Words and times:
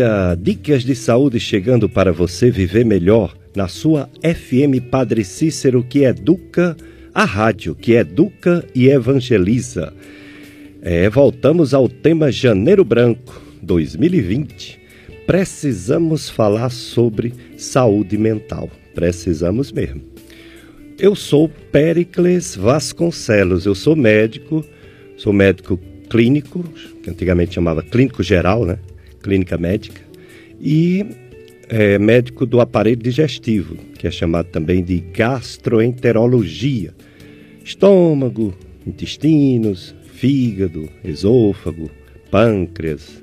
Dia! 0.00 0.34
Dicas 0.34 0.82
de 0.82 0.94
saúde 0.94 1.38
chegando 1.38 1.86
para 1.86 2.10
você 2.10 2.50
viver 2.50 2.86
melhor 2.86 3.36
na 3.54 3.68
sua 3.68 4.08
FM 4.22 4.88
Padre 4.90 5.22
Cícero 5.22 5.84
que 5.84 6.04
educa, 6.04 6.74
a 7.12 7.26
rádio 7.26 7.74
que 7.74 7.92
educa 7.92 8.64
e 8.74 8.88
evangeliza. 8.88 9.92
É, 10.80 11.10
voltamos 11.10 11.74
ao 11.74 11.86
tema 11.86 12.32
Janeiro 12.32 12.82
Branco 12.82 13.42
2020. 13.60 14.80
Precisamos 15.26 16.30
falar 16.30 16.70
sobre 16.70 17.34
saúde 17.58 18.16
mental. 18.16 18.70
Precisamos 18.94 19.70
mesmo. 19.70 20.00
Eu 20.98 21.14
sou 21.14 21.46
Pericles 21.46 22.56
Vasconcelos, 22.56 23.66
eu 23.66 23.74
sou 23.74 23.94
médico, 23.94 24.64
sou 25.18 25.34
médico 25.34 25.78
clínico, 26.08 26.64
que 27.02 27.10
antigamente 27.10 27.54
chamava 27.54 27.82
clínico 27.82 28.22
geral, 28.22 28.64
né? 28.64 28.78
Clínica 29.22 29.56
médica, 29.56 30.00
e 30.60 31.06
é, 31.68 31.98
médico 31.98 32.44
do 32.44 32.60
aparelho 32.60 33.02
digestivo, 33.02 33.76
que 33.98 34.06
é 34.06 34.10
chamado 34.10 34.46
também 34.46 34.82
de 34.82 34.98
gastroenterologia. 34.98 36.92
Estômago, 37.64 38.54
intestinos, 38.86 39.94
fígado, 40.12 40.88
esôfago, 41.04 41.90
pâncreas. 42.30 43.22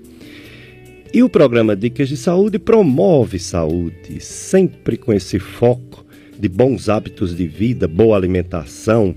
E 1.14 1.22
o 1.24 1.30
programa 1.30 1.76
Dicas 1.76 2.10
de 2.10 2.18
Saúde 2.18 2.58
promove 2.60 3.40
saúde, 3.40 4.20
sempre 4.20 4.98
com 4.98 5.14
esse 5.14 5.40
foco 5.40 6.06
de 6.40 6.48
bons 6.48 6.90
hábitos 6.90 7.36
de 7.36 7.48
vida, 7.48 7.88
boa 7.88 8.16
alimentação, 8.16 9.14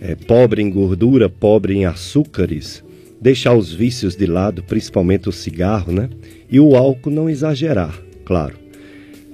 é, 0.00 0.14
pobre 0.14 0.62
em 0.62 0.70
gordura, 0.70 1.28
pobre 1.28 1.74
em 1.74 1.84
açúcares, 1.84 2.82
deixar 3.20 3.54
os 3.54 3.72
vícios 3.72 4.16
de 4.16 4.26
lado, 4.26 4.62
principalmente 4.62 5.28
o 5.28 5.32
cigarro, 5.32 5.92
né? 5.92 6.08
E 6.50 6.58
o 6.58 6.74
álcool 6.74 7.10
não 7.10 7.28
exagerar, 7.28 8.00
claro. 8.24 8.54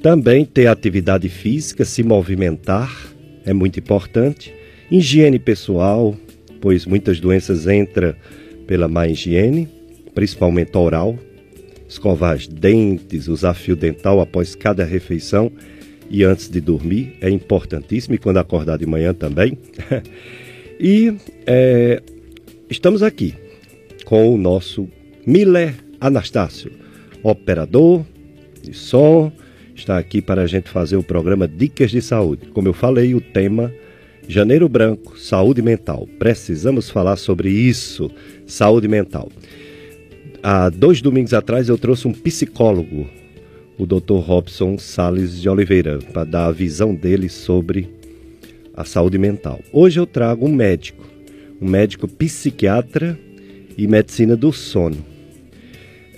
Também 0.02 0.44
ter 0.44 0.66
atividade 0.66 1.28
física, 1.28 1.84
se 1.84 2.02
movimentar 2.02 2.92
é 3.44 3.52
muito 3.52 3.78
importante. 3.78 4.52
Higiene 4.90 5.38
pessoal, 5.38 6.16
pois 6.60 6.84
muitas 6.84 7.20
doenças 7.20 7.66
entram 7.66 8.14
pela 8.66 8.88
má 8.88 9.06
higiene, 9.06 9.68
principalmente 10.14 10.76
oral. 10.76 11.16
Escovar 11.88 12.36
os 12.36 12.48
dentes, 12.48 13.28
usar 13.28 13.54
fio 13.54 13.76
dental 13.76 14.20
após 14.20 14.56
cada 14.56 14.84
refeição 14.84 15.52
e 16.10 16.24
antes 16.24 16.48
de 16.48 16.60
dormir 16.60 17.16
é 17.20 17.30
importantíssimo 17.30 18.16
e 18.16 18.18
quando 18.18 18.38
acordar 18.38 18.76
de 18.76 18.86
manhã 18.86 19.14
também. 19.14 19.56
e 20.80 21.14
é, 21.46 22.02
estamos 22.68 23.04
aqui 23.04 23.34
com 24.06 24.32
o 24.32 24.38
nosso 24.38 24.88
Miller 25.26 25.74
Anastácio, 26.00 26.70
operador 27.24 28.06
de 28.62 28.72
som, 28.72 29.32
está 29.74 29.98
aqui 29.98 30.22
para 30.22 30.42
a 30.42 30.46
gente 30.46 30.70
fazer 30.70 30.96
o 30.96 31.02
programa 31.02 31.46
Dicas 31.48 31.90
de 31.90 32.00
Saúde. 32.00 32.46
Como 32.54 32.68
eu 32.68 32.72
falei, 32.72 33.16
o 33.16 33.20
tema 33.20 33.74
Janeiro 34.28 34.68
Branco, 34.68 35.18
saúde 35.18 35.60
mental. 35.60 36.08
Precisamos 36.20 36.88
falar 36.88 37.16
sobre 37.16 37.50
isso, 37.50 38.08
saúde 38.46 38.86
mental. 38.86 39.28
Há 40.40 40.68
dois 40.68 41.02
domingos 41.02 41.34
atrás 41.34 41.68
eu 41.68 41.76
trouxe 41.76 42.06
um 42.06 42.12
psicólogo, 42.12 43.08
o 43.76 43.84
Dr. 43.86 44.20
Robson 44.20 44.78
Sales 44.78 45.42
de 45.42 45.48
Oliveira, 45.48 45.98
para 45.98 46.22
dar 46.22 46.46
a 46.46 46.52
visão 46.52 46.94
dele 46.94 47.28
sobre 47.28 47.88
a 48.72 48.84
saúde 48.84 49.18
mental. 49.18 49.58
Hoje 49.72 49.98
eu 49.98 50.06
trago 50.06 50.46
um 50.46 50.54
médico, 50.54 51.04
um 51.60 51.68
médico 51.68 52.06
psiquiatra 52.06 53.18
e 53.76 53.86
medicina 53.86 54.36
do 54.36 54.52
sono. 54.52 55.04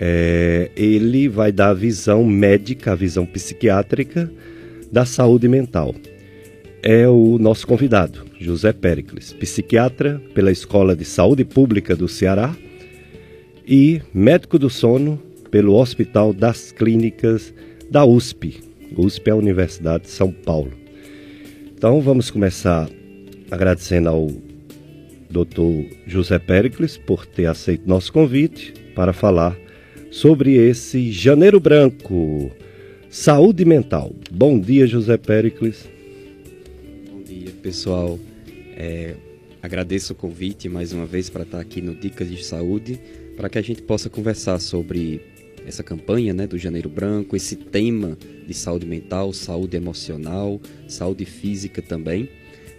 É, 0.01 0.71
ele 0.77 1.29
vai 1.29 1.51
dar 1.51 1.71
a 1.71 1.75
visão 1.75 2.25
médica, 2.25 2.93
a 2.93 2.95
visão 2.95 3.27
psiquiátrica 3.27 4.31
da 4.93 5.05
saúde 5.05 5.49
mental. 5.49 5.95
É 6.83 7.09
o 7.09 7.39
nosso 7.39 7.67
convidado, 7.67 8.25
José 8.39 8.73
Pericles, 8.73 9.33
psiquiatra 9.33 10.23
pela 10.33 10.53
Escola 10.53 10.95
de 10.95 11.05
Saúde 11.05 11.45
Pública 11.45 11.97
do 11.97 12.07
Ceará 12.07 12.55
e 13.67 14.01
médico 14.15 14.59
do 14.59 14.71
sono 14.71 15.21
pelo 15.51 15.75
Hospital 15.75 16.33
das 16.33 16.71
Clínicas 16.71 17.53
da 17.91 18.05
USP. 18.05 18.61
USP 18.97 19.29
é 19.29 19.33
a 19.33 19.37
Universidade 19.37 20.05
de 20.05 20.11
São 20.11 20.31
Paulo. 20.31 20.73
Então 21.77 22.01
vamos 22.01 22.31
começar 22.31 22.89
agradecendo 23.51 24.09
ao 24.09 24.31
Dr. 25.31 25.95
José 26.07 26.39
Pericles 26.39 26.97
por 26.97 27.27
ter 27.27 27.47
aceito 27.47 27.89
nosso 27.89 28.13
convite 28.13 28.73
para 28.95 29.13
falar 29.13 29.57
sobre 30.11 30.55
esse 30.55 31.13
Janeiro 31.13 31.61
Branco, 31.61 32.51
saúde 33.11 33.65
mental. 33.65 34.13
Bom 34.31 34.59
dia, 34.59 34.87
José 34.87 35.17
Pericles. 35.17 35.89
Bom 37.11 37.23
dia, 37.23 37.51
pessoal. 37.63 38.19
É, 38.77 39.15
agradeço 39.63 40.13
o 40.13 40.17
convite 40.17 40.69
mais 40.69 40.93
uma 40.93 41.05
vez 41.05 41.29
para 41.29 41.43
estar 41.43 41.61
aqui 41.61 41.81
no 41.81 41.95
Dicas 41.95 42.31
de 42.31 42.43
Saúde, 42.45 42.99
para 43.37 43.49
que 43.49 43.59
a 43.59 43.63
gente 43.63 43.83
possa 43.83 44.09
conversar 44.09 44.59
sobre 44.61 45.21
essa 45.67 45.83
campanha 45.83 46.33
né, 46.33 46.47
do 46.47 46.57
Janeiro 46.57 46.89
Branco, 46.89 47.37
esse 47.37 47.55
tema 47.55 48.17
de 48.47 48.55
saúde 48.55 48.87
mental, 48.87 49.33
saúde 49.33 49.77
emocional, 49.77 50.61
saúde 50.89 51.25
física 51.25 51.83
também. 51.83 52.31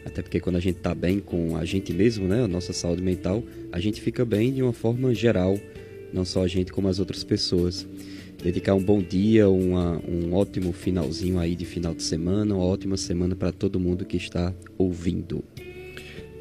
Até 0.05 0.21
porque 0.21 0.39
quando 0.39 0.55
a 0.55 0.59
gente 0.59 0.77
está 0.77 0.95
bem 0.95 1.19
com 1.19 1.55
a 1.57 1.65
gente 1.65 1.93
mesmo, 1.93 2.27
né, 2.27 2.43
a 2.43 2.47
nossa 2.47 2.73
saúde 2.73 3.01
mental, 3.01 3.43
a 3.71 3.79
gente 3.79 4.01
fica 4.01 4.25
bem 4.25 4.51
de 4.53 4.63
uma 4.63 4.73
forma 4.73 5.13
geral, 5.13 5.57
não 6.13 6.25
só 6.25 6.43
a 6.43 6.47
gente 6.47 6.71
como 6.71 6.87
as 6.87 6.99
outras 6.99 7.23
pessoas. 7.23 7.87
Dedicar 8.41 8.73
um 8.73 8.81
bom 8.81 9.01
dia, 9.01 9.49
uma, 9.49 10.01
um 10.07 10.33
ótimo 10.33 10.71
finalzinho 10.71 11.37
aí 11.37 11.55
de 11.55 11.65
final 11.65 11.93
de 11.93 12.03
semana, 12.03 12.55
uma 12.55 12.63
ótima 12.63 12.95
semana 12.95 13.35
para 13.35 13.51
todo 13.51 13.79
mundo 13.79 14.05
que 14.05 14.15
está 14.15 14.53
ouvindo. 14.77 15.43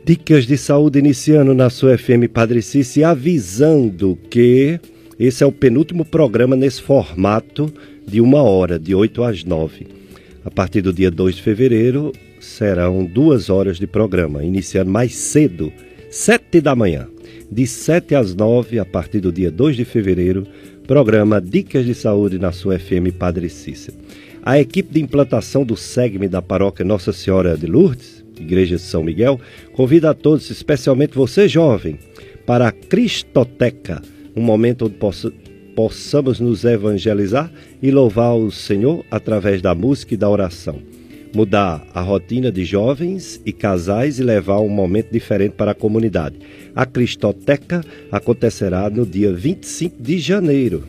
Dicas 0.04 0.46
de 0.46 0.56
saúde 0.56 1.00
iniciando 1.00 1.52
na 1.52 1.68
sua 1.68 1.98
FM 1.98 2.30
Padre 2.32 2.62
Cici, 2.62 3.02
avisando 3.02 4.16
que 4.30 4.80
esse 5.18 5.42
é 5.42 5.46
o 5.46 5.50
penúltimo 5.50 6.04
programa 6.04 6.54
nesse 6.54 6.80
formato 6.80 7.70
de 8.06 8.20
uma 8.20 8.40
hora, 8.40 8.78
de 8.78 8.94
8 8.94 9.22
às 9.24 9.42
9. 9.42 9.88
A 10.44 10.50
partir 10.50 10.80
do 10.80 10.92
dia 10.92 11.10
2 11.10 11.36
de 11.36 11.42
fevereiro, 11.42 12.12
serão 12.40 13.04
duas 13.04 13.50
horas 13.50 13.78
de 13.78 13.86
programa, 13.86 14.44
iniciando 14.44 14.90
mais 14.90 15.14
cedo, 15.14 15.72
sete 16.10 16.60
da 16.60 16.74
manhã. 16.74 17.08
De 17.50 17.66
7 17.66 18.14
às 18.14 18.34
9, 18.34 18.78
a 18.78 18.84
partir 18.84 19.20
do 19.20 19.32
dia 19.32 19.50
2 19.50 19.74
de 19.74 19.84
fevereiro, 19.84 20.46
programa 20.86 21.40
Dicas 21.40 21.86
de 21.86 21.94
Saúde 21.94 22.38
na 22.38 22.52
sua 22.52 22.78
FM 22.78 23.10
Padre 23.18 23.48
Cícero. 23.48 23.96
A 24.42 24.60
equipe 24.60 24.92
de 24.92 25.00
implantação 25.00 25.64
do 25.64 25.74
SEGME 25.74 26.28
da 26.28 26.42
paróquia 26.42 26.84
Nossa 26.84 27.10
Senhora 27.10 27.56
de 27.56 27.66
Lourdes, 27.66 28.22
Igreja 28.38 28.76
de 28.76 28.82
São 28.82 29.02
Miguel, 29.02 29.40
convida 29.72 30.10
a 30.10 30.14
todos, 30.14 30.50
especialmente 30.50 31.14
você 31.14 31.48
jovem, 31.48 31.98
para 32.44 32.68
a 32.68 32.72
Cristoteca, 32.72 34.02
um 34.36 34.42
momento 34.42 34.84
onde 34.84 34.96
possa, 34.96 35.32
possamos 35.74 36.38
nos 36.40 36.64
evangelizar 36.64 37.50
e 37.82 37.90
louvar 37.90 38.36
o 38.36 38.50
Senhor 38.50 39.04
através 39.10 39.62
da 39.62 39.74
música 39.74 40.12
e 40.12 40.18
da 40.18 40.28
oração 40.28 40.87
mudar 41.34 41.86
a 41.94 42.00
rotina 42.00 42.50
de 42.50 42.64
jovens 42.64 43.40
e 43.44 43.52
casais 43.52 44.18
e 44.18 44.22
levar 44.22 44.60
um 44.60 44.68
momento 44.68 45.10
diferente 45.10 45.52
para 45.52 45.72
a 45.72 45.74
comunidade. 45.74 46.36
A 46.74 46.86
Cristoteca 46.86 47.82
acontecerá 48.10 48.88
no 48.88 49.04
dia 49.04 49.32
25 49.32 50.02
de 50.02 50.18
janeiro, 50.18 50.84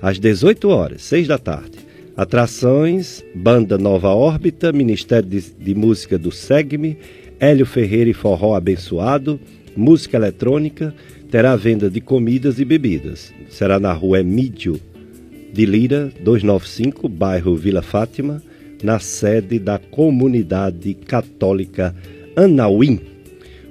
às 0.00 0.18
18 0.18 0.68
horas, 0.68 1.02
6 1.02 1.28
da 1.28 1.38
tarde. 1.38 1.78
Atrações: 2.16 3.24
Banda 3.34 3.76
Nova 3.76 4.08
Órbita, 4.08 4.72
Ministério 4.72 5.28
de, 5.28 5.40
de 5.40 5.74
Música 5.74 6.18
do 6.18 6.32
SEGME, 6.32 6.98
Hélio 7.38 7.66
Ferreira 7.66 8.10
e 8.10 8.14
Forró 8.14 8.54
Abençoado, 8.54 9.38
música 9.76 10.16
eletrônica, 10.16 10.94
terá 11.30 11.54
venda 11.56 11.90
de 11.90 12.00
comidas 12.00 12.58
e 12.58 12.64
bebidas. 12.64 13.32
Será 13.50 13.78
na 13.78 13.92
rua 13.92 14.20
Emídio 14.20 14.80
de 15.52 15.66
Lira, 15.66 16.10
295, 16.22 17.08
bairro 17.08 17.54
Vila 17.54 17.82
Fátima 17.82 18.42
na 18.82 18.98
sede 18.98 19.58
da 19.58 19.78
comunidade 19.78 20.94
católica 20.94 21.94
Anauim. 22.34 23.00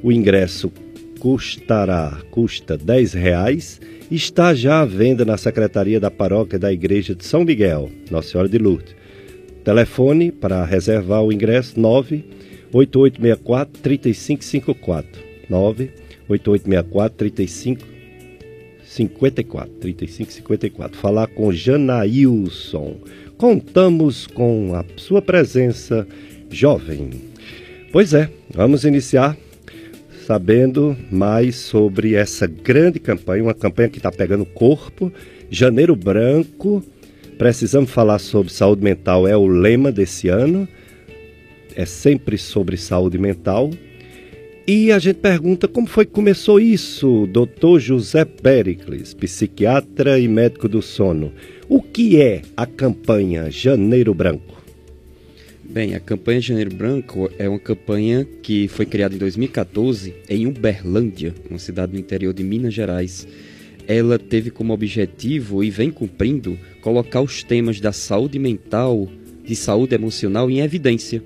O 0.01 0.11
ingresso 0.11 0.71
custará 1.19 2.19
custa 2.31 2.75
R$ 2.75 3.19
reais 3.19 3.79
está 4.11 4.53
já 4.53 4.81
à 4.81 4.85
venda 4.85 5.25
na 5.25 5.37
Secretaria 5.37 5.99
da 5.99 6.11
Paróquia 6.11 6.59
da 6.59 6.71
Igreja 6.71 7.15
de 7.15 7.25
São 7.25 7.43
Miguel, 7.43 7.89
Nossa 8.11 8.29
Senhora 8.29 8.47
de 8.47 8.59
Lourdes. 8.59 8.95
Telefone 9.63 10.31
para 10.31 10.63
reservar 10.63 11.23
o 11.23 11.33
ingresso 11.33 11.79
98864 11.79 13.81
3554 13.81 15.23
98864 15.49 17.17
3554 17.17 19.73
3554 19.79 20.99
falar 20.99 21.25
com 21.27 21.51
Janailson 21.51 22.97
contamos 23.37 24.27
com 24.27 24.73
a 24.75 24.83
sua 24.97 25.21
presença 25.21 26.07
jovem. 26.49 27.09
Pois 27.91 28.13
é, 28.13 28.29
vamos 28.53 28.83
iniciar 28.85 29.37
sabendo 30.25 30.97
mais 31.11 31.55
sobre 31.55 32.15
essa 32.15 32.47
grande 32.47 32.99
campanha, 32.99 33.43
uma 33.43 33.53
campanha 33.53 33.89
que 33.89 33.97
está 33.97 34.11
pegando 34.11 34.43
corpo 34.43 35.11
Janeiro 35.49 35.95
Branco, 35.95 36.83
precisamos 37.37 37.91
falar 37.91 38.19
sobre 38.19 38.51
saúde 38.51 38.83
mental, 38.83 39.27
é 39.27 39.37
o 39.37 39.45
lema 39.45 39.91
desse 39.91 40.27
ano. 40.27 40.67
É 41.75 41.85
sempre 41.85 42.37
sobre 42.37 42.77
saúde 42.77 43.17
mental. 43.17 43.69
E 44.67 44.91
a 44.91 44.97
gente 44.97 45.17
pergunta 45.17 45.67
como 45.67 45.85
foi 45.85 46.07
que 46.07 46.11
começou 46.11 46.59
isso, 46.59 47.27
doutor 47.27 47.79
José 47.79 48.25
Pericles, 48.25 49.13
psiquiatra 49.13 50.19
e 50.19 50.27
médico 50.27 50.67
do 50.67 50.81
sono. 50.81 51.31
O 51.69 51.83
que 51.83 52.19
é 52.19 52.41
a 52.57 52.65
campanha 52.65 53.51
Janeiro 53.51 54.11
Branco? 54.11 54.59
Bem, 55.63 55.93
a 55.93 55.99
campanha 55.99 56.41
Janeiro 56.41 56.75
Branco 56.75 57.29
é 57.37 57.47
uma 57.47 57.59
campanha 57.59 58.25
que 58.41 58.67
foi 58.67 58.87
criada 58.87 59.13
em 59.13 59.19
2014 59.19 60.15
em 60.27 60.47
Uberlândia, 60.47 61.35
uma 61.47 61.59
cidade 61.59 61.93
no 61.93 61.99
interior 61.99 62.33
de 62.33 62.43
Minas 62.43 62.73
Gerais. 62.73 63.27
Ela 63.87 64.17
teve 64.17 64.49
como 64.49 64.73
objetivo 64.73 65.63
e 65.63 65.69
vem 65.69 65.91
cumprindo 65.91 66.57
colocar 66.81 67.21
os 67.21 67.43
temas 67.43 67.79
da 67.79 67.91
saúde 67.91 68.39
mental, 68.39 69.07
de 69.43 69.55
saúde 69.55 69.93
emocional 69.93 70.49
em 70.49 70.61
evidência 70.61 71.21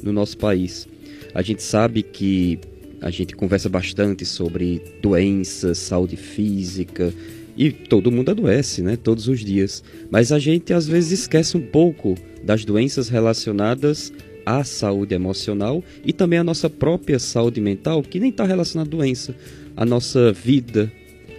no 0.00 0.12
nosso 0.12 0.38
país. 0.38 0.86
A 1.34 1.42
gente 1.42 1.64
sabe 1.64 2.00
que 2.04 2.60
a 3.04 3.10
gente 3.10 3.36
conversa 3.36 3.68
bastante 3.68 4.24
sobre 4.24 4.80
doenças, 5.02 5.76
saúde 5.76 6.16
física 6.16 7.12
e 7.54 7.70
todo 7.70 8.10
mundo 8.10 8.30
adoece, 8.30 8.80
né? 8.80 8.96
Todos 8.96 9.28
os 9.28 9.40
dias. 9.40 9.84
Mas 10.10 10.32
a 10.32 10.38
gente 10.38 10.72
às 10.72 10.88
vezes 10.88 11.20
esquece 11.20 11.54
um 11.54 11.60
pouco 11.60 12.14
das 12.42 12.64
doenças 12.64 13.10
relacionadas 13.10 14.10
à 14.46 14.64
saúde 14.64 15.14
emocional 15.14 15.84
e 16.02 16.14
também 16.14 16.38
à 16.38 16.44
nossa 16.44 16.70
própria 16.70 17.18
saúde 17.18 17.60
mental, 17.60 18.02
que 18.02 18.18
nem 18.18 18.30
está 18.30 18.46
relacionada 18.46 18.88
à 18.88 18.96
doença, 18.96 19.36
a 19.76 19.84
nossa 19.84 20.32
vida, 20.32 20.90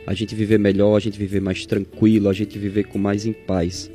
a 0.06 0.14
gente 0.14 0.36
viver 0.36 0.60
melhor, 0.60 0.96
a 0.96 1.00
gente 1.00 1.18
viver 1.18 1.42
mais 1.42 1.66
tranquilo, 1.66 2.30
a 2.30 2.34
gente 2.34 2.60
viver 2.60 2.84
com 2.84 3.00
mais 3.00 3.26
em 3.26 3.34
paz. 3.34 3.90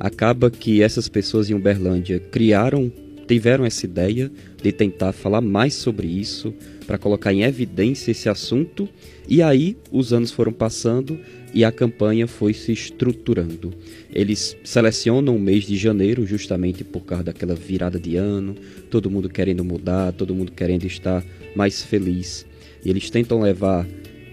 Acaba 0.00 0.50
que 0.50 0.82
essas 0.82 1.08
pessoas 1.08 1.48
em 1.48 1.54
Uberlândia 1.54 2.18
criaram, 2.18 2.90
tiveram 3.26 3.64
essa 3.64 3.86
ideia 3.86 4.30
de 4.62 4.72
tentar 4.72 5.12
falar 5.12 5.40
mais 5.40 5.74
sobre 5.74 6.06
isso, 6.06 6.54
para 6.86 6.98
colocar 6.98 7.32
em 7.32 7.42
evidência 7.42 8.10
esse 8.10 8.28
assunto, 8.28 8.88
e 9.28 9.42
aí 9.42 9.76
os 9.90 10.12
anos 10.12 10.30
foram 10.30 10.52
passando 10.52 11.18
e 11.54 11.64
a 11.64 11.72
campanha 11.72 12.26
foi 12.26 12.54
se 12.54 12.72
estruturando. 12.72 13.72
Eles 14.12 14.56
selecionam 14.64 15.36
o 15.36 15.40
mês 15.40 15.64
de 15.64 15.76
janeiro 15.76 16.26
justamente 16.26 16.82
por 16.82 17.00
causa 17.02 17.24
daquela 17.24 17.54
virada 17.54 17.98
de 17.98 18.16
ano, 18.16 18.54
todo 18.90 19.10
mundo 19.10 19.28
querendo 19.28 19.64
mudar, 19.64 20.12
todo 20.12 20.34
mundo 20.34 20.52
querendo 20.52 20.86
estar 20.86 21.24
mais 21.54 21.82
feliz. 21.82 22.46
E 22.84 22.90
eles 22.90 23.10
tentam 23.10 23.40
levar 23.40 23.86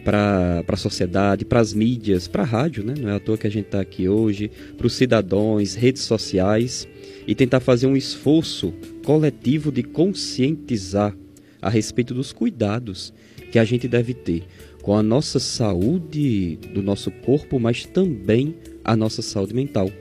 para 0.03 0.63
a 0.67 0.77
sociedade, 0.77 1.45
para 1.45 1.59
as 1.59 1.73
mídias, 1.73 2.27
para 2.27 2.43
a 2.43 2.45
rádio, 2.45 2.83
né? 2.83 2.93
não 2.99 3.09
é 3.09 3.15
à 3.15 3.19
toa 3.19 3.37
que 3.37 3.45
a 3.45 3.51
gente 3.51 3.65
está 3.65 3.79
aqui 3.79 4.07
hoje, 4.07 4.49
para 4.77 4.87
os 4.87 4.93
cidadãos, 4.93 5.75
redes 5.75 6.03
sociais, 6.03 6.87
e 7.29 7.35
tentar 7.35 7.59
fazer 7.59 7.85
um 7.85 7.95
esforço 7.95 8.73
coletivo 9.05 9.71
de 9.71 9.83
conscientizar 9.83 11.15
a 11.61 11.69
respeito 11.69 12.11
dos 12.11 12.33
cuidados 12.33 13.13
que 13.51 13.59
a 13.59 13.63
gente 13.63 13.87
deve 13.87 14.15
ter 14.15 14.45
com 14.81 14.95
a 14.95 15.03
nossa 15.03 15.37
saúde 15.37 16.57
do 16.73 16.81
nosso 16.81 17.11
corpo, 17.11 17.59
mas 17.59 17.85
também 17.85 18.55
a 18.83 18.95
nossa 18.95 19.21
saúde 19.21 19.53
mental. 19.53 19.91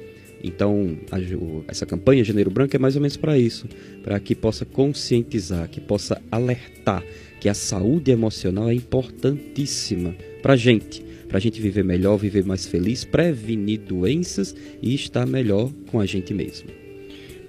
Então, 0.43 0.97
a, 1.11 1.19
essa 1.71 1.85
campanha 1.85 2.25
Janeiro 2.25 2.51
Branco 2.51 2.75
é 2.75 2.79
mais 2.79 2.97
ou 2.97 3.03
menos 3.03 3.19
para 3.19 3.39
isso, 3.39 3.69
para 4.03 4.19
que 4.19 4.35
possa 4.35 4.65
conscientizar, 4.65 5.69
que 5.69 5.83
possa 5.83 6.23
alertar 6.33 7.05
que 7.39 7.51
a 7.51 7.55
saúde 7.55 8.11
emocional 8.11 8.71
é 8.71 8.75
importantíssima 8.75 10.17
para 10.41 10.55
a 10.55 10.57
gente, 10.57 11.05
para 11.29 11.37
a 11.37 11.41
gente 11.41 11.61
viver 11.61 11.85
melhor, 11.85 12.17
viver 12.17 12.47
mais 12.47 12.67
feliz, 12.67 13.05
prevenir 13.05 13.81
doenças 13.81 14.57
e 14.81 14.95
estar 14.95 15.27
melhor 15.27 15.71
com 15.91 16.01
a 16.01 16.07
gente 16.07 16.33
mesmo. 16.33 16.88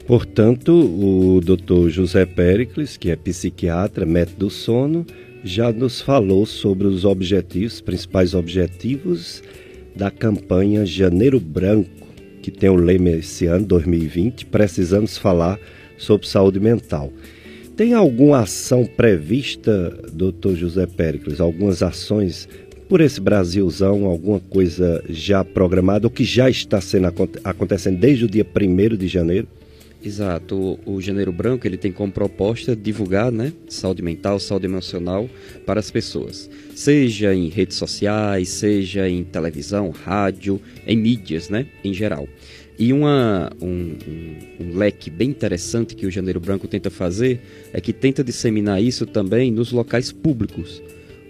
Portanto, 0.10 0.72
o 0.72 1.40
Dr. 1.40 1.88
José 1.90 2.26
Pericles, 2.26 2.98
que 2.98 3.12
é 3.12 3.16
psiquiatra, 3.16 4.08
método 4.08 4.48
do 4.48 4.50
sono, 4.50 5.06
já 5.44 5.72
nos 5.72 6.02
falou 6.02 6.48
sobre 6.48 6.88
os 6.88 7.06
objetivos, 7.06 7.80
principais 7.80 8.34
objetivos 8.34 9.44
da 9.96 10.10
campanha 10.10 10.84
Janeiro 10.84 11.40
Branco, 11.40 12.08
que 12.42 12.50
tem 12.50 12.72
o 12.72 12.76
lema 12.76 13.12
esse 13.12 13.46
ano, 13.46 13.68
2020, 13.68 14.48
precisamos 14.48 15.16
falar 15.16 15.60
sobre 15.96 16.28
saúde 16.28 16.60
mental. 16.60 17.14
Tem 17.78 17.94
alguma 17.94 18.40
ação 18.40 18.86
prevista, 18.86 19.96
doutor 20.12 20.56
José 20.56 20.88
Pericles, 20.88 21.40
algumas 21.40 21.84
ações 21.84 22.50
por 22.90 23.00
esse 23.00 23.22
Brasilzão, 23.22 24.06
alguma 24.06 24.40
coisa 24.40 25.04
já 25.08 25.44
programada 25.44 26.08
ou 26.08 26.12
que 26.12 26.24
já 26.24 26.50
está 26.50 26.82
sendo 26.82 27.14
acontecendo 27.44 28.00
desde 28.00 28.26
o 28.26 28.28
dia 28.28 28.44
1 28.44 28.98
de 28.98 29.08
janeiro? 29.08 29.48
Exato. 30.01 30.80
O, 30.86 30.96
o, 30.96 31.01
Janeiro 31.01 31.31
Branco 31.31 31.68
ele 31.68 31.78
tem 31.78 31.92
como 31.92 32.12
proposta 32.12 32.75
divulgar 32.75 33.31
né, 33.31 33.51
saúde 33.68 34.01
mental, 34.01 34.40
saúde 34.40 34.66
emocional 34.66 35.30
para 35.66 35.80
as 35.80 35.92
pessoas. 35.92 36.50
Seja 36.74 37.34
em 37.34 37.50
redes 37.50 37.75
sociais, 37.75 38.48
seja 38.48 39.10
em 39.10 39.24
televisão, 39.24 39.90
rádio, 39.90 40.62
em 40.88 40.96
mídias, 40.96 41.50
né, 41.50 41.68
em 41.84 41.94
geral. 41.94 42.28
E 42.78 42.94
uma, 42.94 43.51
um, 43.62 43.68
um, 43.68 44.38
um, 44.62 44.78
leque 44.78 45.10
bem 45.10 45.30
interessante 45.30 45.96
que 45.96 46.06
o 46.06 46.12
Janeiro 46.12 46.40
Branco 46.40 46.66
tenta 46.66 46.90
fazer 46.90 47.42
é 47.74 47.81
que 47.81 47.92
tenta 47.92 48.24
disseminar 48.24 48.81
isso 48.81 49.06
também 49.06 49.52
nos 49.52 49.74
locais 49.74 50.13
públicos, 50.13 50.81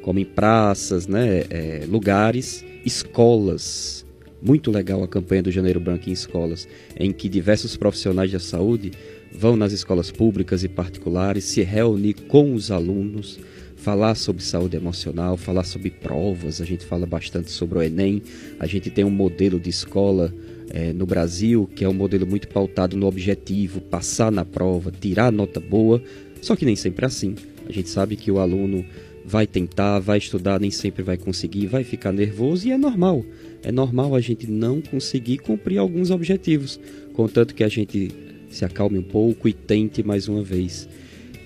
como 0.04 0.20
em 0.20 0.26
praças, 0.26 1.08
né, 1.08 1.44
é, 1.50 1.86
lugares, 1.88 2.64
escolas, 2.86 4.06
muito 4.42 4.72
legal 4.72 5.04
a 5.04 5.08
campanha 5.08 5.44
do 5.44 5.52
Janeiro 5.52 5.80
Branco 5.80 6.10
em 6.10 6.14
escolas, 6.14 6.68
em 6.98 7.12
que 7.12 7.28
diversos 7.28 7.76
profissionais 7.76 8.32
da 8.32 8.40
saúde 8.40 8.92
vão 9.32 9.56
nas 9.56 9.72
escolas 9.72 10.12
públicas 10.12 10.64
e 10.64 10.68
particulares 10.68 11.44
se 11.44 11.62
reunir 11.62 12.14
com 12.28 12.54
os 12.54 12.72
alunos, 12.72 13.40
falar 13.76 14.16
sobre 14.16 14.44
saúde 14.44 14.76
emocional, 14.76 15.38
falar 15.38 15.64
sobre 15.64 15.90
provas. 15.90 16.62
A 16.62 16.66
gente 16.66 16.86
fala 16.86 17.06
bastante 17.06 17.52
sobre 17.52 17.80
o 17.80 17.82
Enem. 17.82 18.22
A 18.60 18.68
gente 18.68 18.90
tem 18.90 19.04
um 19.04 19.10
modelo 19.10 19.60
de 19.60 19.70
escola 19.70 20.34
é, 20.70 20.94
no 20.94 21.06
Brasil 21.06 21.70
que 21.76 21.84
é 21.84 21.90
um 21.90 21.94
modelo 21.94 22.28
muito 22.28 22.48
pautado 22.48 22.98
no 22.98 23.08
objetivo, 23.08 23.82
passar 23.82 24.32
na 24.32 24.46
prova, 24.46 24.92
tirar 24.92 25.32
nota 25.32 25.60
boa. 25.60 26.02
Só 26.42 26.56
que 26.56 26.66
nem 26.66 26.76
sempre 26.76 27.06
é 27.06 27.08
assim. 27.08 27.36
A 27.68 27.72
gente 27.72 27.90
sabe 27.90 28.16
que 28.16 28.32
o 28.32 28.40
aluno 28.40 28.84
vai 29.26 29.46
tentar, 29.46 30.00
vai 30.00 30.18
estudar, 30.18 30.60
nem 30.60 30.72
sempre 30.72 31.04
vai 31.04 31.18
conseguir, 31.18 31.68
vai 31.68 31.84
ficar 31.84 32.12
nervoso 32.12 32.68
e 32.68 32.72
é 32.72 32.78
normal 32.78 33.24
é 33.64 33.72
normal 33.72 34.16
a 34.16 34.22
gente 34.22 34.50
não 34.50 34.82
conseguir 34.82 35.40
cumprir 35.40 35.78
alguns 35.78 36.12
objetivos, 36.12 36.80
contanto 37.14 37.54
que 37.54 37.64
a 37.64 37.68
gente 37.68 38.10
se 38.50 38.66
acalme 38.66 38.98
um 38.98 39.04
pouco 39.04 39.48
e 39.48 39.54
tente 39.54 40.02
mais 40.04 40.28
uma 40.28 40.42
vez. 40.42 40.88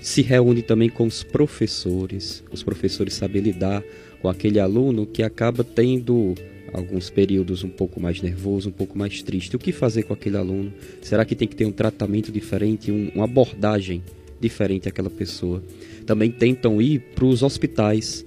Se 0.02 0.22
reúne 0.22 0.62
também 0.62 0.90
com 0.90 1.06
os 1.06 1.24
professores, 1.24 2.44
os 2.52 2.62
professores 2.62 3.14
sabem 3.14 3.42
lidar 3.42 3.84
com 4.22 4.30
aquele 4.30 4.60
aluno 4.60 5.06
que 5.06 5.24
acaba 5.24 5.64
tendo 5.64 6.36
alguns 6.74 7.10
períodos 7.10 7.64
um 7.64 7.70
pouco 7.70 8.00
mais 8.00 8.22
nervoso, 8.22 8.70
um 8.70 8.72
pouco 8.72 8.98
mais 8.98 9.22
triste. 9.22 9.56
O 9.56 9.60
que 9.60 9.72
fazer 9.72 10.04
com 10.04 10.14
aquele 10.14 10.38
aluno? 10.38 10.74
Será 11.02 11.24
que 11.24 11.36
tem 11.36 11.48
que 11.48 11.56
ter 11.56 11.66
um 11.66 11.72
tratamento 11.72 12.32
diferente, 12.32 12.92
um, 12.92 13.12
uma 13.16 13.26
abordagem 13.26 14.02
diferente 14.44 14.88
àquela 14.88 15.10
pessoa? 15.10 15.64
Também 16.06 16.30
tentam 16.30 16.82
ir 16.82 17.00
para 17.16 17.26
os 17.26 17.42
hospitais 17.42 18.26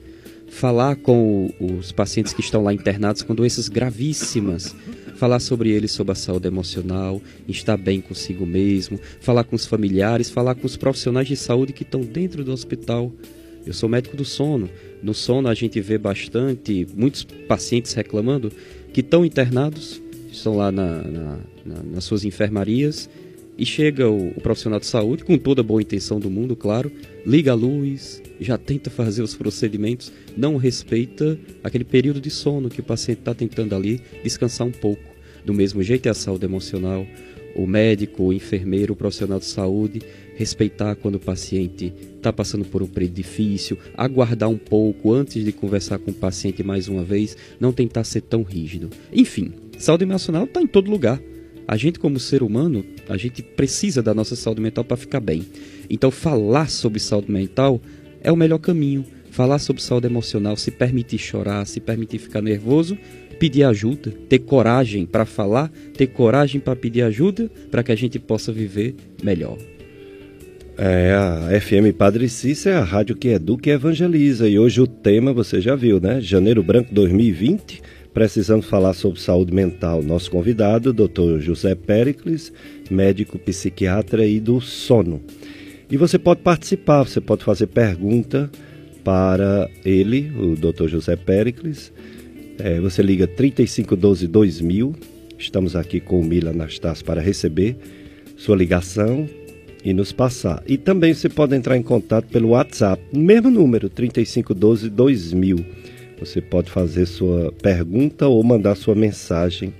falar 0.49 0.97
com 0.97 1.53
os 1.61 1.93
pacientes 1.93 2.33
que 2.33 2.41
estão 2.41 2.63
lá 2.63 2.73
internados 2.73 3.23
com 3.23 3.35
doenças 3.35 3.69
gravíssimas, 3.69 4.75
falar 5.17 5.41
sobre 5.41 5.71
eles, 5.71 5.93
sobre 5.93 6.13
a 6.13 6.15
saúde 6.15 6.47
emocional, 6.47 7.21
estar 7.49 7.77
bem 7.77 8.01
consigo 8.01 8.47
mesmo, 8.47 8.99
falar 9.21 9.45
com 9.45 9.57
os 9.57 9.67
familiares, 9.67 10.31
falar 10.31 10.55
com 10.55 10.67
os 10.67 10.77
profissionais 10.77 11.29
de 11.29 11.37
saúde 11.37 11.73
que 11.73 11.83
estão 11.83 12.01
dentro 12.01 12.43
do 12.43 12.53
hospital. 12.53 13.13
Eu 13.67 13.75
sou 13.75 13.89
médico 13.89 14.17
do 14.17 14.25
sono. 14.25 14.71
No 15.03 15.13
sono 15.13 15.49
a 15.49 15.55
gente 15.55 15.81
vê 15.81 15.99
bastante, 15.99 16.87
muitos 16.97 17.25
pacientes 17.25 17.93
reclamando 17.93 18.53
que 18.93 19.01
estão 19.01 19.25
internados, 19.25 20.01
estão 20.31 20.57
lá 20.57 20.71
na, 20.71 21.03
na, 21.03 21.39
na, 21.65 21.83
nas 21.93 22.05
suas 22.05 22.25
enfermarias 22.25 23.11
e 23.59 23.65
chega 23.65 24.09
o, 24.09 24.29
o, 24.29 24.41
profissional 24.41 24.79
de 24.79 24.87
saúde, 24.87 25.25
com 25.25 25.39
toda 25.39 25.61
a 25.61 25.65
boa 25.65 25.81
intenção 25.81 26.21
do 26.21 26.31
mundo, 26.31 26.55
claro, 26.55 26.93
liga 27.25 27.53
a 27.53 27.55
luz, 27.55 28.23
já 28.41 28.59
tenta 28.59 28.91
fazer 28.91 29.23
os 29.23 29.35
procedimentos, 29.35 30.13
não 30.37 30.57
respeita 30.57 31.39
aquele 31.65 31.85
período 31.85 32.21
de 32.21 32.31
sono 32.31 32.69
que 32.69 32.81
o 32.81 32.85
paciente 32.85 33.21
está 33.21 33.35
tentando 33.35 33.75
ali 33.75 34.01
descansar 34.23 34.67
um 34.67 34.73
pouco. 34.73 35.03
Do 35.45 35.55
mesmo 35.55 35.83
jeito 35.83 36.07
é 36.07 36.11
a 36.11 36.15
saúde 36.15 36.45
emocional, 36.45 37.07
o 37.55 37.67
médico, 37.67 38.25
o 38.25 38.33
enfermeiro, 38.33 38.93
o 38.93 38.97
profissional 38.97 39.39
de 39.39 39.47
saúde, 39.47 40.03
respeitar 40.35 40.95
quando 40.97 41.15
o 41.15 41.21
paciente 41.21 41.93
está 42.17 42.31
passando 42.31 42.67
por 42.67 42.83
um 42.83 42.87
período 42.87 43.15
difícil, 43.15 43.79
aguardar 43.97 44.51
um 44.51 44.59
pouco 44.59 45.13
antes 45.13 45.43
de 45.43 45.53
conversar 45.53 45.99
com 45.99 46.11
o 46.11 46.15
paciente 46.15 46.63
mais 46.63 46.89
uma 46.89 47.03
vez, 47.03 47.37
não 47.59 47.73
tentar 47.73 48.05
ser 48.05 48.21
tão 48.21 48.43
rígido. 48.43 48.91
Enfim, 49.11 49.53
saúde 49.79 50.05
emocional 50.05 50.45
está 50.45 50.61
em 50.61 50.67
todo 50.67 50.91
lugar. 50.91 51.19
A 51.69 51.77
gente, 51.77 51.99
como 51.99 52.21
ser 52.21 52.43
humano, 52.43 52.85
a 53.09 53.17
gente 53.17 53.43
precisa 53.43 54.03
da 54.03 54.15
nossa 54.15 54.37
saúde 54.37 54.61
mental 54.61 54.85
para 54.85 54.97
ficar 54.97 55.21
bem. 55.21 55.45
Então, 55.91 56.11
falar 56.11 56.71
sobre 56.71 57.01
saúde 57.01 57.31
mental 57.31 57.81
é 58.21 58.31
o 58.31 58.37
melhor 58.37 58.59
caminho. 58.59 59.05
Falar 59.31 59.59
sobre 59.59 59.83
saúde 59.83 60.07
emocional, 60.07 60.57
se 60.57 60.71
permitir 60.71 61.19
chorar, 61.19 61.67
se 61.67 61.81
permitir 61.81 62.19
ficar 62.19 62.41
nervoso, 62.41 62.97
pedir 63.39 63.65
ajuda, 63.65 64.11
ter 64.29 64.39
coragem 64.39 65.05
para 65.05 65.27
falar, 65.27 65.71
ter 65.95 66.07
coragem 66.07 66.61
para 66.61 66.75
pedir 66.75 67.03
ajuda, 67.03 67.51
para 67.71 67.83
que 67.83 67.93
a 67.93 67.97
gente 67.97 68.19
possa 68.19 68.53
viver 68.53 68.95
melhor. 69.23 69.59
É, 70.79 71.13
a 71.15 71.61
FM 71.61 71.97
Padre 71.97 72.29
Cícero 72.29 72.77
é 72.77 72.79
a 72.79 72.85
rádio 72.85 73.17
que 73.17 73.29
educa 73.29 73.71
e 73.71 73.73
evangeliza. 73.73 74.49
E 74.49 74.59
hoje 74.59 74.81
o 74.81 74.87
tema 74.87 75.33
você 75.33 75.61
já 75.61 75.75
viu, 75.75 75.99
né? 75.99 76.21
Janeiro 76.21 76.63
Branco 76.63 76.95
2020. 76.95 77.83
Precisamos 78.17 78.65
falar 78.65 78.95
sobre 78.95 79.21
saúde 79.21 79.53
mental. 79.53 80.03
Nosso 80.03 80.31
convidado, 80.31 80.91
Dr. 80.91 81.39
José 81.39 81.75
Pericles, 81.75 82.51
médico 82.91 83.39
psiquiatra 83.39 84.27
e 84.27 84.41
do 84.41 84.59
sono. 84.59 85.21
E 85.91 85.99
você 85.99 86.19
pode 86.19 86.41
participar, 86.41 87.03
você 87.03 87.21
pode 87.21 87.45
fazer 87.45 87.67
pergunta 87.67 88.51
para 89.05 89.69
ele, 89.85 90.33
o 90.35 90.57
Dr. 90.57 90.89
José 90.89 91.15
Pericles. 91.15 91.93
É, 92.59 92.81
você 92.81 93.03
liga 93.03 93.27
3512 93.27 94.27
2000. 94.27 94.95
Estamos 95.39 95.77
aqui 95.77 96.01
com 96.01 96.19
o 96.19 96.25
Mila 96.25 96.53
Anastácio 96.53 97.05
para 97.05 97.21
receber 97.21 97.77
sua 98.35 98.57
ligação 98.57 99.29
e 99.85 99.93
nos 99.93 100.11
passar. 100.11 100.63
E 100.67 100.79
também 100.79 101.13
você 101.13 101.29
pode 101.29 101.55
entrar 101.55 101.77
em 101.77 101.83
contato 101.83 102.29
pelo 102.29 102.49
WhatsApp, 102.49 103.03
mesmo 103.13 103.51
número, 103.51 103.91
3512 103.91 104.89
2000. 104.89 105.86
Você 106.19 106.41
pode 106.41 106.71
fazer 106.71 107.07
sua 107.07 107.53
pergunta 107.53 108.27
ou 108.27 108.43
mandar 108.43 108.75
sua 108.75 108.95
mensagem, 108.95 109.73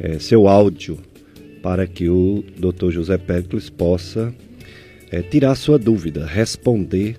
é, 0.00 0.18
seu 0.18 0.48
áudio, 0.48 0.98
para 1.62 1.86
que 1.86 2.08
o 2.08 2.44
Dr. 2.56 2.90
José 2.90 3.16
Péricles 3.16 3.70
possa 3.70 4.34
é, 5.10 5.22
tirar 5.22 5.54
sua 5.54 5.78
dúvida, 5.78 6.26
responder 6.26 7.16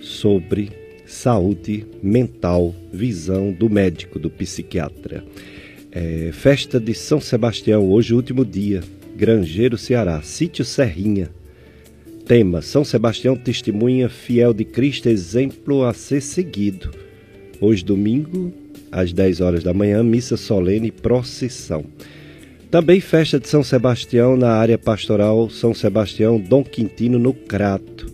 sobre 0.00 0.70
saúde 1.06 1.86
mental, 2.02 2.74
visão 2.92 3.52
do 3.52 3.68
médico, 3.68 4.18
do 4.18 4.30
psiquiatra. 4.30 5.24
É, 5.90 6.30
festa 6.32 6.80
de 6.80 6.94
São 6.94 7.20
Sebastião, 7.20 7.90
hoje, 7.90 8.14
último 8.14 8.44
dia. 8.44 8.80
Grangeiro, 9.14 9.76
Ceará, 9.76 10.22
sítio 10.22 10.64
Serrinha. 10.64 11.30
Tema: 12.26 12.62
São 12.62 12.82
Sebastião 12.82 13.36
testemunha 13.36 14.08
fiel 14.08 14.54
de 14.54 14.64
Cristo, 14.64 15.08
exemplo 15.08 15.84
a 15.84 15.92
ser 15.92 16.22
seguido. 16.22 16.90
Hoje, 17.62 17.84
domingo, 17.84 18.52
às 18.90 19.12
10 19.12 19.40
horas 19.40 19.62
da 19.62 19.72
manhã, 19.72 20.02
missa 20.02 20.36
solene 20.36 20.88
e 20.88 20.90
procissão. 20.90 21.84
Também 22.72 22.98
festa 22.98 23.38
de 23.38 23.46
São 23.46 23.62
Sebastião 23.62 24.36
na 24.36 24.50
área 24.50 24.76
pastoral 24.76 25.48
São 25.48 25.72
Sebastião 25.72 26.40
Dom 26.40 26.64
Quintino 26.64 27.20
no 27.20 27.32
Crato. 27.32 28.12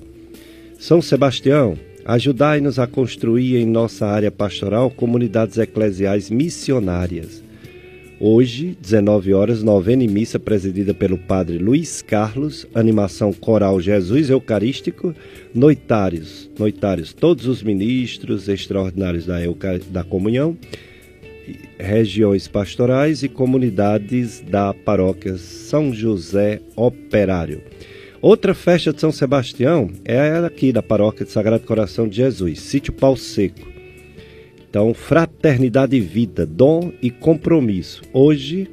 São 0.78 1.00
Sebastião, 1.00 1.78
ajudai-nos 2.04 2.78
a 2.78 2.86
construir 2.86 3.56
em 3.56 3.64
nossa 3.64 4.06
área 4.06 4.30
pastoral 4.30 4.90
comunidades 4.90 5.56
eclesiais 5.56 6.28
missionárias 6.28 7.47
Hoje, 8.20 8.76
19 8.82 9.32
horas, 9.32 9.62
novena 9.62 10.02
e 10.02 10.08
missa 10.08 10.40
presidida 10.40 10.92
pelo 10.92 11.16
padre 11.16 11.56
Luiz 11.56 12.02
Carlos, 12.02 12.66
animação 12.74 13.32
coral 13.32 13.80
Jesus 13.80 14.28
Eucarístico, 14.28 15.14
noitários, 15.54 16.50
noitários 16.58 17.12
todos 17.12 17.46
os 17.46 17.62
ministros 17.62 18.48
extraordinários 18.48 19.24
da, 19.24 19.36
da 19.90 20.02
comunhão, 20.02 20.58
regiões 21.78 22.48
pastorais 22.48 23.22
e 23.22 23.28
comunidades 23.28 24.40
da 24.40 24.74
paróquia 24.74 25.36
São 25.36 25.94
José 25.94 26.60
Operário. 26.74 27.62
Outra 28.20 28.52
festa 28.52 28.92
de 28.92 29.00
São 29.00 29.12
Sebastião 29.12 29.92
é 30.04 30.44
aqui 30.44 30.72
da 30.72 30.82
paróquia 30.82 31.24
de 31.24 31.30
Sagrado 31.30 31.64
Coração 31.64 32.08
de 32.08 32.16
Jesus, 32.16 32.58
sítio 32.58 32.92
Pau 32.92 33.16
Seco. 33.16 33.77
Então, 34.68 34.92
fraternidade 34.92 35.96
e 35.96 36.00
vida, 36.00 36.44
dom 36.44 36.92
e 37.00 37.10
compromisso. 37.10 38.02
Hoje, 38.12 38.68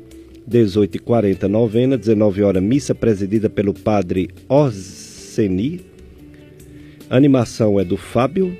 18h40, 0.49 1.43
novena, 1.43 1.97
19 1.97 2.43
horas, 2.43 2.61
missa 2.61 2.93
presidida 2.93 3.49
pelo 3.49 3.73
padre 3.73 4.29
Orseni. 4.49 5.81
Animação 7.09 7.79
é 7.79 7.85
do 7.85 7.95
Fábio. 7.95 8.57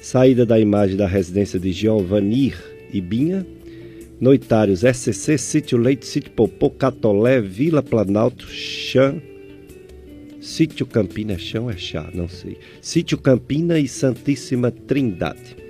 Saída 0.00 0.46
da 0.46 0.58
imagem 0.58 0.96
da 0.96 1.06
residência 1.06 1.60
de 1.60 1.72
Giovanir 1.72 2.56
Ibinha. 2.90 3.46
Noitários 4.18 4.80
SCC, 4.80 5.36
Sítio 5.36 5.76
Leite, 5.76 6.06
Sítio 6.06 6.30
Popô, 6.32 6.70
Catolé, 6.70 7.40
Vila 7.40 7.82
Planalto, 7.82 8.46
Chã. 8.46 9.20
Sítio 10.40 10.86
Campina, 10.86 11.34
é 11.34 11.38
chão 11.38 11.68
é 11.68 11.76
chá, 11.76 12.08
não 12.14 12.28
sei. 12.28 12.56
Sítio 12.80 13.18
Campina 13.18 13.78
e 13.78 13.86
Santíssima 13.86 14.70
Trindade. 14.70 15.67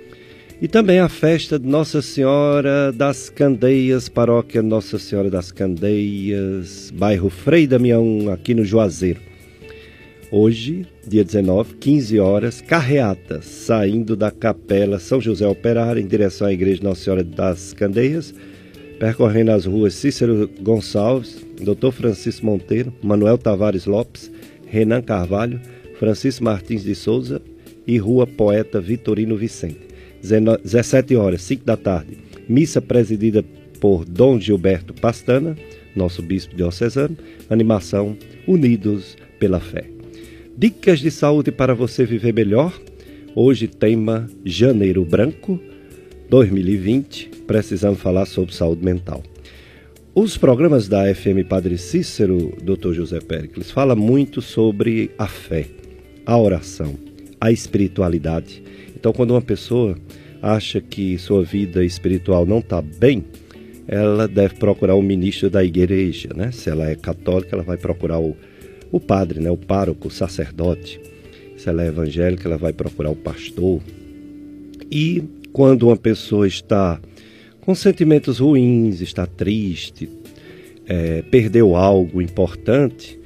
E 0.61 0.67
também 0.67 0.99
a 0.99 1.07
festa 1.07 1.57
de 1.57 1.65
Nossa 1.65 2.01
Senhora 2.01 2.91
das 2.91 3.29
Candeias, 3.29 4.09
paróquia 4.09 4.61
Nossa 4.61 4.99
Senhora 4.99 5.29
das 5.29 5.53
Candeias, 5.53 6.91
bairro 6.93 7.29
Frei 7.29 7.65
Damião, 7.65 8.29
aqui 8.29 8.53
no 8.53 8.65
Juazeiro. 8.65 9.21
Hoje, 10.29 10.85
dia 11.07 11.23
19, 11.23 11.75
15 11.75 12.19
horas, 12.19 12.59
carreata, 12.59 13.41
saindo 13.41 14.17
da 14.17 14.31
capela 14.31 14.99
São 14.99 15.21
José 15.21 15.47
Operário 15.47 16.01
em 16.01 16.05
direção 16.05 16.45
à 16.45 16.51
igreja 16.51 16.83
Nossa 16.83 17.05
Senhora 17.05 17.23
das 17.23 17.71
Candeias, 17.71 18.35
percorrendo 18.99 19.51
as 19.51 19.65
ruas 19.65 19.93
Cícero 19.93 20.49
Gonçalves, 20.59 21.37
Dr. 21.61 21.91
Francisco 21.93 22.45
Monteiro, 22.45 22.93
Manuel 23.01 23.37
Tavares 23.37 23.85
Lopes, 23.85 24.29
Renan 24.67 25.01
Carvalho, 25.03 25.61
Francisco 25.97 26.43
Martins 26.43 26.83
de 26.83 26.95
Souza 26.95 27.41
e 27.87 27.97
Rua 27.97 28.27
Poeta 28.27 28.81
Vitorino 28.81 29.37
Vicente. 29.37 29.88
17 30.21 31.15
horas, 31.15 31.41
5 31.41 31.65
da 31.65 31.77
tarde, 31.77 32.17
missa 32.47 32.81
presidida 32.81 33.43
por 33.79 34.05
Dom 34.05 34.39
Gilberto 34.39 34.93
Pastana, 34.93 35.55
nosso 35.95 36.21
bispo 36.21 36.55
diocesano, 36.55 37.17
animação 37.49 38.17
Unidos 38.47 39.17
pela 39.39 39.59
Fé. 39.59 39.85
Dicas 40.57 40.99
de 40.99 41.09
saúde 41.09 41.51
para 41.51 41.73
você 41.73 42.05
viver 42.05 42.33
melhor. 42.33 42.77
Hoje 43.35 43.67
tema 43.67 44.29
Janeiro 44.43 45.05
Branco 45.05 45.59
2020, 46.29 47.29
precisamos 47.47 47.99
falar 47.99 48.25
sobre 48.25 48.53
saúde 48.53 48.83
mental. 48.83 49.23
Os 50.13 50.37
programas 50.37 50.87
da 50.87 51.13
FM 51.13 51.47
Padre 51.47 51.77
Cícero, 51.77 52.53
Dr. 52.61 52.93
José 52.93 53.19
Pericles, 53.19 53.71
fala 53.71 53.95
muito 53.95 54.41
sobre 54.41 55.11
a 55.17 55.27
fé, 55.27 55.67
a 56.25 56.37
oração, 56.37 56.95
a 57.39 57.51
espiritualidade 57.51 58.61
então, 58.99 59.13
quando 59.13 59.31
uma 59.31 59.41
pessoa 59.41 59.95
acha 60.41 60.81
que 60.81 61.17
sua 61.17 61.41
vida 61.41 61.85
espiritual 61.85 62.45
não 62.45 62.59
está 62.59 62.81
bem, 62.81 63.23
ela 63.87 64.27
deve 64.27 64.55
procurar 64.55 64.95
o 64.95 65.01
ministro 65.01 65.49
da 65.49 65.63
igreja, 65.63 66.29
né? 66.35 66.51
Se 66.51 66.69
ela 66.69 66.89
é 66.89 66.95
católica, 66.95 67.55
ela 67.55 67.63
vai 67.63 67.77
procurar 67.77 68.19
o, 68.19 68.35
o 68.91 68.99
padre, 68.99 69.39
né? 69.39 69.49
O 69.49 69.55
pároco, 69.55 70.09
o 70.09 70.11
sacerdote. 70.11 70.99
Se 71.57 71.69
ela 71.69 71.83
é 71.83 71.87
evangélica, 71.87 72.47
ela 72.47 72.57
vai 72.57 72.73
procurar 72.73 73.09
o 73.09 73.15
pastor. 73.15 73.81
E 74.91 75.23
quando 75.53 75.87
uma 75.87 75.97
pessoa 75.97 76.45
está 76.45 76.99
com 77.61 77.73
sentimentos 77.73 78.39
ruins, 78.39 78.99
está 78.99 79.25
triste, 79.25 80.09
é, 80.85 81.21
perdeu 81.21 81.75
algo 81.75 82.21
importante 82.21 83.17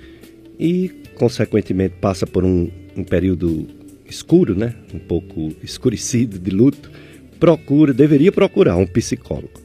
e, 0.59 0.91
consequentemente, 1.15 1.95
passa 1.99 2.27
por 2.27 2.45
um, 2.45 2.69
um 2.95 3.03
período 3.03 3.67
escuro, 4.13 4.55
né? 4.55 4.75
Um 4.93 4.99
pouco 4.99 5.51
escurecido 5.63 6.39
de 6.39 6.51
luto, 6.51 6.91
procura, 7.39 7.93
deveria 7.93 8.31
procurar 8.31 8.77
um 8.77 8.85
psicólogo. 8.85 9.61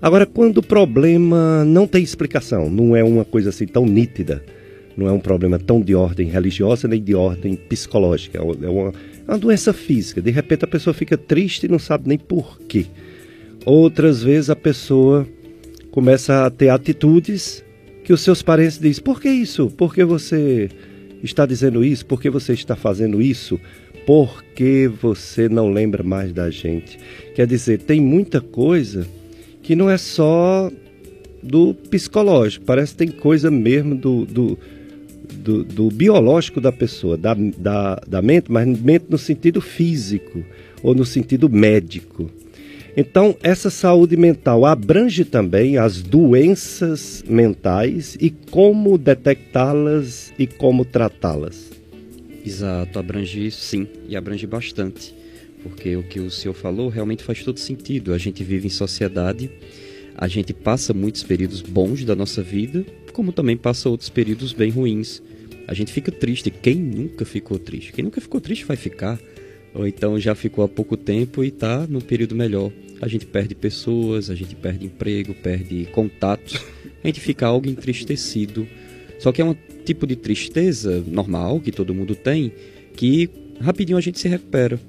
Agora, 0.00 0.24
quando 0.24 0.58
o 0.58 0.62
problema 0.62 1.64
não 1.64 1.86
tem 1.86 2.02
explicação, 2.02 2.70
não 2.70 2.94
é 2.94 3.02
uma 3.02 3.24
coisa 3.24 3.48
assim 3.50 3.66
tão 3.66 3.84
nítida, 3.84 4.42
não 4.96 5.08
é 5.08 5.12
um 5.12 5.18
problema 5.18 5.58
tão 5.58 5.80
de 5.80 5.94
ordem 5.94 6.28
religiosa 6.28 6.86
nem 6.86 7.02
de 7.02 7.14
ordem 7.14 7.56
psicológica, 7.56 8.38
é 8.38 8.40
uma, 8.40 8.92
é 9.28 9.30
uma 9.30 9.38
doença 9.38 9.72
física. 9.72 10.22
De 10.22 10.30
repente 10.30 10.64
a 10.64 10.68
pessoa 10.68 10.94
fica 10.94 11.16
triste 11.16 11.66
e 11.66 11.68
não 11.68 11.78
sabe 11.78 12.08
nem 12.08 12.18
por 12.18 12.58
quê. 12.60 12.86
Outras 13.64 14.22
vezes 14.22 14.50
a 14.50 14.56
pessoa 14.56 15.26
começa 15.90 16.46
a 16.46 16.50
ter 16.50 16.68
atitudes 16.68 17.64
que 18.04 18.12
os 18.12 18.20
seus 18.20 18.40
parentes 18.40 18.78
dizem: 18.78 19.02
por 19.02 19.20
que 19.20 19.28
isso? 19.28 19.68
Por 19.68 19.94
que 19.94 20.04
você 20.04 20.70
está 21.22 21.44
dizendo 21.44 21.84
isso? 21.84 22.06
Por 22.06 22.20
que 22.20 22.30
você 22.30 22.52
está 22.52 22.76
fazendo 22.76 23.20
isso? 23.20 23.60
Por 24.08 24.42
que 24.54 24.88
você 24.88 25.50
não 25.50 25.68
lembra 25.68 26.02
mais 26.02 26.32
da 26.32 26.48
gente? 26.48 26.98
Quer 27.34 27.46
dizer, 27.46 27.80
tem 27.80 28.00
muita 28.00 28.40
coisa 28.40 29.06
que 29.62 29.76
não 29.76 29.90
é 29.90 29.98
só 29.98 30.72
do 31.42 31.74
psicológico, 31.74 32.64
parece 32.64 32.92
que 32.92 32.98
tem 33.00 33.08
coisa 33.08 33.50
mesmo 33.50 33.94
do, 33.94 34.24
do, 34.24 34.58
do, 35.30 35.62
do 35.62 35.90
biológico 35.90 36.58
da 36.58 36.72
pessoa, 36.72 37.18
da, 37.18 37.34
da, 37.34 38.00
da 38.08 38.22
mente, 38.22 38.50
mas 38.50 38.66
mente 38.80 39.04
no 39.10 39.18
sentido 39.18 39.60
físico 39.60 40.42
ou 40.82 40.94
no 40.94 41.04
sentido 41.04 41.46
médico. 41.50 42.30
Então, 42.96 43.36
essa 43.42 43.68
saúde 43.68 44.16
mental 44.16 44.64
abrange 44.64 45.22
também 45.22 45.76
as 45.76 46.00
doenças 46.00 47.22
mentais 47.28 48.16
e 48.18 48.30
como 48.30 48.96
detectá-las 48.96 50.32
e 50.38 50.46
como 50.46 50.82
tratá-las. 50.86 51.67
Exato, 52.44 52.98
abrange 52.98 53.50
sim, 53.50 53.86
e 54.08 54.16
abrange 54.16 54.46
bastante. 54.46 55.14
porque 55.62 55.96
o 55.96 56.02
que 56.02 56.20
o 56.20 56.30
senhor 56.30 56.54
falou 56.54 56.88
realmente 56.88 57.22
faz 57.22 57.42
todo 57.42 57.58
sentido. 57.58 58.14
A 58.14 58.18
gente 58.18 58.42
vive 58.44 58.66
em 58.66 58.70
sociedade, 58.70 59.50
a 60.16 60.28
gente 60.28 60.52
passa 60.52 60.94
muitos 60.94 61.22
períodos 61.22 61.60
bons 61.60 62.04
da 62.04 62.14
nossa 62.14 62.42
vida, 62.42 62.84
como 63.12 63.32
também 63.32 63.56
passa 63.56 63.88
outros 63.88 64.08
períodos 64.08 64.52
bem 64.52 64.70
ruins. 64.70 65.22
A 65.66 65.74
gente 65.74 65.92
fica 65.92 66.10
triste. 66.10 66.50
Quem 66.50 66.76
nunca 66.76 67.24
ficou 67.24 67.58
triste? 67.58 67.92
Quem 67.92 68.04
nunca 68.04 68.20
ficou 68.20 68.40
triste 68.40 68.64
vai 68.64 68.76
ficar. 68.76 69.18
Ou 69.74 69.86
então 69.86 70.18
já 70.18 70.34
ficou 70.34 70.64
há 70.64 70.68
pouco 70.68 70.96
tempo 70.96 71.44
e 71.44 71.48
está 71.48 71.86
num 71.86 72.00
período 72.00 72.34
melhor. 72.34 72.72
A 73.00 73.06
gente 73.06 73.26
perde 73.26 73.54
pessoas, 73.54 74.30
a 74.30 74.34
gente 74.34 74.54
perde 74.54 74.86
emprego, 74.86 75.34
perde 75.34 75.86
contatos. 75.92 76.58
A 77.04 77.06
gente 77.06 77.20
fica 77.20 77.46
algo 77.46 77.68
entristecido. 77.68 78.66
Só 79.18 79.32
que 79.32 79.42
é 79.42 79.44
um 79.44 79.54
tipo 79.84 80.06
de 80.06 80.16
tristeza 80.16 81.02
normal 81.06 81.60
que 81.60 81.72
todo 81.72 81.94
mundo 81.94 82.14
tem 82.14 82.52
que 82.94 83.30
rapidinho 83.60 83.98
a 83.98 84.00
gente 84.00 84.18
se 84.18 84.28
recupera. 84.28 84.80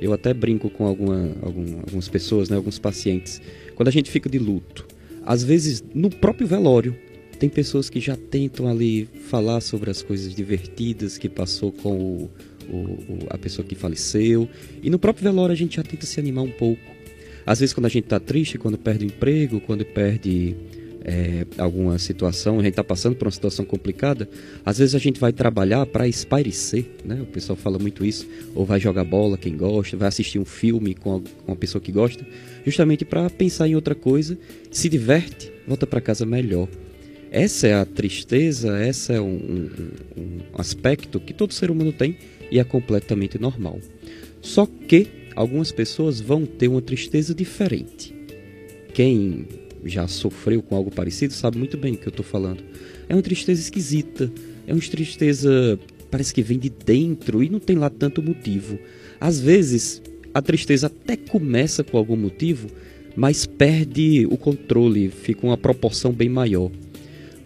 Eu 0.00 0.12
até 0.12 0.34
brinco 0.34 0.68
com 0.68 0.86
alguma, 0.86 1.32
algum, 1.42 1.78
algumas 1.78 2.08
pessoas, 2.08 2.48
né, 2.48 2.56
alguns 2.56 2.78
pacientes. 2.78 3.40
Quando 3.74 3.88
a 3.88 3.90
gente 3.90 4.10
fica 4.10 4.28
de 4.28 4.38
luto, 4.38 4.86
às 5.24 5.42
vezes 5.42 5.82
no 5.94 6.10
próprio 6.10 6.46
velório, 6.46 6.96
tem 7.38 7.48
pessoas 7.48 7.90
que 7.90 8.00
já 8.00 8.16
tentam 8.16 8.68
ali 8.68 9.08
falar 9.28 9.60
sobre 9.60 9.90
as 9.90 10.02
coisas 10.02 10.34
divertidas 10.34 11.18
que 11.18 11.28
passou 11.28 11.72
com 11.72 11.98
o, 11.98 12.30
o, 12.68 12.76
o, 12.76 13.18
a 13.30 13.38
pessoa 13.38 13.66
que 13.66 13.74
faleceu. 13.74 14.48
E 14.82 14.90
no 14.90 14.98
próprio 14.98 15.24
velório 15.24 15.52
a 15.52 15.56
gente 15.56 15.76
já 15.76 15.82
tenta 15.82 16.06
se 16.06 16.18
animar 16.20 16.44
um 16.44 16.50
pouco. 16.50 16.82
Às 17.44 17.60
vezes 17.60 17.74
quando 17.74 17.86
a 17.86 17.90
gente 17.90 18.04
está 18.04 18.18
triste, 18.18 18.58
quando 18.58 18.78
perde 18.78 19.04
o 19.04 19.08
emprego, 19.08 19.60
quando 19.60 19.84
perde 19.84 20.56
é, 21.08 21.46
alguma 21.56 22.00
situação, 22.00 22.54
a 22.58 22.62
gente 22.62 22.70
está 22.70 22.82
passando 22.82 23.14
por 23.14 23.26
uma 23.26 23.30
situação 23.30 23.64
complicada, 23.64 24.28
às 24.64 24.78
vezes 24.78 24.92
a 24.92 24.98
gente 24.98 25.20
vai 25.20 25.32
trabalhar 25.32 25.86
para 25.86 26.08
espairecer, 26.08 26.84
né? 27.04 27.22
O 27.22 27.26
pessoal 27.26 27.56
fala 27.56 27.78
muito 27.78 28.04
isso, 28.04 28.26
ou 28.56 28.64
vai 28.64 28.80
jogar 28.80 29.04
bola, 29.04 29.38
quem 29.38 29.56
gosta, 29.56 29.96
vai 29.96 30.08
assistir 30.08 30.40
um 30.40 30.44
filme 30.44 30.96
com 30.96 31.22
uma 31.46 31.54
pessoa 31.56 31.80
que 31.80 31.92
gosta, 31.92 32.26
justamente 32.64 33.04
para 33.04 33.30
pensar 33.30 33.68
em 33.68 33.76
outra 33.76 33.94
coisa, 33.94 34.36
se 34.68 34.88
diverte, 34.88 35.52
volta 35.64 35.86
para 35.86 36.00
casa 36.00 36.26
melhor. 36.26 36.66
Essa 37.30 37.68
é 37.68 37.74
a 37.74 37.84
tristeza, 37.84 38.76
essa 38.76 39.12
é 39.12 39.20
um, 39.20 39.36
um, 39.36 40.20
um 40.20 40.38
aspecto 40.54 41.20
que 41.20 41.32
todo 41.32 41.54
ser 41.54 41.70
humano 41.70 41.92
tem 41.92 42.16
e 42.50 42.58
é 42.58 42.64
completamente 42.64 43.38
normal. 43.38 43.78
Só 44.40 44.66
que 44.66 45.06
algumas 45.36 45.70
pessoas 45.70 46.20
vão 46.20 46.44
ter 46.44 46.66
uma 46.66 46.82
tristeza 46.82 47.32
diferente. 47.32 48.12
Quem 48.92 49.46
já 49.88 50.06
sofreu 50.08 50.62
com 50.62 50.74
algo 50.74 50.90
parecido 50.90 51.32
sabe 51.32 51.58
muito 51.58 51.76
bem 51.76 51.94
o 51.94 51.96
que 51.96 52.06
eu 52.06 52.10
estou 52.10 52.24
falando. 52.24 52.62
É 53.08 53.14
uma 53.14 53.22
tristeza 53.22 53.60
esquisita, 53.60 54.30
é 54.66 54.72
uma 54.72 54.80
tristeza 54.80 55.78
parece 56.10 56.32
que 56.32 56.42
vem 56.42 56.58
de 56.58 56.70
dentro 56.70 57.42
e 57.42 57.48
não 57.48 57.58
tem 57.58 57.76
lá 57.76 57.90
tanto 57.90 58.22
motivo. 58.22 58.78
Às 59.20 59.40
vezes 59.40 60.02
a 60.32 60.42
tristeza 60.42 60.86
até 60.88 61.16
começa 61.16 61.82
com 61.82 61.96
algum 61.96 62.16
motivo, 62.16 62.68
mas 63.14 63.46
perde 63.46 64.26
o 64.30 64.36
controle, 64.36 65.08
fica 65.08 65.46
uma 65.46 65.56
proporção 65.56 66.12
bem 66.12 66.28
maior. 66.28 66.70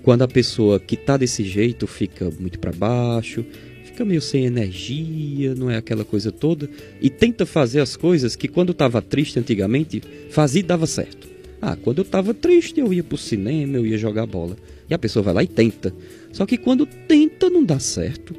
Quando 0.03 0.23
a 0.23 0.29
pessoa 0.29 0.81
que 0.81 0.95
está 0.95 1.17
desse 1.17 1.45
jeito 1.45 1.87
fica 1.87 2.31
muito 2.41 2.59
para 2.59 2.73
baixo, 2.73 3.45
fica 3.85 4.05
meio 4.05 4.21
sem 4.21 4.45
energia, 4.47 5.55
não 5.55 5.71
é 5.71 5.77
aquela 5.77 6.05
coisa 6.05 6.33
toda, 6.33 6.69
e 7.01 7.11
tenta 7.11 7.45
fazer 7.45 7.81
as 7.81 7.97
coisas 7.97 8.35
que 8.35 8.49
quando 8.49 8.73
estava 8.73 9.03
triste 9.03 9.39
antigamente 9.39 10.03
fazia 10.31 10.61
e 10.61 10.65
dava 10.65 10.87
certo. 10.87 11.29
Ah, 11.61 11.77
quando 11.77 11.99
eu 11.99 12.05
estava 12.05 12.33
triste, 12.33 12.81
eu 12.81 12.93
ia 12.93 13.05
pro 13.05 13.19
cinema, 13.19 13.77
eu 13.77 13.87
ia 13.87 13.99
jogar 13.99 14.27
bola. 14.27 14.57
E 14.89 14.95
a 14.95 14.99
pessoa 14.99 15.23
vai 15.23 15.35
lá 15.35 15.43
e 15.43 15.47
tenta. 15.47 15.95
Só 16.33 16.47
que 16.47 16.57
quando 16.57 16.87
tenta, 16.87 17.51
não 17.51 17.63
dá 17.63 17.79
certo. 17.79 18.35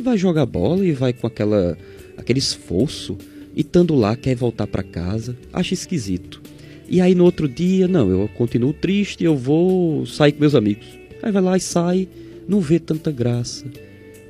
Vai 0.00 0.16
jogar 0.16 0.46
bola 0.46 0.84
e 0.84 0.92
vai 0.92 1.12
com 1.12 1.26
aquela, 1.26 1.76
aquele 2.16 2.38
esforço. 2.38 3.18
E 3.54 3.62
estando 3.62 3.94
lá, 3.94 4.14
quer 4.16 4.36
voltar 4.36 4.66
para 4.66 4.82
casa. 4.82 5.36
Acha 5.52 5.74
esquisito. 5.74 6.40
E 6.88 7.00
aí 7.00 7.14
no 7.14 7.24
outro 7.24 7.48
dia, 7.48 7.88
não, 7.88 8.10
eu 8.10 8.28
continuo 8.28 8.72
triste, 8.72 9.24
eu 9.24 9.36
vou 9.36 10.06
sair 10.06 10.32
com 10.32 10.40
meus 10.40 10.54
amigos. 10.54 10.86
Aí 11.22 11.32
vai 11.32 11.42
lá 11.42 11.56
e 11.56 11.60
sai, 11.60 12.08
não 12.46 12.60
vê 12.60 12.78
tanta 12.78 13.10
graça. 13.10 13.64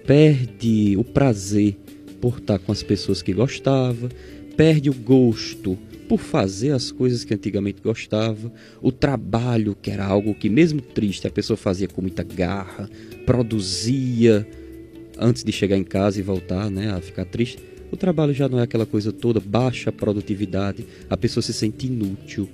Perde 0.07 0.97
o 0.97 1.05
prazer 1.05 1.77
por 2.21 2.39
estar 2.39 2.59
com 2.59 2.71
as 2.71 2.83
pessoas 2.83 3.21
que 3.21 3.33
gostava, 3.33 4.09
perde 4.57 4.89
o 4.89 4.95
gosto 4.95 5.77
por 6.13 6.21
fazer 6.21 6.73
as 6.73 6.93
coisas 6.93 7.25
que 7.25 7.33
antigamente 7.33 7.81
gostava, 7.81 8.53
o 8.83 8.93
trabalho, 8.93 9.75
que 9.75 9.91
era 9.91 10.05
algo 10.05 10.35
que, 10.35 10.51
mesmo 10.51 10.83
triste, 10.83 11.27
a 11.27 11.31
pessoa 11.31 11.57
fazia 11.57 11.89
com 11.89 12.03
muita 12.03 12.23
garra, 12.23 12.87
produzia 13.25 14.47
antes 15.19 15.43
de 15.43 15.51
chegar 15.51 15.79
em 15.79 15.83
casa 15.83 16.21
e 16.21 16.23
voltar 16.23 16.71
né, 16.71 16.91
a 16.91 17.01
ficar 17.01 17.25
triste. 17.25 17.63
O 17.91 17.97
trabalho 17.97 18.35
já 18.35 18.47
não 18.47 18.59
é 18.59 18.63
aquela 18.65 18.85
coisa 18.85 19.11
toda, 19.11 19.41
baixa 19.41 19.91
produtividade, 19.91 20.85
a 21.09 21.17
pessoa 21.17 21.43
se 21.43 21.55
sente 21.55 21.87
inútil. 21.87 22.47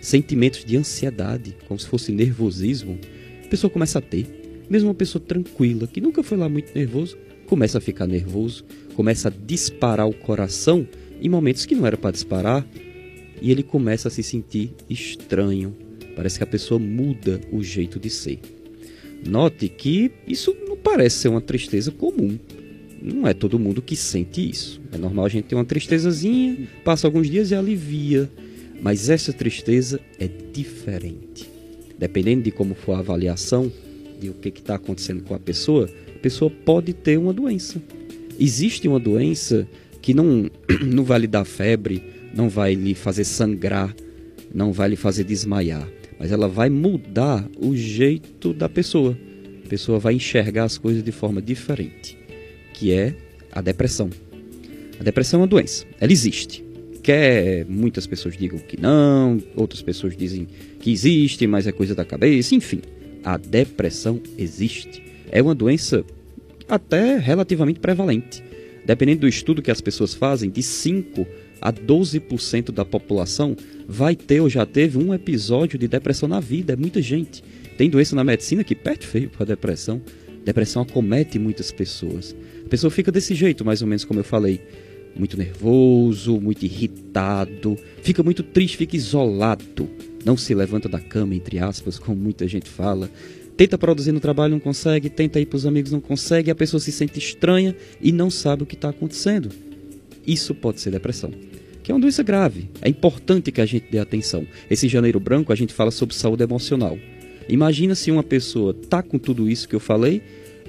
Sentimentos 0.00 0.64
de 0.64 0.76
ansiedade, 0.76 1.56
como 1.68 1.78
se 1.78 1.86
fosse 1.86 2.10
nervosismo, 2.10 2.98
a 3.44 3.46
pessoa 3.46 3.70
começa 3.70 4.00
a 4.00 4.02
ter. 4.02 4.66
Mesmo 4.68 4.88
uma 4.88 4.96
pessoa 4.96 5.22
tranquila, 5.24 5.86
que 5.86 6.00
nunca 6.00 6.24
foi 6.24 6.36
lá 6.36 6.48
muito 6.48 6.74
nervoso, 6.74 7.16
começa 7.46 7.78
a 7.78 7.80
ficar 7.80 8.08
nervoso, 8.08 8.64
começa 8.96 9.28
a 9.28 9.32
disparar 9.46 10.08
o 10.08 10.12
coração 10.12 10.84
em 11.20 11.28
momentos 11.28 11.64
que 11.64 11.76
não 11.76 11.86
era 11.86 11.96
para 11.96 12.10
disparar, 12.10 12.66
e 13.40 13.50
ele 13.50 13.62
começa 13.62 14.08
a 14.08 14.10
se 14.10 14.22
sentir 14.22 14.72
estranho. 14.88 15.74
Parece 16.14 16.38
que 16.38 16.44
a 16.44 16.46
pessoa 16.46 16.78
muda 16.78 17.40
o 17.52 17.62
jeito 17.62 17.98
de 17.98 18.08
ser. 18.08 18.40
Note 19.24 19.68
que 19.68 20.10
isso 20.26 20.56
não 20.66 20.76
parece 20.76 21.16
ser 21.16 21.28
uma 21.28 21.40
tristeza 21.40 21.90
comum. 21.90 22.38
Não 23.02 23.26
é 23.26 23.34
todo 23.34 23.58
mundo 23.58 23.82
que 23.82 23.94
sente 23.94 24.48
isso. 24.48 24.80
É 24.92 24.98
normal 24.98 25.26
a 25.26 25.28
gente 25.28 25.44
ter 25.44 25.54
uma 25.54 25.64
tristezazinha, 25.64 26.68
passa 26.84 27.06
alguns 27.06 27.30
dias 27.30 27.50
e 27.50 27.54
alivia. 27.54 28.30
Mas 28.80 29.08
essa 29.08 29.32
tristeza 29.32 30.00
é 30.18 30.28
diferente. 30.52 31.50
Dependendo 31.98 32.42
de 32.42 32.50
como 32.50 32.74
for 32.74 32.94
a 32.94 32.98
avaliação 32.98 33.70
de 34.20 34.28
o 34.30 34.34
que 34.34 34.48
está 34.48 34.76
acontecendo 34.76 35.22
com 35.22 35.34
a 35.34 35.38
pessoa, 35.38 35.88
a 36.14 36.18
pessoa 36.18 36.50
pode 36.50 36.92
ter 36.92 37.18
uma 37.18 37.32
doença. 37.32 37.80
Existe 38.38 38.86
uma 38.86 39.00
doença 39.00 39.66
que 40.02 40.14
não, 40.14 40.50
não 40.84 41.04
vai 41.04 41.20
lhe 41.20 41.26
dar 41.26 41.44
febre, 41.44 42.02
não 42.36 42.48
vai 42.50 42.74
lhe 42.74 42.94
fazer 42.94 43.24
sangrar, 43.24 43.94
não 44.54 44.72
vai 44.72 44.90
lhe 44.90 44.96
fazer 44.96 45.24
desmaiar, 45.24 45.88
mas 46.18 46.30
ela 46.30 46.46
vai 46.46 46.68
mudar 46.68 47.48
o 47.58 47.74
jeito 47.74 48.52
da 48.52 48.68
pessoa. 48.68 49.16
A 49.64 49.68
pessoa 49.68 49.98
vai 49.98 50.14
enxergar 50.14 50.64
as 50.64 50.76
coisas 50.78 51.02
de 51.02 51.10
forma 51.10 51.40
diferente, 51.40 52.16
que 52.74 52.92
é 52.92 53.16
a 53.50 53.60
depressão. 53.60 54.10
A 55.00 55.02
depressão 55.02 55.40
é 55.40 55.42
uma 55.42 55.48
doença, 55.48 55.86
ela 55.98 56.12
existe. 56.12 56.64
Quer 57.02 57.64
muitas 57.66 58.06
pessoas 58.06 58.36
digam 58.36 58.58
que 58.58 58.80
não, 58.80 59.40
outras 59.54 59.80
pessoas 59.80 60.16
dizem 60.16 60.46
que 60.80 60.90
existe, 60.90 61.46
mas 61.46 61.66
é 61.66 61.72
coisa 61.72 61.94
da 61.94 62.04
cabeça, 62.04 62.54
enfim. 62.54 62.82
A 63.24 63.36
depressão 63.36 64.20
existe. 64.36 65.02
É 65.30 65.40
uma 65.40 65.54
doença 65.54 66.04
até 66.68 67.16
relativamente 67.18 67.80
prevalente. 67.80 68.42
Dependendo 68.84 69.22
do 69.22 69.28
estudo 69.28 69.62
que 69.62 69.70
as 69.70 69.80
pessoas 69.80 70.14
fazem, 70.14 70.50
de 70.50 70.62
5 70.62 71.26
a 71.60 71.72
12% 71.72 72.70
da 72.70 72.84
população 72.84 73.56
vai 73.88 74.14
ter 74.14 74.40
ou 74.40 74.48
já 74.48 74.66
teve 74.66 74.98
um 74.98 75.14
episódio 75.14 75.78
de 75.78 75.88
depressão 75.88 76.28
na 76.28 76.40
vida. 76.40 76.72
É 76.72 76.76
muita 76.76 77.00
gente. 77.00 77.42
Tem 77.76 77.90
doença 77.90 78.16
na 78.16 78.24
medicina 78.24 78.64
que 78.64 78.74
perde 78.74 79.06
feio 79.06 79.30
para 79.30 79.46
depressão. 79.46 80.00
Depressão 80.44 80.82
acomete 80.82 81.38
muitas 81.38 81.70
pessoas. 81.72 82.34
A 82.64 82.68
pessoa 82.68 82.90
fica 82.90 83.12
desse 83.12 83.34
jeito, 83.34 83.64
mais 83.64 83.82
ou 83.82 83.88
menos 83.88 84.04
como 84.04 84.20
eu 84.20 84.24
falei. 84.24 84.60
Muito 85.14 85.36
nervoso, 85.36 86.40
muito 86.40 86.64
irritado, 86.64 87.76
fica 88.02 88.22
muito 88.22 88.42
triste, 88.42 88.76
fica 88.76 88.96
isolado. 88.96 89.88
Não 90.24 90.36
se 90.36 90.54
levanta 90.54 90.88
da 90.88 91.00
cama, 91.00 91.34
entre 91.34 91.58
aspas, 91.58 91.98
como 91.98 92.16
muita 92.16 92.46
gente 92.46 92.68
fala. 92.68 93.10
Tenta 93.56 93.78
produzir 93.78 94.12
no 94.12 94.20
trabalho, 94.20 94.52
não 94.52 94.60
consegue. 94.60 95.08
Tenta 95.08 95.40
ir 95.40 95.46
para 95.46 95.56
os 95.56 95.64
amigos, 95.64 95.90
não 95.90 96.00
consegue. 96.00 96.50
A 96.50 96.54
pessoa 96.54 96.80
se 96.80 96.92
sente 96.92 97.18
estranha 97.18 97.74
e 98.00 98.12
não 98.12 98.30
sabe 98.30 98.62
o 98.62 98.66
que 98.66 98.74
está 98.74 98.90
acontecendo. 98.90 99.50
Isso 100.26 100.54
pode 100.54 100.80
ser 100.80 100.90
depressão, 100.90 101.30
que 101.82 101.92
é 101.92 101.94
uma 101.94 102.00
doença 102.00 102.22
grave. 102.22 102.68
É 102.82 102.88
importante 102.88 103.52
que 103.52 103.60
a 103.60 103.66
gente 103.66 103.86
dê 103.90 103.98
atenção. 103.98 104.46
Esse 104.70 104.88
janeiro 104.88 105.20
branco 105.20 105.52
a 105.52 105.56
gente 105.56 105.72
fala 105.72 105.90
sobre 105.90 106.14
saúde 106.14 106.42
emocional. 106.42 106.98
Imagina 107.48 107.94
se 107.94 108.10
uma 108.10 108.22
pessoa 108.22 108.74
tá 108.74 109.02
com 109.02 109.18
tudo 109.18 109.48
isso 109.48 109.68
que 109.68 109.76
eu 109.76 109.80
falei 109.80 110.20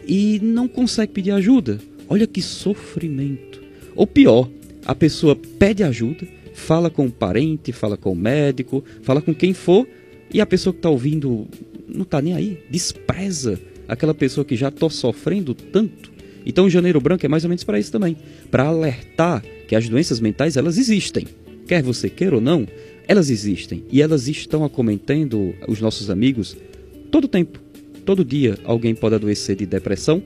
e 0.07 0.39
não 0.43 0.67
consegue 0.67 1.11
pedir 1.11 1.31
ajuda. 1.31 1.79
Olha 2.07 2.27
que 2.27 2.41
sofrimento. 2.41 3.61
Ou 3.95 4.05
pior, 4.05 4.47
a 4.85 4.93
pessoa 4.93 5.35
pede 5.35 5.83
ajuda, 5.83 6.27
fala 6.53 6.89
com 6.89 7.07
o 7.07 7.11
parente, 7.11 7.71
fala 7.71 7.97
com 7.97 8.11
o 8.11 8.15
médico, 8.15 8.83
fala 9.01 9.21
com 9.21 9.33
quem 9.33 9.53
for, 9.53 9.87
e 10.31 10.39
a 10.39 10.45
pessoa 10.45 10.73
que 10.73 10.79
está 10.79 10.89
ouvindo 10.89 11.47
não 11.87 12.03
está 12.03 12.21
nem 12.21 12.33
aí, 12.33 12.59
despreza 12.69 13.59
aquela 13.87 14.13
pessoa 14.13 14.45
que 14.45 14.55
já 14.55 14.67
está 14.67 14.89
sofrendo 14.89 15.53
tanto 15.53 16.11
então 16.49 16.65
o 16.65 16.69
Janeiro 16.69 17.01
Branco 17.01 17.25
é 17.25 17.29
mais 17.29 17.43
ou 17.43 17.49
menos 17.49 17.65
para 17.65 17.77
isso 17.77 17.91
também, 17.91 18.15
para 18.49 18.63
alertar 18.63 19.43
que 19.67 19.75
as 19.75 19.89
doenças 19.89 20.19
mentais 20.21 20.55
elas 20.55 20.77
existem. 20.77 21.27
Quer 21.67 21.83
você 21.83 22.09
queira 22.09 22.35
ou 22.35 22.41
não, 22.41 22.65
elas 23.05 23.29
existem. 23.29 23.83
E 23.91 24.01
elas 24.01 24.29
estão 24.29 24.63
acometendo 24.63 25.53
os 25.67 25.81
nossos 25.81 26.09
amigos 26.09 26.55
todo 27.11 27.27
tempo. 27.27 27.59
Todo 28.05 28.23
dia 28.23 28.57
alguém 28.63 28.95
pode 28.95 29.15
adoecer 29.15 29.57
de 29.57 29.65
depressão. 29.65 30.23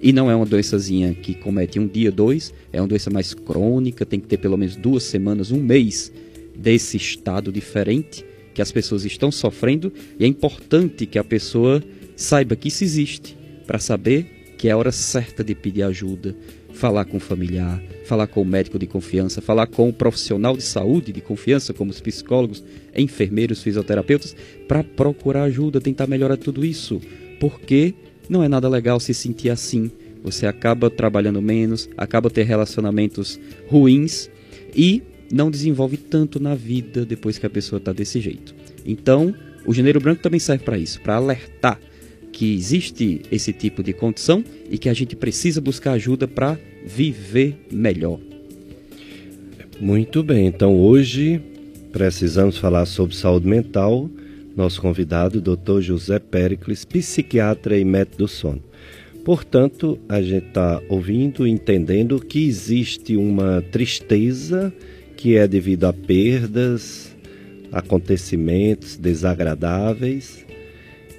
E 0.00 0.12
não 0.12 0.30
é 0.30 0.36
uma 0.36 0.46
doençazinha 0.46 1.14
que 1.14 1.34
comete 1.34 1.80
um 1.80 1.86
dia, 1.86 2.12
dois, 2.12 2.52
é 2.72 2.80
uma 2.80 2.86
doença 2.86 3.10
mais 3.10 3.32
crônica, 3.32 4.04
tem 4.04 4.20
que 4.20 4.26
ter 4.26 4.36
pelo 4.36 4.56
menos 4.56 4.76
duas 4.76 5.02
semanas, 5.02 5.50
um 5.50 5.60
mês 5.60 6.12
desse 6.54 6.96
estado 6.96 7.50
diferente 7.50 8.24
que 8.52 8.62
as 8.62 8.70
pessoas 8.70 9.04
estão 9.04 9.32
sofrendo. 9.32 9.92
E 10.18 10.24
é 10.24 10.28
importante 10.28 11.06
que 11.06 11.18
a 11.18 11.24
pessoa 11.24 11.82
saiba 12.14 12.54
que 12.54 12.68
isso 12.68 12.84
existe 12.84 13.36
para 13.66 13.78
saber 13.78 14.33
que 14.64 14.68
é 14.68 14.72
a 14.72 14.78
hora 14.78 14.92
certa 14.92 15.44
de 15.44 15.54
pedir 15.54 15.82
ajuda, 15.82 16.34
falar 16.72 17.04
com 17.04 17.18
o 17.18 17.20
familiar, 17.20 17.82
falar 18.06 18.26
com 18.26 18.40
o 18.40 18.46
médico 18.46 18.78
de 18.78 18.86
confiança, 18.86 19.42
falar 19.42 19.66
com 19.66 19.90
o 19.90 19.92
profissional 19.92 20.56
de 20.56 20.62
saúde 20.62 21.12
de 21.12 21.20
confiança, 21.20 21.74
como 21.74 21.90
os 21.90 22.00
psicólogos, 22.00 22.64
enfermeiros, 22.96 23.62
fisioterapeutas, 23.62 24.34
para 24.66 24.82
procurar 24.82 25.42
ajuda, 25.42 25.82
tentar 25.82 26.06
melhorar 26.06 26.38
tudo 26.38 26.64
isso, 26.64 26.98
porque 27.38 27.92
não 28.26 28.42
é 28.42 28.48
nada 28.48 28.66
legal 28.66 28.98
se 28.98 29.12
sentir 29.12 29.50
assim. 29.50 29.90
Você 30.22 30.46
acaba 30.46 30.88
trabalhando 30.88 31.42
menos, 31.42 31.90
acaba 31.94 32.30
ter 32.30 32.44
relacionamentos 32.44 33.38
ruins 33.68 34.30
e 34.74 35.02
não 35.30 35.50
desenvolve 35.50 35.98
tanto 35.98 36.40
na 36.40 36.54
vida 36.54 37.04
depois 37.04 37.36
que 37.36 37.44
a 37.44 37.50
pessoa 37.50 37.76
está 37.76 37.92
desse 37.92 38.18
jeito. 38.18 38.54
Então, 38.86 39.34
o 39.66 39.74
Janeiro 39.74 40.00
Branco 40.00 40.22
também 40.22 40.40
serve 40.40 40.64
para 40.64 40.78
isso, 40.78 41.02
para 41.02 41.16
alertar 41.16 41.78
que 42.34 42.52
existe 42.52 43.22
esse 43.30 43.52
tipo 43.52 43.80
de 43.80 43.92
condição 43.92 44.44
e 44.68 44.76
que 44.76 44.88
a 44.88 44.92
gente 44.92 45.14
precisa 45.14 45.60
buscar 45.60 45.92
ajuda 45.92 46.26
para 46.26 46.58
viver 46.84 47.56
melhor. 47.70 48.18
Muito 49.80 50.20
bem, 50.20 50.48
então 50.48 50.76
hoje 50.76 51.40
precisamos 51.92 52.58
falar 52.58 52.86
sobre 52.86 53.14
saúde 53.14 53.46
mental. 53.46 54.10
Nosso 54.56 54.80
convidado, 54.80 55.40
Dr. 55.40 55.80
José 55.80 56.18
Pericles, 56.18 56.84
psiquiatra 56.84 57.78
e 57.78 57.84
médico 57.84 58.18
do 58.18 58.28
sono. 58.28 58.62
Portanto, 59.24 59.96
a 60.08 60.20
gente 60.20 60.48
está 60.48 60.82
ouvindo, 60.88 61.46
entendendo 61.46 62.18
que 62.18 62.46
existe 62.46 63.16
uma 63.16 63.62
tristeza 63.62 64.72
que 65.16 65.36
é 65.36 65.46
devido 65.46 65.84
a 65.84 65.92
perdas, 65.92 67.14
acontecimentos 67.72 68.96
desagradáveis, 68.96 70.44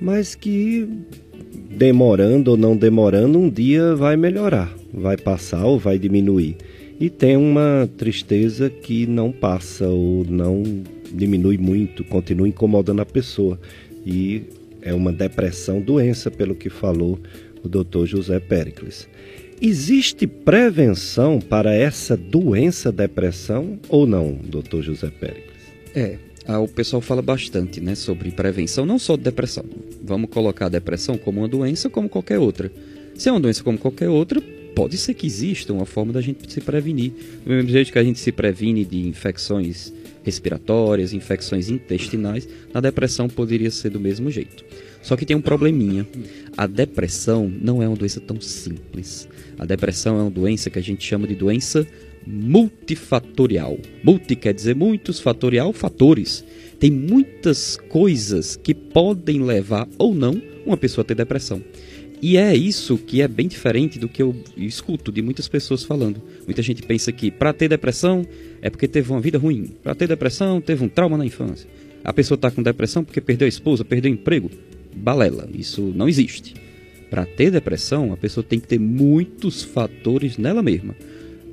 mas 0.02 0.36
que 0.36 0.88
demorando 1.70 2.52
ou 2.52 2.58
não 2.58 2.76
demorando, 2.76 3.38
um 3.40 3.50
dia 3.50 3.96
vai 3.96 4.16
melhorar, 4.16 4.74
vai 4.94 5.18
passar 5.18 5.66
ou 5.66 5.78
vai 5.78 5.98
diminuir. 5.98 6.58
E 7.00 7.10
tem 7.10 7.36
uma 7.36 7.90
tristeza 7.98 8.70
que 8.70 9.06
não 9.06 9.32
passa 9.32 9.88
ou 9.88 10.26
não 10.26 10.64
diminui 11.12 11.58
muito, 11.58 12.04
continua 12.06 12.48
incomodando 12.48 13.02
a 13.02 13.06
pessoa. 13.06 13.60
E 14.06 14.44
é 14.82 14.94
uma 14.94 15.12
depressão, 15.12 15.82
doença, 15.82 16.32
pelo 16.32 16.56
que 16.56 16.70
falou 16.70 17.20
o 17.64 17.68
Dr. 17.68 18.06
José 18.06 18.40
Pericles. 18.40 19.10
Existe 19.62 20.28
prevenção 20.28 21.40
para 21.40 21.74
essa 21.74 22.16
doença 22.16 22.92
depressão 22.92 23.80
ou 23.90 24.06
não, 24.06 24.34
doutor 24.34 24.82
José 24.84 25.10
Pérez? 25.10 25.44
É, 25.96 26.18
o 26.54 26.68
pessoal 26.68 27.02
fala 27.02 27.22
bastante 27.22 27.82
né, 27.82 27.96
sobre 27.96 28.32
prevenção, 28.32 28.86
não 28.86 29.00
só 29.00 29.16
de 29.16 29.24
depressão. 29.24 29.66
Vamos 30.04 30.30
colocar 30.30 30.68
a 30.68 30.70
depressão 30.70 31.18
como 31.18 31.42
uma 31.42 31.48
doença 31.48 31.90
como 31.90 32.08
qualquer 32.08 32.38
outra. 32.38 32.72
Se 33.16 33.30
é 33.30 33.32
uma 33.32 33.40
doença 33.40 33.64
como 33.64 33.78
qualquer 33.78 34.10
outra, 34.10 34.42
pode 34.76 34.98
ser 34.98 35.14
que 35.14 35.26
exista 35.26 35.74
uma 35.74 35.86
forma 35.86 36.14
da 36.14 36.22
gente 36.22 36.52
se 36.52 36.62
prevenir. 36.62 37.12
Do 37.44 37.50
mesmo 37.50 37.70
jeito 37.70 37.92
que 37.92 37.98
a 37.98 38.04
gente 38.04 38.20
se 38.20 38.32
previne 38.32 38.86
de 38.86 39.08
infecções 39.08 39.92
respiratórias, 40.24 41.14
infecções 41.14 41.70
intestinais, 41.70 42.48
na 42.74 42.82
depressão 42.82 43.30
poderia 43.30 43.72
ser 43.72 43.90
do 43.90 44.00
mesmo 44.00 44.30
jeito. 44.30 44.66
Só 45.02 45.16
que 45.16 45.26
tem 45.26 45.38
um 45.38 45.42
probleminha. 45.42 46.06
A 46.58 46.66
depressão 46.66 47.52
não 47.62 47.82
é 47.82 47.88
uma 47.88 47.96
doença 47.96 48.20
tão 48.20 48.42
simples. 48.42 49.30
A 49.58 49.66
depressão 49.66 50.20
é 50.20 50.24
uma 50.24 50.32
doença 50.32 50.70
que 50.70 50.80
a 50.80 50.82
gente 50.82 51.06
chama 51.06 51.28
de 51.28 51.36
doença 51.36 51.88
multifatorial. 52.26 53.78
Multi 54.04 54.36
quer 54.36 54.54
dizer 54.54 54.76
muitos, 54.76 55.20
fatorial, 55.20 55.72
fatores. 55.74 56.44
Tem 56.80 56.92
muitas 56.92 57.78
coisas 57.90 58.56
que 58.56 58.74
podem 58.74 59.42
levar 59.42 59.88
ou 59.98 60.14
não 60.14 60.42
uma 60.66 60.78
pessoa 60.78 61.04
a 61.04 61.06
ter 61.06 61.16
depressão. 61.16 61.62
E 62.22 62.38
é 62.38 62.56
isso 62.56 62.98
que 62.98 63.22
é 63.22 63.28
bem 63.28 63.48
diferente 63.48 64.00
do 64.00 64.08
que 64.08 64.22
eu 64.22 64.36
escuto 64.58 65.12
de 65.12 65.22
muitas 65.22 65.48
pessoas 65.48 65.84
falando. 65.84 66.22
Muita 66.46 66.62
gente 66.62 66.82
pensa 66.82 67.12
que 67.12 67.30
para 67.30 67.54
ter 67.54 67.68
depressão 67.68 68.26
é 68.62 68.70
porque 68.70 68.88
teve 68.88 69.12
uma 69.12 69.22
vida 69.22 69.38
ruim. 69.38 69.72
Para 69.84 69.94
ter 69.94 70.08
depressão, 70.08 70.60
teve 70.60 70.84
um 70.84 70.90
trauma 70.90 71.18
na 71.18 71.26
infância. 71.26 71.70
A 72.04 72.14
pessoa 72.14 72.36
está 72.36 72.50
com 72.50 72.64
depressão 72.64 73.04
porque 73.04 73.22
perdeu 73.22 73.46
a 73.46 73.50
esposa, 73.50 73.86
perdeu 73.86 74.12
o 74.12 74.14
emprego 74.14 74.50
balela. 74.96 75.48
Isso 75.54 75.94
não 75.96 76.08
existe. 76.08 76.56
Para 77.10 77.26
ter 77.26 77.52
depressão, 77.52 78.12
a 78.12 78.18
pessoa 78.18 78.44
tem 78.44 78.60
que 78.60 78.68
ter 78.68 78.80
muitos 78.80 79.64
fatores 79.64 80.38
nela 80.38 80.64
mesma. 80.64 80.96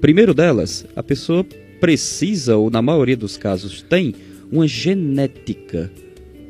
Primeiro 0.02 0.34
delas, 0.34 0.84
a 0.96 1.02
pessoa 1.02 1.46
precisa, 1.80 2.56
ou 2.56 2.68
na 2.68 2.82
maioria 2.82 3.16
dos 3.16 3.36
casos 3.36 3.82
tem, 3.82 4.12
uma 4.50 4.66
genética 4.66 5.92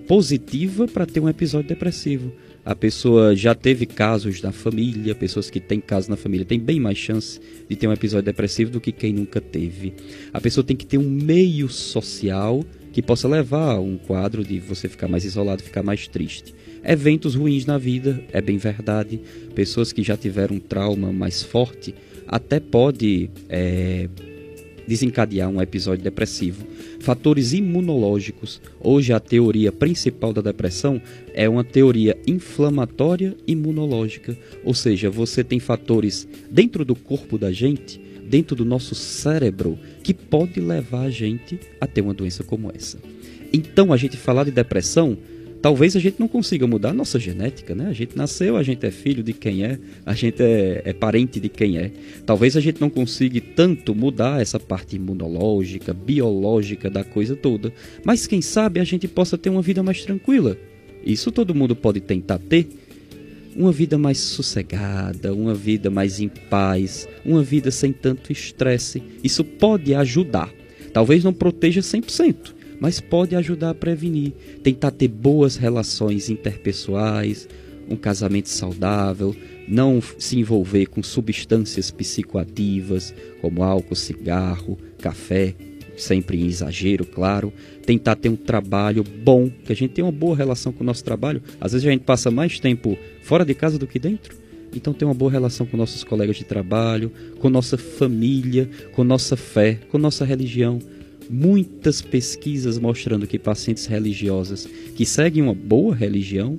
positiva 0.09 0.89
para 0.89 1.05
ter 1.05 1.21
um 1.21 1.29
episódio 1.29 1.69
depressivo. 1.69 2.33
A 2.65 2.75
pessoa 2.75 3.37
já 3.37 3.55
teve 3.55 3.85
casos 3.85 4.41
na 4.41 4.53
família, 4.53 5.15
pessoas 5.15 5.51
que 5.51 5.61
têm 5.61 5.83
casos 5.83 6.09
na 6.09 6.17
família 6.17 6.47
têm 6.47 6.59
bem 6.59 6.81
mais 6.81 6.97
chance 6.97 7.39
de 7.69 7.77
ter 7.77 7.87
um 7.87 7.93
episódio 7.93 8.25
depressivo 8.25 8.71
do 8.71 8.81
que 8.81 8.91
quem 8.91 9.13
nunca 9.13 9.39
teve. 9.39 9.93
A 10.33 10.41
pessoa 10.41 10.65
tem 10.65 10.75
que 10.75 10.87
ter 10.87 10.97
um 10.97 11.11
meio 11.11 11.69
social 11.69 12.65
que 12.91 13.03
possa 13.03 13.29
levar 13.29 13.75
a 13.75 13.81
um 13.81 13.99
quadro 13.99 14.43
de 14.43 14.61
você 14.61 14.89
ficar 14.89 15.09
mais 15.09 15.27
isolado, 15.27 15.63
ficar 15.63 15.83
mais 15.83 16.09
triste. 16.09 16.55
Eventos 16.83 17.35
ruins 17.35 17.67
na 17.67 17.77
vida, 17.77 18.19
é 18.33 18.41
bem 18.41 18.57
verdade. 18.57 19.21
Pessoas 19.55 19.93
que 19.93 20.03
já 20.03 20.17
tiveram 20.17 20.57
um 20.57 20.59
trauma 20.59 21.13
mais 21.13 21.43
forte 21.43 21.95
até 22.27 22.61
pode 22.61 23.31
é, 23.49 24.09
desencadear 24.87 25.49
um 25.49 25.61
episódio 25.61 26.05
depressivo. 26.05 26.67
Fatores 27.01 27.53
imunológicos. 27.53 28.61
Hoje 28.81 29.13
a 29.13 29.21
teoria 29.21 29.73
principal 29.73 30.33
da 30.33 30.41
depressão 30.41 31.01
é 31.35 31.49
uma 31.49 31.65
teoria 31.65 32.17
inflamatória 32.27 33.37
imunológica, 33.47 34.37
ou 34.65 34.75
seja, 34.75 35.11
você 35.11 35.43
tem 35.43 35.59
fatores 35.59 36.29
dentro 36.51 36.85
do 36.85 36.95
corpo 36.95 37.39
da 37.39 37.53
gente, 37.53 38.01
dentro 38.25 38.55
do 38.55 38.65
nosso 38.65 38.95
cérebro, 38.95 39.79
que 40.03 40.15
pode 40.15 40.61
levar 40.61 41.03
a 41.03 41.11
gente 41.11 41.59
a 41.81 41.87
ter 41.87 42.01
uma 42.01 42.15
doença 42.15 42.43
como 42.45 42.71
essa. 42.75 42.99
Então, 43.53 43.93
a 43.93 43.97
gente 43.97 44.17
falar 44.17 44.45
de 44.45 44.51
depressão 44.51 45.19
talvez 45.63 45.95
a 45.95 46.01
gente 46.01 46.19
não 46.19 46.27
consiga 46.27 46.67
mudar 46.67 46.91
a 46.91 46.93
nossa 46.93 47.19
genética, 47.21 47.75
né? 47.75 47.87
A 47.87 47.93
gente 47.93 48.17
nasceu, 48.17 48.57
a 48.57 48.63
gente 48.65 48.85
é 48.85 48.91
filho 48.91 49.23
de 49.23 49.33
quem 49.33 49.65
é, 49.65 49.79
a 50.05 50.13
gente 50.13 50.43
é, 50.43 50.83
é 50.85 50.93
parente 50.93 51.39
de 51.39 51.49
quem 51.49 51.79
é. 51.79 51.93
Talvez 52.27 52.57
a 52.57 52.61
gente 52.61 52.81
não 52.81 52.91
consiga 52.91 53.41
tanto 53.55 53.95
mudar 53.95 54.43
essa 54.43 54.59
parte 54.59 54.97
imunológica, 54.97 55.95
biológica 55.95 56.91
da 56.91 57.05
coisa 57.05 57.37
toda, 57.37 57.73
mas 58.05 58.27
quem 58.27 58.43
sabe 58.43 58.81
a 58.81 58.85
gente 58.85 59.07
possa 59.07 59.39
ter 59.39 59.49
uma 59.49 59.63
vida 59.63 59.83
mais 59.83 60.05
tranquila. 60.05 60.59
Isso 61.05 61.31
todo 61.31 61.55
mundo 61.55 61.77
pode 61.77 62.01
tentar 62.01 62.39
ter. 62.39 62.69
Uma 63.55 63.71
vida 63.71 63.99
mais 63.99 64.17
sossegada, 64.17 65.35
uma 65.35 65.55
vida 65.55 65.91
mais 65.91 66.19
em 66.19 66.29
paz, 66.29 67.07
uma 67.23 67.43
vida 67.43 67.71
sem 67.71 67.93
tanto 67.93 68.33
estresse. 68.33 69.03
Isso 69.23 69.45
pode 69.45 69.95
ajudar. 69.95 70.51
Talvez 70.91 71.23
não 71.23 71.35
proteja 71.35 71.83
100%, 71.83 72.55
mas 72.83 73.01
pode 73.01 73.37
ajudar 73.37 73.71
a 73.71 73.75
prevenir. 73.75 74.33
Tentar 74.61 74.91
ter 74.91 75.07
boas 75.07 75.55
relações 75.55 76.29
interpessoais, 76.29 77.49
um 77.89 77.95
casamento 77.95 78.49
saudável, 78.49 79.37
não 79.69 80.03
se 80.19 80.37
envolver 80.37 80.87
com 80.87 81.01
substâncias 81.01 81.93
psicoativas 81.93 83.15
como 83.41 83.63
álcool, 83.63 83.95
cigarro, 83.95 84.77
café, 84.99 85.55
sempre 85.97 86.43
em 86.43 86.47
exagero, 86.47 87.07
claro. 87.07 87.53
Tentar 87.87 88.17
ter 88.17 88.29
um 88.29 88.35
trabalho 88.35 89.05
bom, 89.05 89.49
que 89.49 89.73
a 89.73 89.77
gente 89.77 89.93
tenha 89.93 90.05
uma 90.05 90.11
boa 90.11 90.37
relação 90.37 90.73
com 90.73 90.83
o 90.83 90.87
nosso 90.87 91.05
trabalho. 91.05 91.41
Às 91.61 91.75
vezes 91.75 91.87
a 91.87 91.93
gente 91.93 92.03
passa 92.03 92.33
mais 92.33 92.59
tempo 92.59 92.99
fora 93.23 93.45
de 93.45 93.55
casa 93.55 93.79
do 93.79 93.87
que 93.87 94.01
dentro. 94.01 94.37
Então, 94.75 94.93
ter 94.93 95.05
uma 95.05 95.15
boa 95.15 95.31
relação 95.31 95.67
com 95.67 95.77
nossos 95.77 96.03
colegas 96.03 96.35
de 96.35 96.45
trabalho, 96.45 97.13
com 97.39 97.49
nossa 97.49 97.79
família, 97.79 98.69
com 98.93 99.05
nossa 99.05 99.37
fé, 99.37 99.79
com 99.89 99.99
nossa 99.99 100.25
religião 100.25 100.81
muitas 101.31 102.03
pesquisas 102.03 102.79
mostrando 102.79 103.27
que 103.27 103.39
pacientes 103.39 103.87
religiosas 103.87 104.69
que 104.95 105.05
seguem 105.07 105.43
uma 105.43 105.55
boa 105.55 105.95
religião 105.95 106.59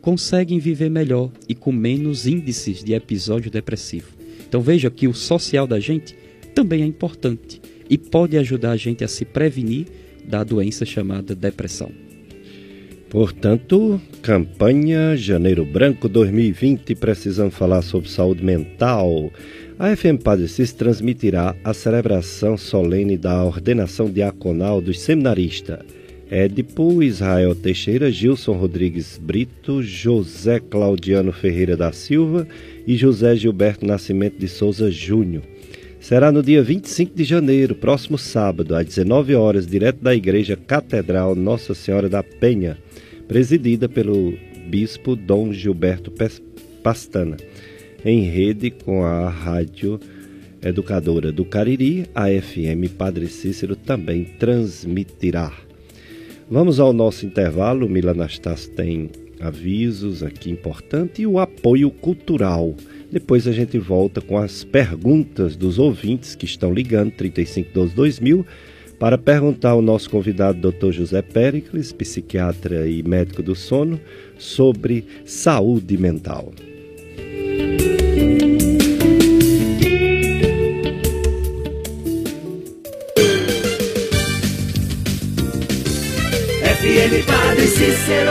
conseguem 0.00 0.58
viver 0.58 0.90
melhor 0.90 1.30
e 1.48 1.54
com 1.54 1.72
menos 1.72 2.26
índices 2.26 2.82
de 2.82 2.94
episódio 2.94 3.50
depressivo. 3.50 4.08
Então 4.48 4.60
veja 4.60 4.90
que 4.90 5.06
o 5.06 5.14
social 5.14 5.66
da 5.66 5.78
gente 5.78 6.16
também 6.54 6.82
é 6.82 6.86
importante 6.86 7.60
e 7.90 7.98
pode 7.98 8.36
ajudar 8.38 8.72
a 8.72 8.76
gente 8.76 9.04
a 9.04 9.08
se 9.08 9.24
prevenir 9.24 9.86
da 10.24 10.44
doença 10.44 10.84
chamada 10.84 11.34
depressão. 11.34 11.90
Portanto, 13.10 14.00
campanha 14.20 15.16
Janeiro 15.16 15.64
Branco 15.64 16.08
2020, 16.08 16.94
precisamos 16.94 17.54
falar 17.54 17.80
sobre 17.80 18.10
saúde 18.10 18.44
mental. 18.44 19.32
A 19.78 19.96
FM 19.96 20.22
Padre 20.22 20.46
Cis 20.46 20.72
transmitirá 20.72 21.56
a 21.64 21.72
celebração 21.72 22.58
solene 22.58 23.16
da 23.16 23.42
ordenação 23.44 24.10
diaconal 24.10 24.80
dos 24.80 25.00
seminaristas 25.00 25.80
Édipo, 26.30 27.02
Israel 27.02 27.54
Teixeira, 27.54 28.10
Gilson 28.10 28.52
Rodrigues 28.52 29.16
Brito, 29.16 29.82
José 29.82 30.60
Claudiano 30.60 31.32
Ferreira 31.32 31.74
da 31.74 31.90
Silva 31.90 32.46
e 32.86 32.94
José 32.96 33.34
Gilberto 33.34 33.86
Nascimento 33.86 34.38
de 34.38 34.46
Souza 34.46 34.90
Júnior. 34.90 35.42
Será 36.00 36.30
no 36.30 36.42
dia 36.42 36.62
25 36.62 37.14
de 37.14 37.24
janeiro, 37.24 37.74
próximo 37.74 38.16
sábado, 38.16 38.74
às 38.74 38.86
19 38.86 39.34
horas, 39.34 39.66
direto 39.66 40.02
da 40.02 40.14
Igreja 40.14 40.56
Catedral 40.56 41.34
Nossa 41.34 41.74
Senhora 41.74 42.08
da 42.08 42.22
Penha, 42.22 42.78
presidida 43.26 43.88
pelo 43.88 44.32
Bispo 44.68 45.16
Dom 45.16 45.52
Gilberto 45.52 46.12
Pastana, 46.82 47.36
em 48.04 48.22
rede 48.22 48.70
com 48.70 49.04
a 49.04 49.28
Rádio 49.28 49.98
Educadora 50.62 51.32
do 51.32 51.44
Cariri, 51.44 52.06
a 52.14 52.26
FM 52.28 52.90
Padre 52.96 53.26
Cícero 53.26 53.76
também 53.76 54.24
transmitirá. 54.24 55.52
Vamos 56.50 56.80
ao 56.80 56.92
nosso 56.92 57.26
intervalo. 57.26 57.86
O 57.86 57.90
Milanastas 57.90 58.66
tem 58.66 59.10
avisos 59.40 60.22
aqui 60.22 60.50
importantes 60.50 61.20
e 61.20 61.26
o 61.26 61.38
apoio 61.38 61.90
cultural. 61.90 62.74
Depois 63.10 63.48
a 63.48 63.52
gente 63.52 63.78
volta 63.78 64.20
com 64.20 64.36
as 64.36 64.64
perguntas 64.64 65.56
dos 65.56 65.78
ouvintes 65.78 66.34
que 66.34 66.44
estão 66.44 66.72
ligando 66.72 67.10
3512 67.12 67.94
2000 67.94 68.46
para 68.98 69.16
perguntar 69.16 69.70
ao 69.70 69.80
nosso 69.80 70.10
convidado 70.10 70.70
Dr. 70.70 70.90
José 70.90 71.22
Pericles, 71.22 71.92
psiquiatra 71.92 72.86
e 72.86 73.02
médico 73.02 73.42
do 73.42 73.54
sono, 73.54 73.98
sobre 74.36 75.04
saúde 75.24 75.96
mental. 75.96 76.52
FM 86.62 87.26
Padre 87.26 87.66
Cícero. 87.68 88.30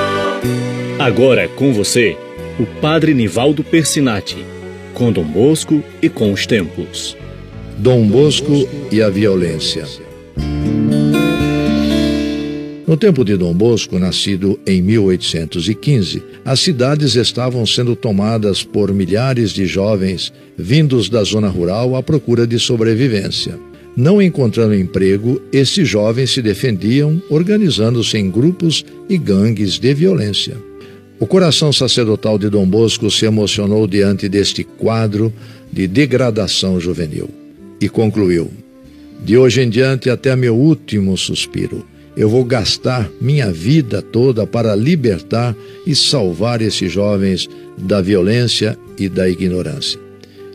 Agora 0.99 1.47
com 1.47 1.73
você, 1.73 2.17
o 2.59 2.65
Padre 2.81 3.13
Nivaldo 3.13 3.63
Persinati 3.63 4.56
com 4.97 5.11
Dom 5.11 5.25
Bosco 5.25 5.83
e 6.01 6.09
com 6.09 6.33
os 6.33 6.47
tempos. 6.47 7.15
Dom 7.77 8.07
Bosco 8.07 8.67
e 8.91 8.99
a 8.99 9.11
violência. 9.11 9.85
No 12.87 12.97
tempo 12.97 13.23
de 13.23 13.37
Dom 13.37 13.53
Bosco, 13.53 13.99
nascido 13.99 14.59
em 14.65 14.81
1815, 14.81 16.23
as 16.43 16.61
cidades 16.61 17.13
estavam 17.13 17.63
sendo 17.63 17.95
tomadas 17.95 18.63
por 18.63 18.91
milhares 18.91 19.51
de 19.51 19.67
jovens 19.67 20.33
vindos 20.57 21.09
da 21.09 21.23
zona 21.23 21.47
rural 21.47 21.95
à 21.95 22.01
procura 22.01 22.47
de 22.47 22.57
sobrevivência. 22.57 23.59
Não 23.95 24.19
encontrando 24.19 24.73
emprego, 24.73 25.39
esses 25.53 25.87
jovens 25.87 26.31
se 26.31 26.41
defendiam 26.41 27.21
organizando-se 27.29 28.17
em 28.17 28.31
grupos 28.31 28.83
e 29.07 29.15
gangues 29.15 29.77
de 29.77 29.93
violência. 29.93 30.57
O 31.19 31.25
coração 31.25 31.73
sacerdotal 31.73 32.37
de 32.37 32.47
Dom 32.47 32.65
Bosco 32.67 33.09
se 33.09 33.25
emocionou 33.25 33.87
diante 33.87 34.29
deste 34.29 34.63
quadro 34.63 35.33
de 35.71 35.87
degradação 35.87 36.79
juvenil 36.79 37.27
e 37.81 37.89
concluiu: 37.89 38.51
De 39.23 39.35
hoje 39.35 39.61
em 39.61 39.69
diante, 39.69 40.11
até 40.11 40.35
meu 40.35 40.55
último 40.55 41.17
suspiro, 41.17 41.83
eu 42.15 42.29
vou 42.29 42.45
gastar 42.45 43.09
minha 43.19 43.51
vida 43.51 43.99
toda 44.01 44.45
para 44.45 44.75
libertar 44.75 45.55
e 45.87 45.95
salvar 45.95 46.61
esses 46.61 46.91
jovens 46.91 47.49
da 47.77 47.99
violência 47.99 48.77
e 48.97 49.09
da 49.09 49.27
ignorância. 49.27 49.99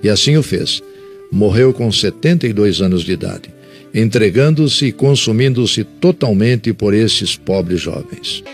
E 0.03 0.09
assim 0.09 0.37
o 0.37 0.42
fez. 0.42 0.83
Morreu 1.31 1.72
com 1.72 1.90
72 1.90 2.83
anos 2.83 3.03
de 3.03 3.12
idade, 3.12 3.48
entregando-se 3.94 4.87
e 4.87 4.92
consumindo-se 4.92 5.83
totalmente 5.83 6.72
por 6.75 6.92
esses 6.92 7.37
pobres 7.37 7.81
jovens. 7.81 8.44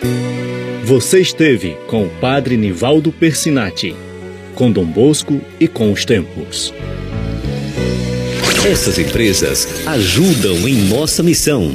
Você 0.88 1.20
esteve 1.20 1.76
com 1.86 2.06
o 2.06 2.08
Padre 2.08 2.56
Nivaldo 2.56 3.12
Persinati, 3.12 3.94
com 4.54 4.72
Dom 4.72 4.86
Bosco 4.86 5.38
e 5.60 5.68
com 5.68 5.92
os 5.92 6.06
tempos. 6.06 6.72
Essas 8.66 8.98
empresas 8.98 9.86
ajudam 9.86 10.66
em 10.66 10.88
nossa 10.88 11.22
missão. 11.22 11.74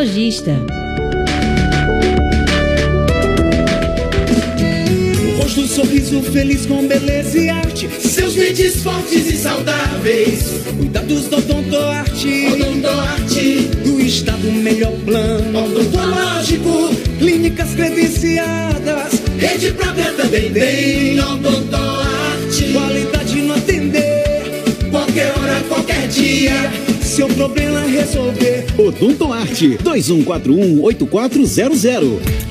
Rosto, 5.37 5.67
sorriso 5.67 6.23
feliz 6.23 6.65
com 6.65 6.87
beleza 6.87 7.37
e 7.37 7.49
arte. 7.49 7.87
Seus 7.99 8.33
dentes 8.33 8.81
fortes 8.81 9.29
e 9.29 9.37
saudáveis. 9.37 10.63
Cuidados 10.75 11.25
do 11.25 11.37
Odontoarte. 11.37 12.47
Odontoarte. 12.47 13.69
Do 13.83 14.01
estado 14.01 14.51
melhor 14.51 14.93
plano. 15.05 15.65
Odontológico. 15.65 16.95
Clínicas 17.19 17.75
credenciadas. 17.75 19.21
Rede 19.37 19.71
própria 19.73 20.11
também 20.13 20.51
tem. 20.51 21.19
Odontoarte. 21.19 22.73
Qualidade 22.73 23.41
no 23.43 23.53
atender. 23.53 24.63
Qualquer 24.89 25.31
hora, 25.37 25.61
qualquer 25.69 26.07
dia. 26.07 26.71
Seu 27.11 27.27
problema 27.27 27.81
resolver. 27.81 28.65
Odontoarte 28.77 29.77
2141 29.83 30.81
8400. 30.81 32.50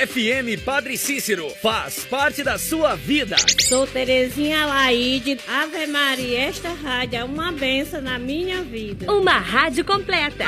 FM 0.00 0.64
Padre 0.64 0.96
Cícero 0.96 1.50
faz 1.60 2.06
parte 2.06 2.42
da 2.42 2.56
sua 2.56 2.94
vida. 2.94 3.36
Sou 3.60 3.86
Terezinha 3.86 4.64
Laide. 4.64 5.36
Ave 5.46 5.86
Maria, 5.86 6.40
esta 6.40 6.70
rádio 6.70 7.18
é 7.18 7.24
uma 7.24 7.52
benção 7.52 8.00
na 8.00 8.18
minha 8.18 8.62
vida. 8.62 9.12
Uma 9.12 9.38
rádio 9.38 9.84
completa. 9.84 10.46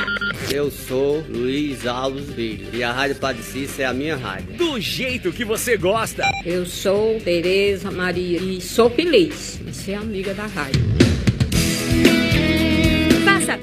Eu 0.51 0.71
sou 0.71 1.23
Luiz 1.29 1.85
Alves 1.85 2.33
Filho 2.33 2.67
e 2.73 2.83
a 2.83 2.91
Rádio 2.91 3.17
Padre 3.17 3.43
Cícero 3.43 3.83
é 3.83 3.85
a 3.85 3.93
minha 3.93 4.15
rádio. 4.15 4.57
Do 4.57 4.81
jeito 4.81 5.31
que 5.31 5.45
você 5.45 5.77
gosta. 5.77 6.27
Eu 6.43 6.65
sou 6.65 7.19
Tereza 7.21 7.91
Maria 7.91 8.39
e 8.39 8.59
sou 8.59 8.89
feliz 8.89 9.59
em 9.67 9.71
ser 9.71 9.93
amiga 9.93 10.33
da 10.33 10.47
rádio. 10.47 11.12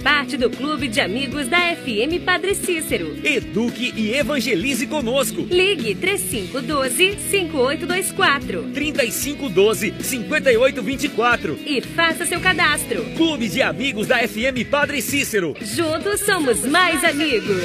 Parte 0.02 0.36
do 0.38 0.48
clube 0.48 0.88
de 0.88 0.98
amigos 1.00 1.46
da 1.46 1.58
FM 1.76 2.24
Padre 2.24 2.54
Cícero. 2.54 3.18
Eduque 3.22 3.92
e 3.94 4.14
evangelize 4.14 4.86
conosco. 4.86 5.46
Ligue 5.50 5.94
3512-5824. 5.94 8.72
3512-5824. 8.72 11.58
E 11.66 11.82
faça 11.82 12.24
seu 12.24 12.40
cadastro. 12.40 13.04
Clube 13.16 13.46
de 13.48 13.60
amigos 13.60 14.06
da 14.06 14.26
FM 14.26 14.64
Padre 14.70 15.02
Cícero. 15.02 15.54
Juntos 15.60 16.20
somos 16.20 16.64
mais 16.64 17.04
amigos. 17.04 17.60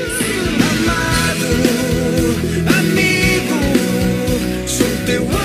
Amado, 0.72 1.46
amigo, 2.80 3.56
sou 4.68 4.88
teu 5.06 5.22
anjo, 5.24 5.45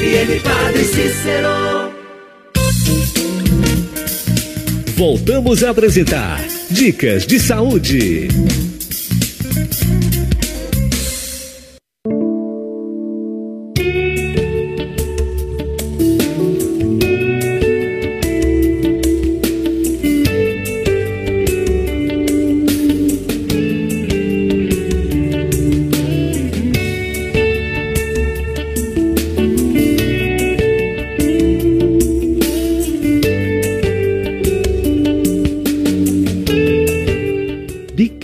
FM 0.00 0.40
Padre 0.40 0.84
Cícero. 0.84 1.92
Voltamos 4.96 5.62
a 5.62 5.70
apresentar 5.70 6.40
Dicas 6.70 7.26
de 7.26 7.38
Saúde. 7.38 8.28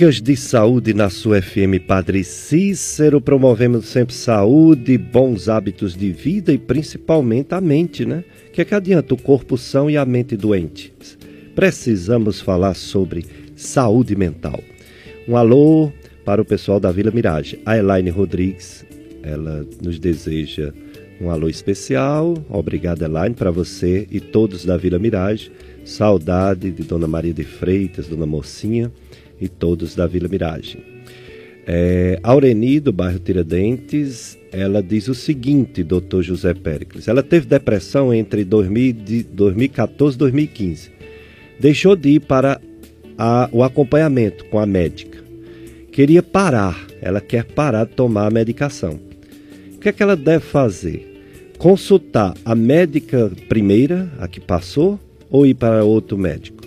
Dicas 0.06 0.22
de 0.22 0.36
saúde 0.36 0.94
na 0.94 1.10
sua 1.10 1.42
FM 1.42 1.80
Padre 1.84 2.22
Cícero, 2.22 3.20
promovendo 3.20 3.82
sempre 3.82 4.14
saúde, 4.14 4.96
bons 4.96 5.48
hábitos 5.48 5.96
de 5.96 6.12
vida 6.12 6.52
e 6.52 6.58
principalmente 6.58 7.52
a 7.52 7.60
mente, 7.60 8.06
né? 8.06 8.22
Que 8.52 8.60
é 8.60 8.64
que 8.64 8.72
adianta 8.72 9.14
o 9.14 9.20
corpo 9.20 9.58
são 9.58 9.90
e 9.90 9.96
a 9.96 10.04
mente 10.04 10.36
doente? 10.36 10.94
Precisamos 11.56 12.40
falar 12.40 12.74
sobre 12.74 13.26
saúde 13.56 14.14
mental. 14.14 14.62
Um 15.26 15.36
alô 15.36 15.90
para 16.24 16.40
o 16.40 16.44
pessoal 16.44 16.78
da 16.78 16.92
Vila 16.92 17.10
Mirage. 17.10 17.58
A 17.66 17.76
Elaine 17.76 18.10
Rodrigues, 18.10 18.86
ela 19.24 19.66
nos 19.82 19.98
deseja 19.98 20.72
um 21.20 21.30
alô 21.30 21.48
especial. 21.48 22.34
Obrigado, 22.48 23.02
Elaine, 23.02 23.34
para 23.34 23.50
você 23.50 24.06
e 24.08 24.20
todos 24.20 24.64
da 24.64 24.76
Vila 24.76 25.00
Mirage. 25.00 25.50
Saudade 25.84 26.70
de 26.70 26.84
Dona 26.84 27.08
Maria 27.08 27.34
de 27.34 27.42
Freitas, 27.42 28.06
Dona 28.06 28.26
Mocinha 28.26 28.92
e 29.40 29.49
todos 29.49 29.94
da 29.94 30.07
Vila 30.07 30.29
Miragem. 30.29 30.96
É, 31.66 32.20
Aureni, 32.22 32.79
do 32.79 32.92
bairro 32.92 33.18
Tiradentes, 33.18 34.38
ela 34.53 34.81
diz 34.81 35.09
o 35.09 35.14
seguinte, 35.14 35.83
doutor 35.83 36.22
José 36.22 36.55
Péricles. 36.55 37.09
Ela 37.09 37.25
teve 37.25 37.46
depressão 37.46 38.14
entre 38.14 38.44
2014 38.44 40.14
e 40.14 40.18
2015. 40.18 40.90
Deixou 41.59 41.96
de 41.96 42.11
ir 42.11 42.20
para 42.20 42.61
a, 43.18 43.49
o 43.51 43.64
acompanhamento 43.64 44.44
com 44.44 44.59
a 44.61 44.66
médica. 44.66 45.18
Queria 45.90 46.22
parar, 46.22 46.87
ela 47.01 47.20
quer 47.20 47.44
parar 47.44 47.85
de 47.85 47.92
tomar 47.92 48.27
a 48.27 48.31
medicação. 48.31 49.01
O 49.75 49.79
que 49.79 49.88
é 49.88 49.92
que 49.92 50.03
ela 50.03 50.16
deve 50.16 50.44
fazer? 50.44 51.14
Consultar 51.59 52.35
a 52.44 52.55
médica 52.55 53.33
primeira, 53.49 54.12
a 54.18 54.29
que 54.29 54.38
passou, 54.38 55.01
ou 55.31 55.46
ir 55.46 55.55
para 55.55 55.85
outro 55.85 56.16
médico? 56.16 56.65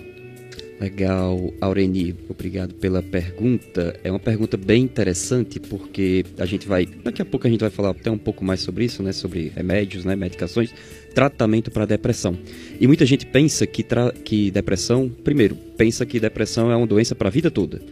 Legal, 0.80 1.52
Aureni, 1.60 2.16
obrigado 2.26 2.72
pela 2.74 3.02
pergunta. 3.02 3.94
É 4.02 4.10
uma 4.10 4.18
pergunta 4.18 4.56
bem 4.56 4.82
interessante 4.82 5.60
porque 5.60 6.24
a 6.38 6.46
gente 6.46 6.66
vai, 6.66 6.86
daqui 6.86 7.20
a 7.20 7.24
pouco 7.24 7.46
a 7.46 7.50
gente 7.50 7.60
vai 7.60 7.68
falar 7.68 7.90
até 7.90 8.10
um 8.10 8.16
pouco 8.16 8.42
mais 8.42 8.60
sobre 8.60 8.86
isso, 8.86 9.02
né, 9.02 9.12
sobre 9.12 9.52
remédios, 9.54 10.06
né, 10.06 10.16
medicações, 10.16 10.72
tratamento 11.14 11.70
para 11.70 11.84
depressão. 11.84 12.34
E 12.80 12.86
muita 12.86 13.04
gente 13.04 13.26
pensa 13.26 13.66
que, 13.66 13.84
que 14.24 14.50
depressão, 14.50 15.10
primeiro, 15.22 15.54
pensa 15.76 16.06
que 16.06 16.18
depressão 16.18 16.72
é 16.72 16.76
uma 16.76 16.86
doença 16.86 17.14
para 17.14 17.28
a 17.28 17.30
vida 17.30 17.50
toda. 17.50 17.82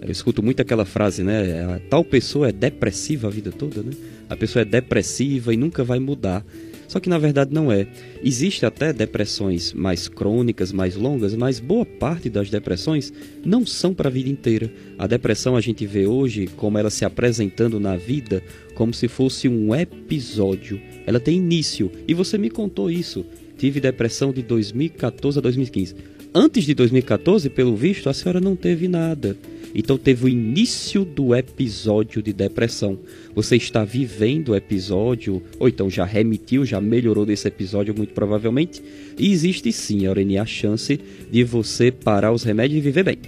Eu 0.00 0.12
escuto 0.12 0.40
muito 0.40 0.62
aquela 0.62 0.84
frase, 0.84 1.24
né, 1.24 1.80
tal 1.90 2.04
pessoa 2.04 2.50
é 2.50 2.52
depressiva 2.52 3.26
a 3.26 3.30
vida 3.30 3.50
toda, 3.50 3.82
né? 3.82 3.90
A 4.28 4.36
pessoa 4.36 4.62
é 4.62 4.64
depressiva 4.64 5.52
e 5.52 5.56
nunca 5.56 5.82
vai 5.82 5.98
mudar. 5.98 6.44
Só 6.88 7.00
que 7.00 7.08
na 7.08 7.18
verdade 7.18 7.52
não 7.52 7.70
é. 7.70 7.86
Existe 8.22 8.64
até 8.64 8.92
depressões 8.92 9.72
mais 9.72 10.08
crônicas, 10.08 10.72
mais 10.72 10.96
longas, 10.96 11.34
mas 11.34 11.58
boa 11.60 11.84
parte 11.84 12.30
das 12.30 12.50
depressões 12.50 13.12
não 13.44 13.66
são 13.66 13.92
para 13.94 14.08
a 14.08 14.12
vida 14.12 14.28
inteira. 14.28 14.72
A 14.98 15.06
depressão 15.06 15.56
a 15.56 15.60
gente 15.60 15.86
vê 15.86 16.06
hoje 16.06 16.48
como 16.56 16.78
ela 16.78 16.90
se 16.90 17.04
apresentando 17.04 17.80
na 17.80 17.96
vida 17.96 18.42
como 18.74 18.92
se 18.92 19.08
fosse 19.08 19.48
um 19.48 19.74
episódio. 19.74 20.80
Ela 21.06 21.18
tem 21.18 21.36
início. 21.36 21.90
E 22.06 22.14
você 22.14 22.36
me 22.36 22.50
contou 22.50 22.90
isso. 22.90 23.24
Tive 23.56 23.80
depressão 23.80 24.32
de 24.32 24.42
2014 24.42 25.38
a 25.38 25.42
2015. 25.42 25.94
Antes 26.34 26.64
de 26.64 26.74
2014, 26.74 27.48
pelo 27.48 27.74
visto, 27.74 28.10
a 28.10 28.12
senhora 28.12 28.40
não 28.40 28.54
teve 28.54 28.86
nada. 28.86 29.34
Então 29.78 29.98
teve 29.98 30.24
o 30.24 30.28
início 30.28 31.04
do 31.04 31.34
episódio 31.34 32.22
de 32.22 32.32
depressão. 32.32 32.98
Você 33.34 33.56
está 33.56 33.84
vivendo 33.84 34.48
o 34.48 34.56
episódio, 34.56 35.42
ou 35.58 35.68
então 35.68 35.90
já 35.90 36.06
remitiu, 36.06 36.64
já 36.64 36.80
melhorou 36.80 37.26
desse 37.26 37.46
episódio 37.46 37.94
muito 37.94 38.14
provavelmente. 38.14 38.82
E 39.18 39.30
existe 39.30 39.70
sim, 39.70 40.06
Aurenia, 40.06 40.40
a 40.40 40.46
chance 40.46 40.98
de 41.30 41.44
você 41.44 41.92
parar 41.92 42.32
os 42.32 42.42
remédios 42.42 42.78
e 42.78 42.80
viver 42.80 43.04
bem. 43.04 43.18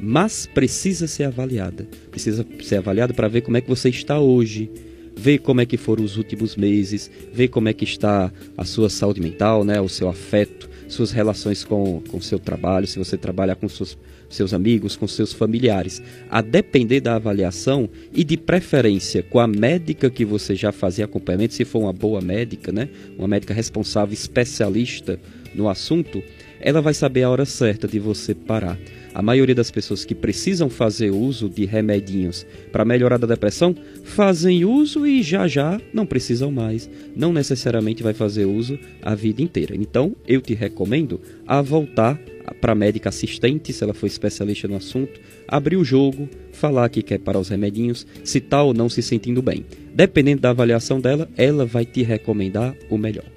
Mas 0.00 0.44
precisa 0.44 1.06
ser 1.06 1.22
avaliada. 1.22 1.86
Precisa 2.10 2.44
ser 2.64 2.78
avaliada 2.78 3.14
para 3.14 3.28
ver 3.28 3.42
como 3.42 3.56
é 3.56 3.60
que 3.60 3.68
você 3.68 3.88
está 3.88 4.18
hoje 4.18 4.68
ver 5.14 5.38
como 5.38 5.60
é 5.60 5.66
que 5.66 5.76
foram 5.76 6.02
os 6.02 6.16
últimos 6.16 6.56
meses, 6.56 7.10
ver 7.32 7.48
como 7.48 7.68
é 7.68 7.72
que 7.72 7.84
está 7.84 8.32
a 8.56 8.64
sua 8.64 8.88
saúde 8.88 9.20
mental, 9.20 9.62
né, 9.62 9.78
o 9.78 9.88
seu 9.88 10.08
afeto, 10.08 10.68
suas 10.88 11.10
relações 11.10 11.64
com 11.64 12.02
o 12.12 12.20
seu 12.20 12.38
trabalho, 12.38 12.86
se 12.86 12.98
você 12.98 13.16
trabalha 13.16 13.54
com 13.54 13.68
seus 13.68 13.96
seus 14.34 14.52
amigos, 14.54 14.96
com 14.96 15.06
seus 15.06 15.32
familiares, 15.32 16.02
a 16.30 16.40
depender 16.40 17.00
da 17.00 17.16
avaliação 17.16 17.88
e 18.12 18.24
de 18.24 18.36
preferência 18.36 19.22
com 19.22 19.38
a 19.38 19.46
médica 19.46 20.10
que 20.10 20.24
você 20.24 20.54
já 20.54 20.72
fazia 20.72 21.04
acompanhamento, 21.04 21.54
se 21.54 21.64
for 21.64 21.80
uma 21.80 21.92
boa 21.92 22.20
médica, 22.20 22.72
né? 22.72 22.88
Uma 23.18 23.28
médica 23.28 23.54
responsável, 23.54 24.14
especialista 24.14 25.18
no 25.54 25.68
assunto, 25.68 26.22
ela 26.62 26.80
vai 26.80 26.94
saber 26.94 27.24
a 27.24 27.30
hora 27.30 27.44
certa 27.44 27.88
de 27.88 27.98
você 27.98 28.34
parar. 28.34 28.78
A 29.12 29.20
maioria 29.20 29.54
das 29.54 29.70
pessoas 29.70 30.04
que 30.04 30.14
precisam 30.14 30.70
fazer 30.70 31.10
uso 31.10 31.48
de 31.48 31.66
remedinhos 31.66 32.46
para 32.70 32.84
melhorar 32.84 33.18
da 33.18 33.26
depressão 33.26 33.74
fazem 34.04 34.64
uso 34.64 35.06
e 35.06 35.22
já 35.22 35.46
já 35.46 35.78
não 35.92 36.06
precisam 36.06 36.50
mais. 36.50 36.88
Não 37.14 37.32
necessariamente 37.32 38.02
vai 38.02 38.14
fazer 38.14 38.46
uso 38.46 38.78
a 39.02 39.14
vida 39.14 39.42
inteira. 39.42 39.76
Então, 39.76 40.16
eu 40.26 40.40
te 40.40 40.54
recomendo 40.54 41.20
a 41.46 41.60
voltar 41.60 42.18
para 42.60 42.72
a 42.72 42.76
médica 42.76 43.08
assistente, 43.08 43.72
se 43.72 43.84
ela 43.84 43.94
for 43.94 44.06
especialista 44.06 44.68
no 44.68 44.76
assunto, 44.76 45.20
abrir 45.46 45.76
o 45.76 45.84
jogo, 45.84 46.28
falar 46.52 46.88
que 46.88 47.02
quer 47.02 47.18
parar 47.18 47.38
os 47.38 47.48
remedinhos, 47.48 48.06
se 48.24 48.38
está 48.38 48.62
ou 48.62 48.72
não 48.72 48.88
se 48.88 49.02
sentindo 49.02 49.42
bem. 49.42 49.64
Dependendo 49.94 50.42
da 50.42 50.50
avaliação 50.50 51.00
dela, 51.00 51.28
ela 51.36 51.66
vai 51.66 51.84
te 51.84 52.02
recomendar 52.02 52.74
o 52.88 52.96
melhor. 52.96 53.31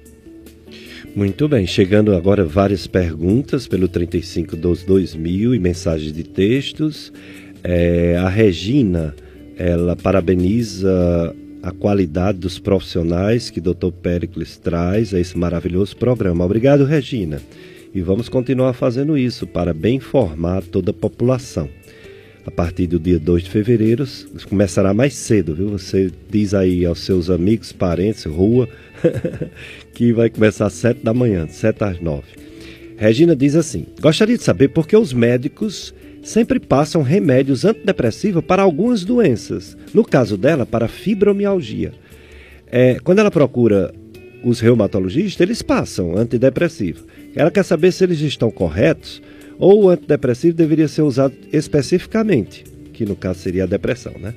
Muito 1.16 1.48
bem, 1.48 1.66
chegando 1.66 2.14
agora 2.14 2.44
várias 2.44 2.86
perguntas 2.86 3.66
pelo 3.66 3.88
35 3.88 4.54
dos 4.54 4.82
2000 4.82 5.54
e 5.54 5.58
mensagens 5.58 6.12
de 6.12 6.22
textos. 6.22 7.10
É, 7.64 8.18
a 8.18 8.28
Regina, 8.28 9.14
ela 9.56 9.96
parabeniza 9.96 11.34
a 11.62 11.70
qualidade 11.70 12.36
dos 12.36 12.58
profissionais 12.58 13.48
que 13.48 13.60
o 13.60 13.62
Dr. 13.62 13.92
Pericles 14.02 14.58
traz 14.58 15.14
a 15.14 15.18
esse 15.18 15.38
maravilhoso 15.38 15.96
programa. 15.96 16.44
Obrigado, 16.44 16.84
Regina. 16.84 17.40
E 17.94 18.02
vamos 18.02 18.28
continuar 18.28 18.74
fazendo 18.74 19.16
isso 19.16 19.46
para 19.46 19.72
bem 19.72 19.96
informar 19.96 20.62
toda 20.64 20.90
a 20.90 20.94
população. 20.94 21.66
A 22.46 22.50
partir 22.50 22.86
do 22.86 23.00
dia 23.00 23.18
2 23.18 23.42
de 23.42 23.50
fevereiro, 23.50 24.04
começará 24.48 24.94
mais 24.94 25.14
cedo, 25.14 25.52
viu? 25.52 25.70
Você 25.70 26.12
diz 26.30 26.54
aí 26.54 26.86
aos 26.86 27.00
seus 27.00 27.28
amigos, 27.28 27.72
parentes, 27.72 28.24
rua, 28.24 28.68
que 29.92 30.12
vai 30.12 30.30
começar 30.30 30.66
às 30.66 30.74
7 30.74 31.02
da 31.02 31.12
manhã, 31.12 31.44
de 31.44 31.54
7 31.54 31.82
às 31.82 32.00
9. 32.00 32.22
Regina 32.96 33.34
diz 33.34 33.56
assim: 33.56 33.84
Gostaria 34.00 34.38
de 34.38 34.44
saber 34.44 34.68
por 34.68 34.86
que 34.86 34.96
os 34.96 35.12
médicos 35.12 35.92
sempre 36.22 36.60
passam 36.60 37.02
remédios 37.02 37.64
antidepressivos 37.64 38.44
para 38.44 38.62
algumas 38.62 39.04
doenças. 39.04 39.76
No 39.92 40.04
caso 40.04 40.36
dela, 40.36 40.64
para 40.64 40.86
fibromialgia. 40.86 41.92
É, 42.68 43.00
quando 43.02 43.18
ela 43.18 43.30
procura 43.30 43.92
os 44.44 44.60
reumatologistas, 44.60 45.40
eles 45.40 45.62
passam 45.62 46.16
antidepressivo. 46.16 47.06
Ela 47.34 47.50
quer 47.50 47.64
saber 47.64 47.90
se 47.92 48.04
eles 48.04 48.20
estão 48.20 48.52
corretos 48.52 49.20
ou 49.58 49.84
o 49.84 49.88
antidepressivo 49.88 50.56
deveria 50.56 50.88
ser 50.88 51.02
usado 51.02 51.34
especificamente, 51.52 52.64
que 52.92 53.04
no 53.04 53.16
caso 53.16 53.40
seria 53.40 53.64
a 53.64 53.66
depressão, 53.66 54.14
né? 54.18 54.34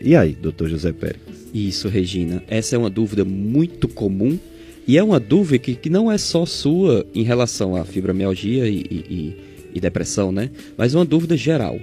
E 0.00 0.16
aí, 0.16 0.32
doutor 0.32 0.68
José 0.68 0.92
Pérez? 0.92 1.20
Isso, 1.54 1.88
Regina. 1.88 2.42
Essa 2.48 2.76
é 2.76 2.78
uma 2.78 2.90
dúvida 2.90 3.24
muito 3.24 3.86
comum 3.88 4.38
e 4.86 4.98
é 4.98 5.02
uma 5.02 5.20
dúvida 5.20 5.58
que, 5.58 5.74
que 5.74 5.90
não 5.90 6.10
é 6.10 6.18
só 6.18 6.44
sua 6.44 7.06
em 7.14 7.22
relação 7.22 7.76
à 7.76 7.84
fibromialgia 7.84 8.66
e, 8.68 8.78
e, 8.80 9.36
e 9.74 9.80
depressão, 9.80 10.32
né? 10.32 10.50
Mas 10.76 10.94
uma 10.94 11.04
dúvida 11.04 11.36
geral. 11.36 11.78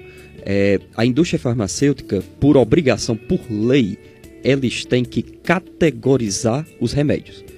É, 0.46 0.80
a 0.96 1.06
indústria 1.06 1.40
farmacêutica, 1.40 2.24
por 2.40 2.58
obrigação, 2.58 3.16
por 3.16 3.40
lei, 3.50 3.98
eles 4.44 4.86
têm 4.86 5.04
que 5.04 5.22
categorizar 5.22 6.66
os 6.80 6.94
remédios 6.94 7.49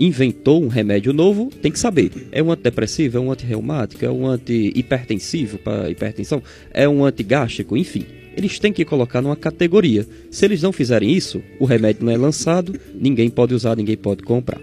inventou 0.00 0.64
um 0.64 0.68
remédio 0.68 1.12
novo, 1.12 1.50
tem 1.60 1.70
que 1.70 1.78
saber. 1.78 2.10
É 2.32 2.42
um 2.42 2.50
antidepressivo, 2.50 3.18
é 3.18 3.20
um 3.20 3.30
antirreumático, 3.30 4.02
é 4.02 4.10
um 4.10 4.26
antihipertensivo 4.26 5.58
para 5.58 5.90
hipertensão, 5.90 6.42
é 6.72 6.88
um 6.88 7.04
antigástrico, 7.04 7.76
enfim. 7.76 8.06
Eles 8.34 8.58
têm 8.58 8.72
que 8.72 8.84
colocar 8.84 9.20
numa 9.20 9.36
categoria. 9.36 10.06
Se 10.30 10.46
eles 10.46 10.62
não 10.62 10.72
fizerem 10.72 11.12
isso, 11.12 11.42
o 11.58 11.66
remédio 11.66 12.04
não 12.04 12.12
é 12.12 12.16
lançado, 12.16 12.74
ninguém 12.94 13.28
pode 13.28 13.54
usar, 13.54 13.76
ninguém 13.76 13.96
pode 13.96 14.22
comprar. 14.22 14.60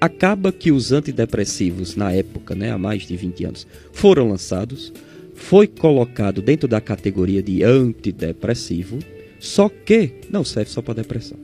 acaba 0.00 0.52
que 0.52 0.70
os 0.70 0.92
antidepressivos, 0.92 1.96
na 1.96 2.12
época, 2.12 2.54
né, 2.54 2.70
há 2.70 2.78
mais 2.78 3.02
de 3.02 3.16
20 3.16 3.44
anos, 3.46 3.66
foram 3.92 4.28
lançados, 4.28 4.92
foi 5.34 5.66
colocado 5.66 6.40
dentro 6.40 6.68
da 6.68 6.80
categoria 6.80 7.42
de 7.42 7.64
antidepressivo, 7.64 9.00
só 9.40 9.68
que 9.68 10.12
não 10.30 10.44
serve 10.44 10.70
só 10.70 10.80
para 10.80 10.94
depressão. 10.94 11.36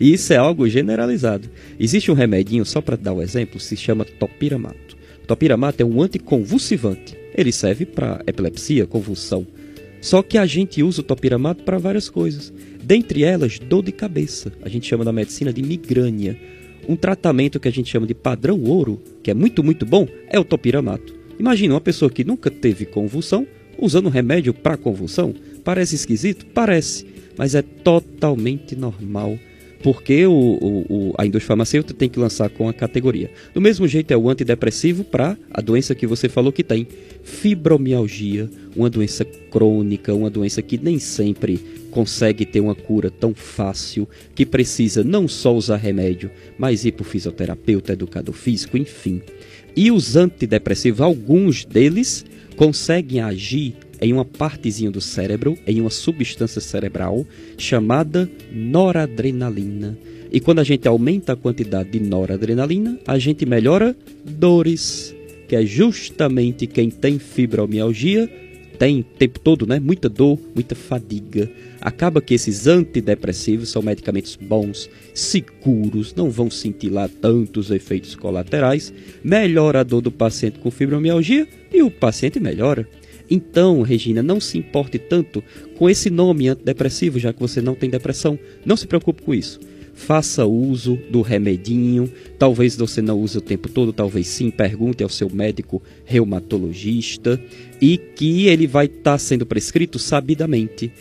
E 0.00 0.12
isso 0.12 0.32
é 0.32 0.36
algo 0.36 0.68
generalizado. 0.68 1.48
Existe 1.78 2.10
um 2.10 2.14
remedinho, 2.14 2.64
só 2.64 2.80
para 2.80 2.96
dar 2.96 3.12
um 3.12 3.22
exemplo, 3.22 3.60
se 3.60 3.76
chama 3.76 4.04
topiramato. 4.04 4.96
Topiramato 5.26 5.82
é 5.82 5.86
um 5.86 6.00
anticonvulsivante. 6.00 7.16
Ele 7.34 7.52
serve 7.52 7.84
para 7.84 8.22
epilepsia, 8.26 8.86
convulsão. 8.86 9.46
Só 10.00 10.22
que 10.22 10.38
a 10.38 10.46
gente 10.46 10.82
usa 10.82 11.00
o 11.00 11.04
topiramato 11.04 11.64
para 11.64 11.78
várias 11.78 12.08
coisas. 12.08 12.52
Dentre 12.82 13.24
elas, 13.24 13.58
dor 13.58 13.82
de 13.82 13.92
cabeça. 13.92 14.52
A 14.62 14.68
gente 14.68 14.86
chama 14.86 15.04
na 15.04 15.12
medicina 15.12 15.52
de 15.52 15.62
migrânia. 15.62 16.38
Um 16.88 16.94
tratamento 16.94 17.58
que 17.58 17.66
a 17.66 17.72
gente 17.72 17.90
chama 17.90 18.06
de 18.06 18.14
padrão 18.14 18.62
ouro, 18.62 19.02
que 19.22 19.30
é 19.30 19.34
muito, 19.34 19.64
muito 19.64 19.84
bom, 19.84 20.06
é 20.28 20.38
o 20.38 20.44
topiramato. 20.44 21.14
Imagina 21.38 21.74
uma 21.74 21.80
pessoa 21.80 22.10
que 22.10 22.22
nunca 22.22 22.50
teve 22.50 22.86
convulsão 22.86 23.46
usando 23.78 24.08
remédio 24.08 24.54
para 24.54 24.76
convulsão. 24.76 25.34
Parece 25.64 25.96
esquisito? 25.96 26.46
Parece. 26.46 27.06
Mas 27.36 27.54
é 27.54 27.62
totalmente 27.62 28.74
normal 28.74 29.38
porque 29.82 30.26
o, 30.26 30.32
o, 30.32 31.14
a 31.16 31.24
indústria 31.24 31.48
farmacêutica 31.48 31.94
tem 31.94 32.08
que 32.08 32.18
lançar 32.18 32.48
com 32.48 32.68
a 32.68 32.72
categoria. 32.72 33.30
Do 33.54 33.60
mesmo 33.60 33.86
jeito 33.86 34.10
é 34.10 34.16
o 34.16 34.28
antidepressivo 34.28 35.04
para 35.04 35.36
a 35.50 35.60
doença 35.60 35.94
que 35.94 36.06
você 36.06 36.28
falou 36.28 36.52
que 36.52 36.64
tem. 36.64 36.88
Fibromialgia, 37.22 38.50
uma 38.74 38.90
doença 38.90 39.24
crônica, 39.24 40.14
uma 40.14 40.30
doença 40.30 40.62
que 40.62 40.78
nem 40.78 40.98
sempre 40.98 41.60
consegue 41.90 42.44
ter 42.44 42.60
uma 42.60 42.74
cura 42.74 43.10
tão 43.10 43.34
fácil, 43.34 44.08
que 44.34 44.44
precisa 44.44 45.04
não 45.04 45.28
só 45.28 45.54
usar 45.54 45.76
remédio, 45.76 46.30
mas 46.58 46.84
ir 46.84 46.92
para 46.92 47.02
o 47.02 47.06
fisioterapeuta, 47.06 47.92
educador 47.92 48.34
físico, 48.34 48.76
enfim. 48.76 49.22
E 49.74 49.90
os 49.90 50.16
antidepressivos, 50.16 51.00
alguns 51.00 51.64
deles 51.64 52.24
conseguem 52.56 53.20
agir 53.20 53.76
em 54.00 54.12
uma 54.12 54.24
partezinha 54.24 54.90
do 54.90 55.00
cérebro, 55.00 55.56
em 55.66 55.80
uma 55.80 55.90
substância 55.90 56.60
cerebral 56.60 57.26
chamada 57.56 58.30
noradrenalina. 58.52 59.96
E 60.30 60.40
quando 60.40 60.58
a 60.58 60.64
gente 60.64 60.86
aumenta 60.86 61.32
a 61.32 61.36
quantidade 61.36 61.90
de 61.90 62.00
noradrenalina, 62.00 62.98
a 63.06 63.18
gente 63.18 63.46
melhora 63.46 63.96
dores, 64.24 65.14
que 65.48 65.56
é 65.56 65.64
justamente 65.64 66.66
quem 66.66 66.90
tem 66.90 67.18
fibromialgia 67.18 68.28
tem 68.78 69.00
o 69.00 69.04
tempo 69.04 69.40
todo, 69.40 69.66
né? 69.66 69.80
Muita 69.80 70.08
dor, 70.08 70.38
muita 70.54 70.74
fadiga. 70.74 71.50
Acaba 71.80 72.20
que 72.20 72.34
esses 72.34 72.66
antidepressivos 72.66 73.70
são 73.70 73.82
medicamentos 73.82 74.36
bons, 74.36 74.90
seguros, 75.14 76.14
não 76.14 76.30
vão 76.30 76.48
lá 76.90 77.08
tantos 77.08 77.70
efeitos 77.70 78.14
colaterais, 78.14 78.92
melhora 79.24 79.80
a 79.80 79.82
dor 79.82 80.02
do 80.02 80.10
paciente 80.10 80.58
com 80.58 80.70
fibromialgia 80.70 81.48
e 81.72 81.82
o 81.82 81.90
paciente 81.90 82.38
melhora. 82.38 82.88
Então, 83.30 83.82
Regina, 83.82 84.22
não 84.22 84.40
se 84.40 84.58
importe 84.58 84.98
tanto 84.98 85.42
com 85.76 85.90
esse 85.90 86.10
nome 86.10 86.48
antidepressivo, 86.48 87.18
já 87.18 87.32
que 87.32 87.40
você 87.40 87.60
não 87.60 87.74
tem 87.74 87.90
depressão. 87.90 88.38
Não 88.64 88.76
se 88.76 88.86
preocupe 88.86 89.22
com 89.22 89.34
isso. 89.34 89.58
Faça 89.94 90.44
uso 90.44 90.98
do 91.10 91.22
remedinho. 91.22 92.10
Talvez 92.38 92.76
você 92.76 93.00
não 93.00 93.18
use 93.18 93.38
o 93.38 93.40
tempo 93.40 93.68
todo, 93.68 93.92
talvez 93.92 94.26
sim. 94.26 94.50
Pergunte 94.50 95.02
ao 95.02 95.08
seu 95.08 95.28
médico 95.30 95.82
reumatologista 96.04 97.40
e 97.80 97.96
que 97.96 98.46
ele 98.46 98.66
vai 98.66 98.86
estar 98.86 99.12
tá 99.12 99.18
sendo 99.18 99.46
prescrito 99.46 99.98
sabidamente. 99.98 100.92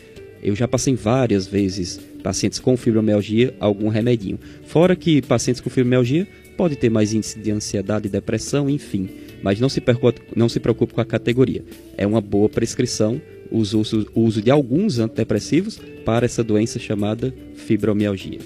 Eu 0.42 0.56
já 0.56 0.68
passei 0.68 0.96
várias 0.96 1.46
vezes 1.46 2.00
pacientes 2.24 2.58
com 2.58 2.78
fibromialgia 2.78 3.54
algum 3.60 3.90
remedinho. 3.90 4.40
Fora 4.66 4.96
que 4.96 5.22
pacientes 5.22 5.62
com 5.62 5.70
fibromialgia 5.70 6.28
pode 6.56 6.76
ter 6.76 6.90
mais 6.90 7.14
índice 7.14 7.38
de 7.38 7.52
ansiedade, 7.52 8.08
depressão, 8.08 8.70
enfim. 8.70 9.10
Mas 9.42 9.60
não 9.60 9.70
se, 9.70 9.80
preocupe, 9.82 10.22
não 10.36 10.50
se 10.50 10.60
preocupe 10.60 10.94
com 10.94 11.02
a 11.02 11.06
categoria. 11.06 11.64
É 11.98 12.06
uma 12.06 12.22
boa 12.22 12.50
prescrição 12.50 13.22
o 13.52 13.60
uso, 13.60 14.08
o 14.14 14.22
uso 14.22 14.42
de 14.42 14.52
alguns 14.52 15.00
antidepressivos 15.00 15.80
para 16.04 16.26
essa 16.26 16.44
doença 16.44 16.80
chamada 16.80 17.34
fibromialgia. 17.56 18.40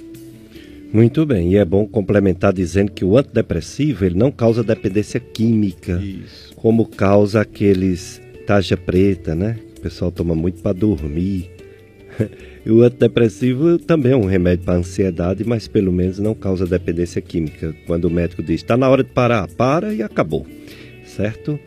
Muito 0.91 1.25
bem, 1.25 1.53
e 1.53 1.57
é 1.57 1.63
bom 1.63 1.85
complementar 1.85 2.51
dizendo 2.51 2.91
que 2.91 3.05
o 3.05 3.17
antidepressivo 3.17 4.05
ele 4.05 4.17
não 4.17 4.31
causa 4.31 4.63
dependência 4.63 5.19
química, 5.19 6.01
Isso. 6.01 6.55
como 6.55 6.85
causa 6.85 7.41
aqueles 7.41 8.19
taja 8.47 8.75
preta, 8.75 9.35
né? 9.35 9.59
O 9.77 9.81
pessoal 9.81 10.11
toma 10.11 10.33
muito 10.33 10.61
para 10.61 10.73
dormir. 10.73 11.51
E 12.65 12.71
o 12.71 12.83
antidepressivo 12.83 13.77
também 13.77 14.11
é 14.11 14.15
um 14.15 14.25
remédio 14.25 14.65
para 14.65 14.75
ansiedade, 14.79 15.43
mas 15.45 15.67
pelo 15.67 15.91
menos 15.91 16.19
não 16.19 16.35
causa 16.35 16.65
dependência 16.65 17.21
química. 17.21 17.73
Quando 17.87 18.05
o 18.05 18.11
médico 18.11 18.43
diz 18.43 18.55
está 18.55 18.75
na 18.75 18.89
hora 18.89 19.03
de 19.03 19.09
parar, 19.11 19.47
para 19.47 19.93
e 19.93 20.03
acabou 20.03 20.45
certo? 21.09 21.59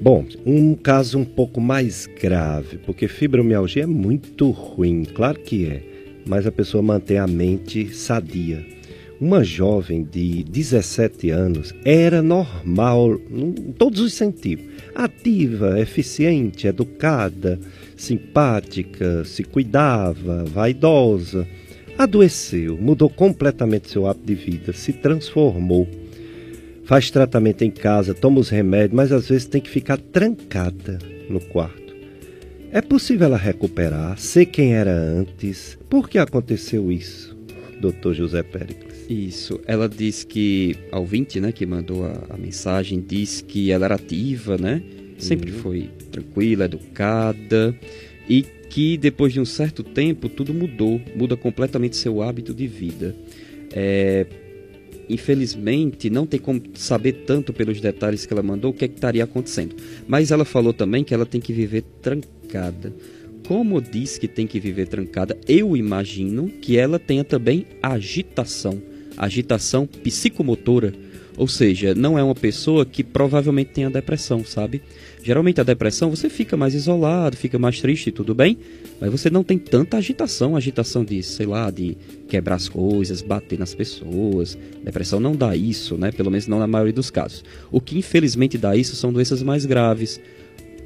Bom, 0.00 0.24
um 0.46 0.74
caso 0.74 1.18
um 1.18 1.24
pouco 1.24 1.60
mais 1.60 2.08
grave, 2.20 2.78
porque 2.78 3.06
fibromialgia 3.06 3.82
é 3.82 3.86
muito 3.86 4.50
ruim, 4.50 5.04
claro 5.04 5.38
que 5.40 5.66
é, 5.66 5.82
mas 6.26 6.46
a 6.46 6.52
pessoa 6.52 6.82
mantém 6.82 7.18
a 7.18 7.26
mente 7.26 7.94
sadia. 7.94 8.64
Uma 9.20 9.44
jovem 9.44 10.02
de 10.02 10.42
17 10.42 11.30
anos 11.30 11.74
era 11.84 12.20
normal 12.20 13.20
em 13.30 13.72
todos 13.72 14.00
os 14.00 14.12
sentidos. 14.12 14.64
Ativa, 14.94 15.80
eficiente, 15.80 16.66
educada, 16.66 17.58
simpática, 18.04 19.24
se 19.24 19.42
cuidava, 19.42 20.44
vaidosa. 20.44 21.46
Adoeceu, 21.96 22.76
mudou 22.80 23.08
completamente 23.08 23.90
seu 23.90 24.06
hábito 24.06 24.26
de 24.26 24.34
vida, 24.34 24.72
se 24.72 24.92
transformou 24.92 25.88
faz 26.84 27.10
tratamento 27.10 27.62
em 27.62 27.70
casa, 27.70 28.14
toma 28.14 28.40
os 28.40 28.48
remédios, 28.48 28.92
mas 28.92 29.12
às 29.12 29.28
vezes 29.28 29.46
tem 29.46 29.60
que 29.60 29.70
ficar 29.70 29.96
trancada 29.96 30.98
no 31.28 31.40
quarto. 31.40 31.94
É 32.70 32.80
possível 32.80 33.26
ela 33.26 33.36
recuperar, 33.36 34.18
ser 34.18 34.46
quem 34.46 34.74
era 34.74 34.92
antes? 34.92 35.78
Por 35.88 36.08
que 36.08 36.18
aconteceu 36.18 36.90
isso, 36.90 37.36
doutor 37.80 38.14
José 38.14 38.42
Péricles? 38.42 39.06
Isso, 39.08 39.60
ela 39.66 39.88
diz 39.88 40.24
que, 40.24 40.76
a 40.90 40.98
ouvinte, 40.98 41.40
né, 41.40 41.52
que 41.52 41.66
mandou 41.66 42.04
a, 42.04 42.24
a 42.30 42.36
mensagem, 42.36 43.04
diz 43.06 43.42
que 43.42 43.70
ela 43.70 43.84
era 43.84 43.94
ativa, 43.94 44.56
né? 44.58 44.82
Sempre 45.24 45.52
uhum. 45.52 45.58
foi 45.58 45.90
tranquila, 46.10 46.66
educada 46.66 47.74
e 48.28 48.42
que 48.70 48.96
depois 48.96 49.32
de 49.32 49.40
um 49.40 49.44
certo 49.44 49.82
tempo 49.82 50.28
tudo 50.28 50.52
mudou, 50.52 51.00
muda 51.14 51.36
completamente 51.36 51.96
seu 51.96 52.22
hábito 52.22 52.52
de 52.52 52.66
vida. 52.66 53.14
É, 53.72 54.26
infelizmente, 55.08 56.10
não 56.10 56.26
tem 56.26 56.40
como 56.40 56.60
saber 56.74 57.24
tanto 57.26 57.52
pelos 57.52 57.80
detalhes 57.80 58.26
que 58.26 58.32
ela 58.32 58.42
mandou 58.42 58.70
o 58.70 58.74
que, 58.74 58.84
é 58.84 58.88
que 58.88 58.94
estaria 58.94 59.24
acontecendo. 59.24 59.76
Mas 60.06 60.30
ela 60.30 60.44
falou 60.44 60.72
também 60.72 61.04
que 61.04 61.14
ela 61.14 61.26
tem 61.26 61.40
que 61.40 61.52
viver 61.52 61.82
trancada. 62.02 62.92
Como 63.46 63.80
diz 63.80 64.18
que 64.18 64.26
tem 64.26 64.46
que 64.46 64.58
viver 64.58 64.88
trancada, 64.88 65.38
eu 65.46 65.76
imagino 65.76 66.48
que 66.48 66.78
ela 66.78 66.98
tenha 66.98 67.22
também 67.22 67.66
agitação, 67.82 68.82
agitação 69.16 69.86
psicomotora 69.86 70.94
ou 71.36 71.48
seja, 71.48 71.94
não 71.94 72.18
é 72.18 72.22
uma 72.22 72.34
pessoa 72.34 72.86
que 72.86 73.02
provavelmente 73.02 73.70
tenha 73.72 73.90
depressão, 73.90 74.44
sabe? 74.44 74.82
Geralmente 75.22 75.60
a 75.60 75.64
depressão 75.64 76.10
você 76.10 76.28
fica 76.28 76.56
mais 76.56 76.74
isolado, 76.74 77.36
fica 77.36 77.58
mais 77.58 77.80
triste, 77.80 78.12
tudo 78.12 78.34
bem, 78.34 78.58
mas 79.00 79.10
você 79.10 79.30
não 79.30 79.42
tem 79.42 79.58
tanta 79.58 79.96
agitação, 79.96 80.54
agitação 80.54 81.04
de, 81.04 81.22
sei 81.22 81.46
lá, 81.46 81.70
de 81.70 81.96
quebrar 82.28 82.56
as 82.56 82.68
coisas, 82.68 83.22
bater 83.22 83.58
nas 83.58 83.74
pessoas. 83.74 84.56
Depressão 84.84 85.18
não 85.18 85.34
dá 85.34 85.56
isso, 85.56 85.96
né? 85.96 86.12
Pelo 86.12 86.30
menos 86.30 86.46
não 86.46 86.58
na 86.58 86.66
maioria 86.66 86.92
dos 86.92 87.10
casos. 87.10 87.42
O 87.70 87.80
que 87.80 87.98
infelizmente 87.98 88.58
dá 88.58 88.76
isso 88.76 88.94
são 88.94 89.12
doenças 89.12 89.42
mais 89.42 89.64
graves, 89.64 90.20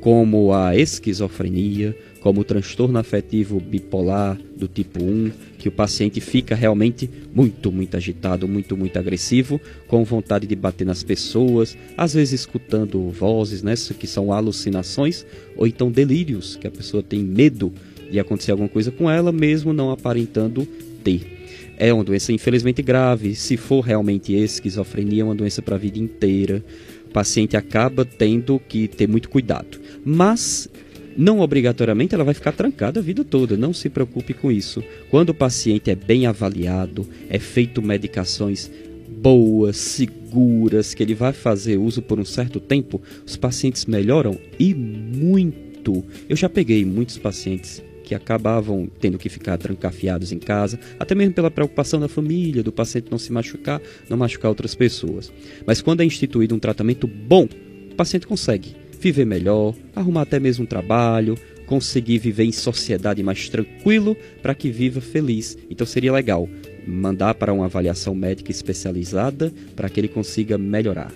como 0.01 0.53
a 0.53 0.76
esquizofrenia, 0.76 1.96
como 2.20 2.40
o 2.40 2.44
transtorno 2.44 2.99
afetivo 2.99 3.61
bipolar 3.61 4.38
do 4.57 4.68
tipo 4.68 5.03
1, 5.03 5.30
que 5.59 5.68
o 5.68 5.72
paciente 5.72 6.20
fica 6.20 6.55
realmente 6.55 7.09
muito, 7.34 7.70
muito 7.72 7.96
agitado, 7.96 8.46
muito, 8.46 8.76
muito 8.76 8.99
agressivo, 8.99 9.61
com 9.86 10.05
vontade 10.05 10.46
de 10.46 10.55
bater 10.57 10.84
nas 10.84 11.03
pessoas, 11.03 11.76
às 11.96 12.14
vezes 12.14 12.40
escutando 12.40 13.11
vozes, 13.11 13.62
né, 13.62 13.74
que 13.99 14.07
são 14.07 14.32
alucinações, 14.32 15.24
ou 15.57 15.66
então 15.66 15.90
delírios, 15.90 16.57
que 16.57 16.66
a 16.66 16.70
pessoa 16.70 17.03
tem 17.03 17.20
medo 17.20 17.72
de 18.11 18.18
acontecer 18.18 18.53
alguma 18.53 18.68
coisa 18.68 18.90
com 18.90 19.11
ela, 19.11 19.32
mesmo 19.32 19.72
não 19.72 19.90
aparentando 19.90 20.66
ter. 21.05 21.38
É 21.80 21.92
uma 21.92 22.03
doença 22.03 22.32
infelizmente 22.32 22.82
grave, 22.82 23.36
se 23.36 23.57
for 23.57 23.80
realmente 23.80 24.32
esquizofrenia, 24.32 25.22
é 25.22 25.24
uma 25.24 25.34
doença 25.34 25.62
para 25.62 25.76
a 25.76 25.78
vida 25.78 25.99
inteira. 25.99 26.64
O 27.09 27.12
paciente 27.12 27.56
acaba 27.56 28.04
tendo 28.04 28.61
que 28.68 28.86
ter 28.86 29.09
muito 29.09 29.28
cuidado. 29.28 29.80
Mas 30.04 30.68
não 31.16 31.40
obrigatoriamente 31.40 32.14
ela 32.14 32.22
vai 32.22 32.34
ficar 32.34 32.52
trancada 32.52 33.00
a 33.00 33.02
vida 33.02 33.24
toda, 33.24 33.56
não 33.56 33.72
se 33.72 33.88
preocupe 33.88 34.32
com 34.32 34.52
isso. 34.52 34.84
Quando 35.11 35.30
o 35.30 35.34
paciente 35.34 35.90
é 35.90 35.96
bem 35.96 36.26
avaliado, 36.26 37.04
é 37.28 37.38
feito 37.38 37.82
medicações 37.82 38.70
boas, 39.09 39.76
seguras, 39.76 40.94
que 40.94 41.02
ele 41.02 41.14
vai 41.14 41.32
fazer 41.32 41.76
uso 41.76 42.00
por 42.00 42.20
um 42.20 42.24
certo 42.24 42.61
tempo, 42.61 43.02
os 43.26 43.36
pacientes 43.36 43.84
melhoram 43.84 44.38
e 44.59 44.72
muito. 44.72 46.04
Eu 46.28 46.36
já 46.36 46.48
peguei 46.48 46.84
muitos 46.84 47.18
pacientes 47.18 47.82
que 48.09 48.14
acabavam 48.14 48.88
tendo 48.98 49.18
que 49.18 49.28
ficar 49.28 49.59
trancafiados 49.59 50.32
em 50.32 50.38
casa, 50.38 50.80
até 50.98 51.14
mesmo 51.14 51.34
pela 51.34 51.50
preocupação 51.50 52.00
da 52.00 52.09
família, 52.09 52.62
do 52.62 52.72
paciente 52.72 53.11
não 53.11 53.18
se 53.18 53.30
machucar, 53.30 53.82
não 54.09 54.16
machucar 54.16 54.48
outras 54.48 54.74
pessoas. 54.74 55.30
Mas 55.66 55.82
quando 55.82 56.00
é 56.00 56.06
instituído 56.06 56.54
um 56.54 56.59
tratamento 56.59 57.06
bom, 57.06 57.46
o 57.92 57.94
paciente 57.94 58.26
consegue 58.26 58.74
viver 58.98 59.26
melhor, 59.26 59.74
arrumar 59.94 60.22
até 60.22 60.40
mesmo 60.40 60.64
um 60.64 60.66
trabalho, 60.66 61.36
conseguir 61.66 62.16
viver 62.16 62.44
em 62.44 62.52
sociedade 62.52 63.22
mais 63.22 63.46
tranquilo 63.50 64.16
para 64.40 64.54
que 64.54 64.70
viva 64.70 65.02
feliz. 65.02 65.59
Então 65.68 65.86
seria 65.86 66.11
legal 66.11 66.48
mandar 66.86 67.34
para 67.34 67.52
uma 67.52 67.66
avaliação 67.66 68.14
médica 68.14 68.50
especializada 68.50 69.52
para 69.76 69.90
que 69.90 70.00
ele 70.00 70.09
consiga 70.09 70.56
melhorar. 70.56 71.12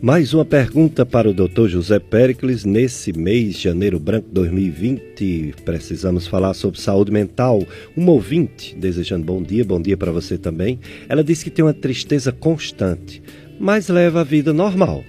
Mais 0.00 0.32
uma 0.32 0.44
pergunta 0.44 1.04
para 1.04 1.28
o 1.28 1.34
Dr. 1.34 1.66
José 1.66 1.98
Pericles. 1.98 2.64
Nesse 2.64 3.12
mês, 3.12 3.58
janeiro 3.58 3.98
branco 3.98 4.28
2020, 4.30 5.56
precisamos 5.64 6.24
falar 6.24 6.54
sobre 6.54 6.80
saúde 6.80 7.10
mental. 7.10 7.66
Uma 7.96 8.12
ouvinte, 8.12 8.76
desejando 8.76 9.24
bom 9.24 9.42
dia, 9.42 9.64
bom 9.64 9.82
dia 9.82 9.96
para 9.96 10.12
você 10.12 10.38
também. 10.38 10.78
Ela 11.08 11.24
disse 11.24 11.42
que 11.42 11.50
tem 11.50 11.64
uma 11.64 11.74
tristeza 11.74 12.30
constante, 12.30 13.20
mas 13.58 13.88
leva 13.88 14.20
a 14.20 14.24
vida 14.24 14.52
normal, 14.52 15.02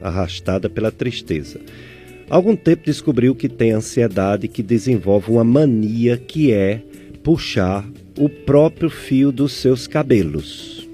arrastada 0.00 0.70
pela 0.70 0.90
tristeza. 0.90 1.60
Algum 2.30 2.56
tempo 2.56 2.86
descobriu 2.86 3.34
que 3.34 3.50
tem 3.50 3.72
ansiedade 3.72 4.48
que 4.48 4.62
desenvolve 4.62 5.30
uma 5.30 5.44
mania 5.44 6.16
que 6.16 6.50
é 6.52 6.80
puxar 7.22 7.86
o 8.18 8.30
próprio 8.30 8.88
fio 8.88 9.30
dos 9.30 9.52
seus 9.52 9.86
cabelos. 9.86 10.88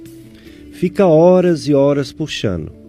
Fica 0.72 1.06
horas 1.06 1.68
e 1.68 1.74
horas 1.74 2.12
puxando. 2.12 2.87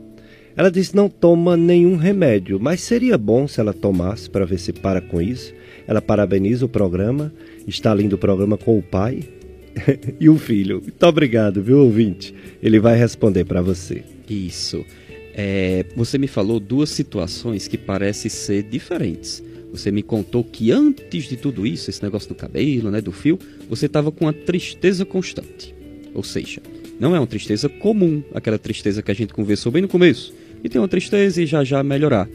Ela 0.60 0.70
disse 0.70 0.94
não 0.94 1.08
toma 1.08 1.56
nenhum 1.56 1.96
remédio, 1.96 2.60
mas 2.60 2.82
seria 2.82 3.18
bom 3.18 3.48
se 3.48 3.62
ela 3.62 3.74
tomasse 3.74 4.30
para 4.30 4.46
ver 4.46 4.60
se 4.60 4.74
para 4.74 5.00
com 5.00 5.22
isso. 5.22 5.54
Ela 5.88 6.02
parabeniza 6.02 6.66
o 6.66 6.68
programa, 6.68 7.34
está 7.66 7.96
lindo 7.96 8.18
o 8.18 8.20
programa 8.20 8.58
com 8.58 8.78
o 8.78 8.84
pai 8.84 9.24
e 10.20 10.28
o 10.28 10.38
filho. 10.38 10.82
Muito 10.82 11.02
obrigado, 11.06 11.64
viu, 11.64 11.78
ouvinte? 11.78 12.36
Ele 12.62 12.78
vai 12.78 12.98
responder 12.98 13.46
para 13.46 13.62
você. 13.62 14.04
Isso. 14.30 14.86
É, 15.34 15.86
você 15.96 16.18
me 16.18 16.28
falou 16.28 16.60
duas 16.60 16.90
situações 16.90 17.66
que 17.66 17.78
parecem 17.78 18.30
ser 18.30 18.64
diferentes. 18.64 19.42
Você 19.72 19.92
me 19.92 20.04
contou 20.04 20.44
que 20.44 20.74
antes 20.74 21.24
de 21.30 21.38
tudo 21.38 21.66
isso, 21.66 21.90
esse 21.90 22.04
negócio 22.04 22.28
do 22.28 22.36
cabelo, 22.36 22.92
né, 22.92 23.00
do 23.00 23.14
fio, 23.14 23.40
você 23.70 23.86
estava 23.86 24.12
com 24.12 24.26
uma 24.26 24.34
tristeza 24.34 25.06
constante. 25.06 25.74
Ou 26.14 26.22
seja, 26.22 26.62
não 27.00 27.16
é 27.16 27.20
uma 27.20 27.28
tristeza 27.28 27.70
comum, 27.70 28.22
aquela 28.34 28.60
tristeza 28.60 29.02
que 29.02 29.10
a 29.10 29.16
gente 29.16 29.34
conversou 29.34 29.72
bem 29.72 29.84
no 29.84 29.88
começo 29.88 30.34
e 30.64 30.70
tem 30.70 30.80
uma 30.80 30.88
tristeza 30.88 31.42
e 31.42 31.46
já 31.46 31.64
já 31.64 31.84
melhorar. 31.84 32.28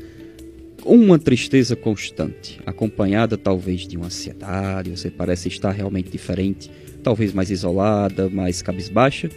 Uma 0.85 1.19
tristeza 1.19 1.75
constante, 1.75 2.61
acompanhada 2.67 3.39
talvez 3.39 3.87
de 3.87 3.97
uma 3.97 4.07
ansiedade, 4.07 4.91
você 4.91 5.11
parece 5.11 5.49
estar 5.49 5.71
realmente 5.71 6.11
diferente, 6.11 6.71
talvez 7.03 7.33
mais 7.33 7.51
isolada, 7.51 8.29
mais 8.29 8.61
cabisbaixa, 8.61 9.31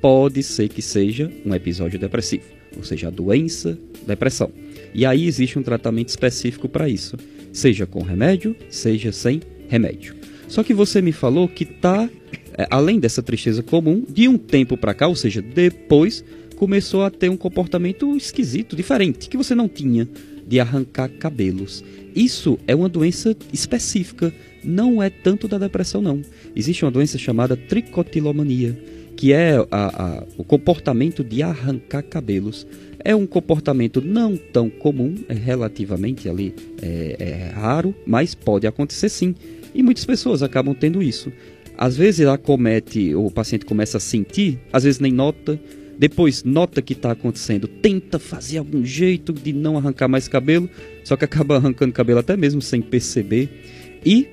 pode 0.00 0.42
ser 0.42 0.68
que 0.68 0.82
seja 0.82 1.30
um 1.44 1.54
episódio 1.54 1.98
depressivo, 1.98 2.44
ou 2.76 2.84
seja, 2.84 3.08
a 3.08 3.10
doença, 3.10 3.78
depressão. 4.06 4.50
E 4.94 5.06
aí 5.06 5.26
existe 5.26 5.58
um 5.58 5.62
tratamento 5.62 6.08
específico 6.08 6.68
para 6.68 6.88
isso, 6.88 7.16
seja 7.52 7.86
com 7.86 8.02
remédio, 8.02 8.54
seja 8.68 9.10
sem 9.10 9.40
remédio. 9.68 10.14
Só 10.48 10.62
que 10.62 10.74
você 10.74 11.00
me 11.00 11.12
falou 11.12 11.48
que 11.48 11.64
tá, 11.64 12.10
é, 12.58 12.66
além 12.70 13.00
dessa 13.00 13.22
tristeza 13.22 13.62
comum, 13.62 14.04
de 14.08 14.28
um 14.28 14.36
tempo 14.36 14.76
para 14.76 14.92
cá, 14.92 15.06
ou 15.06 15.16
seja, 15.16 15.40
depois 15.40 16.22
começou 16.54 17.02
a 17.02 17.10
ter 17.10 17.28
um 17.28 17.36
comportamento 17.36 18.16
esquisito, 18.16 18.76
diferente, 18.76 19.28
que 19.28 19.36
você 19.36 19.54
não 19.54 19.68
tinha, 19.68 20.08
de 20.46 20.60
arrancar 20.60 21.08
cabelos. 21.08 21.84
Isso 22.14 22.58
é 22.66 22.74
uma 22.74 22.88
doença 22.88 23.36
específica, 23.52 24.32
não 24.62 25.02
é 25.02 25.08
tanto 25.10 25.48
da 25.48 25.58
depressão, 25.58 26.02
não. 26.02 26.22
Existe 26.54 26.84
uma 26.84 26.90
doença 26.90 27.18
chamada 27.18 27.56
tricotilomania, 27.56 28.78
que 29.16 29.32
é 29.32 29.56
a, 29.70 30.18
a, 30.20 30.24
o 30.36 30.44
comportamento 30.44 31.24
de 31.24 31.42
arrancar 31.42 32.02
cabelos. 32.02 32.66
É 33.04 33.14
um 33.14 33.26
comportamento 33.26 34.00
não 34.00 34.36
tão 34.36 34.68
comum, 34.68 35.14
é 35.28 35.34
relativamente 35.34 36.28
ali 36.28 36.54
é, 36.80 37.16
é 37.18 37.52
raro, 37.54 37.94
mas 38.06 38.34
pode 38.34 38.66
acontecer 38.66 39.08
sim. 39.08 39.34
E 39.74 39.82
muitas 39.82 40.04
pessoas 40.04 40.42
acabam 40.42 40.74
tendo 40.74 41.02
isso. 41.02 41.32
Às 41.76 41.96
vezes 41.96 42.20
ela 42.20 42.38
comete, 42.38 43.14
o 43.14 43.30
paciente 43.30 43.64
começa 43.64 43.96
a 43.96 44.00
sentir, 44.00 44.58
às 44.72 44.84
vezes 44.84 45.00
nem 45.00 45.12
nota, 45.12 45.58
depois 46.02 46.42
nota 46.42 46.82
que 46.82 46.94
está 46.94 47.12
acontecendo, 47.12 47.68
tenta 47.68 48.18
fazer 48.18 48.58
algum 48.58 48.84
jeito 48.84 49.32
de 49.32 49.52
não 49.52 49.78
arrancar 49.78 50.08
mais 50.08 50.26
cabelo, 50.26 50.68
só 51.04 51.16
que 51.16 51.24
acaba 51.24 51.54
arrancando 51.58 51.92
cabelo 51.92 52.18
até 52.18 52.36
mesmo 52.36 52.60
sem 52.60 52.82
perceber. 52.82 53.48
E 54.04 54.26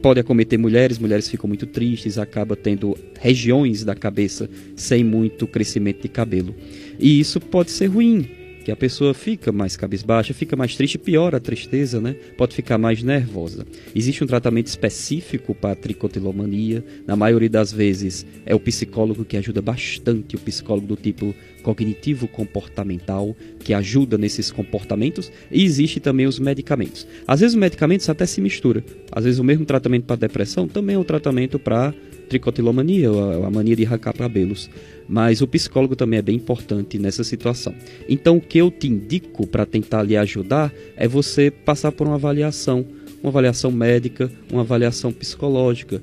pode 0.00 0.20
acometer 0.20 0.56
mulheres, 0.56 1.00
mulheres 1.00 1.28
ficam 1.28 1.48
muito 1.48 1.66
tristes, 1.66 2.16
acaba 2.16 2.54
tendo 2.54 2.96
regiões 3.18 3.84
da 3.84 3.96
cabeça 3.96 4.48
sem 4.76 5.02
muito 5.02 5.48
crescimento 5.48 6.00
de 6.00 6.08
cabelo. 6.08 6.54
E 6.96 7.18
isso 7.18 7.40
pode 7.40 7.72
ser 7.72 7.86
ruim, 7.86 8.30
que 8.70 8.72
a 8.72 8.76
pessoa 8.76 9.12
fica 9.12 9.50
mais 9.50 9.76
cabisbaixa, 9.76 10.32
fica 10.32 10.54
mais 10.54 10.76
triste, 10.76 10.96
piora 10.96 11.38
a 11.38 11.40
tristeza, 11.40 12.00
né? 12.00 12.14
Pode 12.38 12.54
ficar 12.54 12.78
mais 12.78 13.02
nervosa. 13.02 13.66
Existe 13.94 14.22
um 14.22 14.26
tratamento 14.28 14.68
específico 14.68 15.54
para 15.54 15.72
a 15.72 15.74
tricotilomania. 15.74 16.84
Na 17.04 17.16
maioria 17.16 17.50
das 17.50 17.72
vezes 17.72 18.24
é 18.46 18.54
o 18.54 18.60
psicólogo 18.60 19.24
que 19.24 19.36
ajuda 19.36 19.60
bastante, 19.60 20.36
o 20.36 20.38
psicólogo 20.38 20.86
do 20.86 20.96
tipo 20.96 21.34
cognitivo 21.60 22.26
comportamental, 22.26 23.36
que 23.60 23.72
ajuda 23.72 24.18
nesses 24.18 24.50
comportamentos, 24.50 25.30
e 25.50 25.64
existe 25.64 26.00
também 26.00 26.26
os 26.26 26.38
medicamentos. 26.38 27.06
Às 27.26 27.40
vezes 27.40 27.54
os 27.54 27.60
medicamentos 27.60 28.08
até 28.08 28.26
se 28.26 28.40
misturam. 28.40 28.82
Às 29.12 29.24
vezes 29.24 29.38
o 29.38 29.44
mesmo 29.44 29.64
tratamento 29.64 30.04
para 30.04 30.16
depressão 30.16 30.66
também 30.66 30.96
é 30.96 30.98
um 30.98 31.04
tratamento 31.04 31.58
para 31.58 31.94
tricotilomania, 32.28 33.10
a 33.10 33.50
mania 33.50 33.76
de 33.76 33.84
arrancar 33.84 34.14
cabelos. 34.14 34.70
Mas 35.08 35.42
o 35.42 35.48
psicólogo 35.48 35.96
também 35.96 36.20
é 36.20 36.22
bem 36.22 36.36
importante 36.36 36.98
nessa 36.98 37.24
situação. 37.24 37.74
Então, 38.08 38.36
o 38.36 38.40
que 38.40 38.58
eu 38.58 38.70
te 38.70 38.86
indico 38.86 39.46
para 39.46 39.66
tentar 39.66 40.04
lhe 40.04 40.16
ajudar 40.16 40.72
é 40.96 41.08
você 41.08 41.50
passar 41.50 41.90
por 41.90 42.06
uma 42.06 42.14
avaliação, 42.14 42.86
uma 43.20 43.30
avaliação 43.30 43.72
médica, 43.72 44.30
uma 44.50 44.62
avaliação 44.62 45.12
psicológica. 45.12 46.00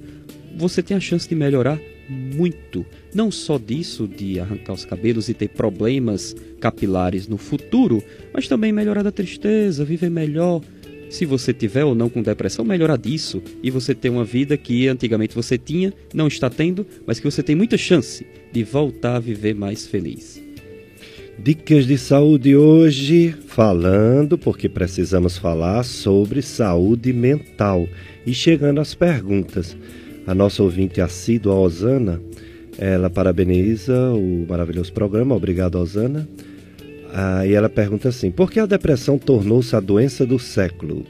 Você 0.58 0.84
tem 0.84 0.98
a 0.98 1.00
chance 1.00 1.28
de 1.28 1.36
melhorar 1.36 1.80
muito. 2.10 2.86
Não 3.14 3.30
só 3.32 3.58
disso, 3.58 4.08
de 4.08 4.40
arrancar 4.40 4.74
os 4.74 4.86
cabelos 4.86 5.30
e 5.30 5.34
ter 5.34 5.50
problemas 5.50 6.36
capilares 6.60 7.28
no 7.28 7.38
futuro, 7.38 8.04
mas 8.34 8.48
também 8.48 8.72
melhorar 8.72 9.04
da 9.04 9.12
tristeza, 9.12 9.86
viver 9.86 10.10
melhor, 10.10 10.62
se 11.10 11.26
você 11.26 11.54
tiver 11.54 11.86
ou 11.86 11.96
não 11.96 12.10
com 12.10 12.22
depressão, 12.22 12.66
melhorar 12.66 12.98
disso 12.98 13.42
e 13.64 13.72
você 13.72 13.96
ter 13.96 14.10
uma 14.10 14.26
vida 14.26 14.58
que 14.58 14.88
antigamente 14.88 15.36
você 15.36 15.58
tinha, 15.58 15.94
não 16.14 16.28
está 16.28 16.50
tendo, 16.50 16.86
mas 17.06 17.20
que 17.20 17.26
você 17.26 17.42
tem 17.42 17.56
muita 17.56 17.78
chance 17.78 18.26
de 18.52 18.64
voltar 18.64 19.16
a 19.16 19.20
viver 19.20 19.56
mais 19.56 19.88
feliz. 19.88 20.42
Dicas 21.40 21.86
de 21.86 21.98
saúde 22.00 22.56
hoje, 22.56 23.34
falando, 23.48 24.38
porque 24.38 24.68
precisamos 24.68 25.38
falar 25.38 25.84
sobre 25.84 26.42
saúde 26.42 27.14
mental. 27.14 27.88
E 28.26 28.34
chegando 28.34 28.82
às 28.82 28.96
perguntas. 28.96 29.78
A 30.28 30.36
nossa 30.36 30.62
ouvinte 30.62 31.00
assídua, 31.00 31.56
Osana, 31.56 32.22
ela 32.78 33.10
parabeniza 33.10 34.12
o 34.12 34.46
maravilhoso 34.48 34.92
programa. 34.92 35.34
Obrigado, 35.34 35.76
Osana. 35.76 36.28
Aí 37.14 37.54
ela 37.54 37.70
pergunta 37.70 38.10
assim: 38.10 38.30
por 38.30 38.52
que 38.52 38.60
a 38.60 38.66
depressão 38.66 39.18
tornou-se 39.18 39.74
a 39.74 39.80
doença 39.80 40.26
do 40.26 40.38
século? 40.38 41.06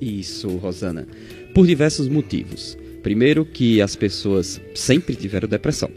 Isso, 0.00 0.48
Rosana. 0.58 1.08
Por 1.52 1.66
diversos 1.66 2.08
motivos. 2.08 2.78
Primeiro, 3.02 3.44
que 3.44 3.82
as 3.82 3.96
pessoas 3.96 4.60
sempre 4.76 5.16
tiveram 5.16 5.48
depressão. 5.48 5.90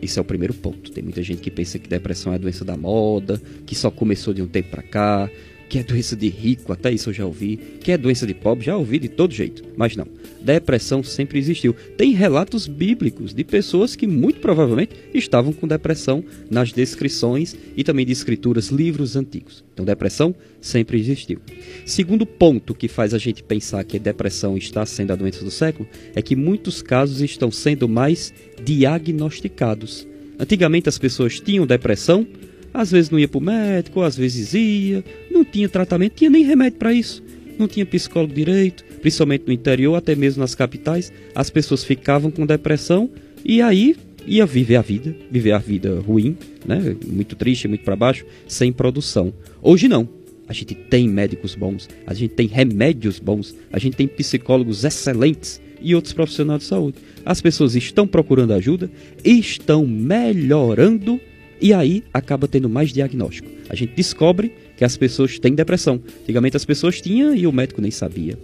Esse 0.00 0.18
é 0.18 0.22
o 0.22 0.24
primeiro 0.24 0.54
ponto. 0.54 0.90
Tem 0.90 1.04
muita 1.04 1.22
gente 1.22 1.42
que 1.42 1.50
pensa 1.50 1.78
que 1.78 1.88
depressão 1.88 2.32
é 2.32 2.36
a 2.36 2.38
doença 2.38 2.64
da 2.64 2.76
moda, 2.78 3.40
que 3.66 3.74
só 3.74 3.90
começou 3.90 4.32
de 4.32 4.40
um 4.40 4.46
tempo 4.46 4.70
para 4.70 4.82
cá, 4.82 5.30
que 5.68 5.78
é 5.78 5.82
doença 5.82 6.14
de 6.14 6.28
rico, 6.28 6.72
até 6.72 6.90
isso 6.90 7.10
eu 7.10 7.14
já 7.14 7.26
ouvi, 7.26 7.56
que 7.80 7.92
é 7.92 7.98
doença 7.98 8.26
de 8.26 8.34
pobre, 8.34 8.66
já 8.66 8.76
ouvi 8.76 8.98
de 8.98 9.08
todo 9.08 9.32
jeito. 9.32 9.62
Mas 9.76 9.96
não, 9.96 10.06
depressão 10.40 11.02
sempre 11.02 11.38
existiu. 11.38 11.74
Tem 11.96 12.12
relatos 12.12 12.66
bíblicos 12.66 13.32
de 13.32 13.42
pessoas 13.42 13.96
que 13.96 14.06
muito 14.06 14.40
provavelmente 14.40 14.94
estavam 15.12 15.52
com 15.52 15.66
depressão 15.66 16.24
nas 16.50 16.72
descrições 16.72 17.56
e 17.76 17.82
também 17.82 18.04
de 18.04 18.12
escrituras, 18.12 18.68
livros 18.68 19.16
antigos. 19.16 19.64
Então, 19.72 19.84
depressão 19.84 20.34
sempre 20.60 20.98
existiu. 20.98 21.40
Segundo 21.84 22.24
ponto 22.26 22.74
que 22.74 22.88
faz 22.88 23.14
a 23.14 23.18
gente 23.18 23.42
pensar 23.42 23.84
que 23.84 23.96
a 23.96 24.00
depressão 24.00 24.56
está 24.56 24.84
sendo 24.86 25.12
a 25.12 25.16
doença 25.16 25.44
do 25.44 25.50
século 25.50 25.88
é 26.14 26.22
que 26.22 26.36
muitos 26.36 26.82
casos 26.82 27.20
estão 27.20 27.50
sendo 27.50 27.88
mais 27.88 28.32
diagnosticados. 28.62 30.06
Antigamente 30.38 30.88
as 30.88 30.98
pessoas 30.98 31.38
tinham 31.40 31.66
depressão, 31.66 32.26
às 32.74 32.90
vezes 32.90 33.08
não 33.08 33.18
ia 33.20 33.28
para 33.28 33.38
o 33.38 33.40
médico, 33.40 34.02
às 34.02 34.16
vezes 34.16 34.52
ia, 34.52 35.04
não 35.30 35.44
tinha 35.44 35.68
tratamento, 35.68 36.14
tinha 36.14 36.28
nem 36.28 36.44
remédio 36.44 36.78
para 36.78 36.92
isso, 36.92 37.22
não 37.56 37.68
tinha 37.68 37.86
psicólogo 37.86 38.34
direito, 38.34 38.84
principalmente 39.00 39.44
no 39.46 39.52
interior, 39.52 39.94
até 39.94 40.16
mesmo 40.16 40.40
nas 40.40 40.56
capitais, 40.56 41.12
as 41.34 41.48
pessoas 41.48 41.84
ficavam 41.84 42.32
com 42.32 42.44
depressão 42.44 43.08
e 43.44 43.62
aí 43.62 43.96
ia 44.26 44.44
viver 44.44 44.76
a 44.76 44.82
vida, 44.82 45.14
viver 45.30 45.52
a 45.52 45.58
vida 45.58 46.00
ruim, 46.00 46.36
né? 46.66 46.96
muito 47.06 47.36
triste, 47.36 47.68
muito 47.68 47.84
para 47.84 47.94
baixo, 47.94 48.26
sem 48.48 48.72
produção. 48.72 49.32
Hoje 49.62 49.86
não. 49.86 50.08
A 50.46 50.52
gente 50.52 50.74
tem 50.74 51.08
médicos 51.08 51.54
bons, 51.54 51.88
a 52.06 52.12
gente 52.12 52.34
tem 52.34 52.46
remédios 52.46 53.18
bons, 53.18 53.56
a 53.72 53.78
gente 53.78 53.96
tem 53.96 54.06
psicólogos 54.06 54.84
excelentes 54.84 55.58
e 55.80 55.94
outros 55.94 56.12
profissionais 56.12 56.60
de 56.60 56.66
saúde. 56.66 56.98
As 57.24 57.40
pessoas 57.40 57.74
estão 57.74 58.06
procurando 58.06 58.52
ajuda, 58.52 58.90
estão 59.24 59.86
melhorando 59.86 61.18
e 61.60 61.72
aí 61.72 62.04
acaba 62.12 62.48
tendo 62.48 62.68
mais 62.68 62.92
diagnóstico. 62.92 63.48
A 63.68 63.74
gente 63.74 63.94
descobre 63.94 64.52
que 64.76 64.84
as 64.84 64.96
pessoas 64.96 65.38
têm 65.38 65.54
depressão. 65.54 66.00
Antigamente 66.22 66.56
as 66.56 66.64
pessoas 66.64 67.00
tinham 67.00 67.34
e 67.34 67.46
o 67.46 67.52
médico 67.52 67.80
nem 67.80 67.90
sabia. 67.90 68.38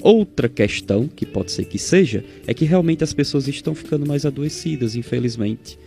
Outra 0.00 0.48
questão, 0.48 1.06
que 1.06 1.24
pode 1.24 1.52
ser 1.52 1.64
que 1.64 1.78
seja, 1.78 2.24
é 2.46 2.52
que 2.52 2.64
realmente 2.64 3.04
as 3.04 3.12
pessoas 3.12 3.46
estão 3.46 3.74
ficando 3.74 4.06
mais 4.06 4.26
adoecidas, 4.26 4.96
infelizmente. 4.96 5.78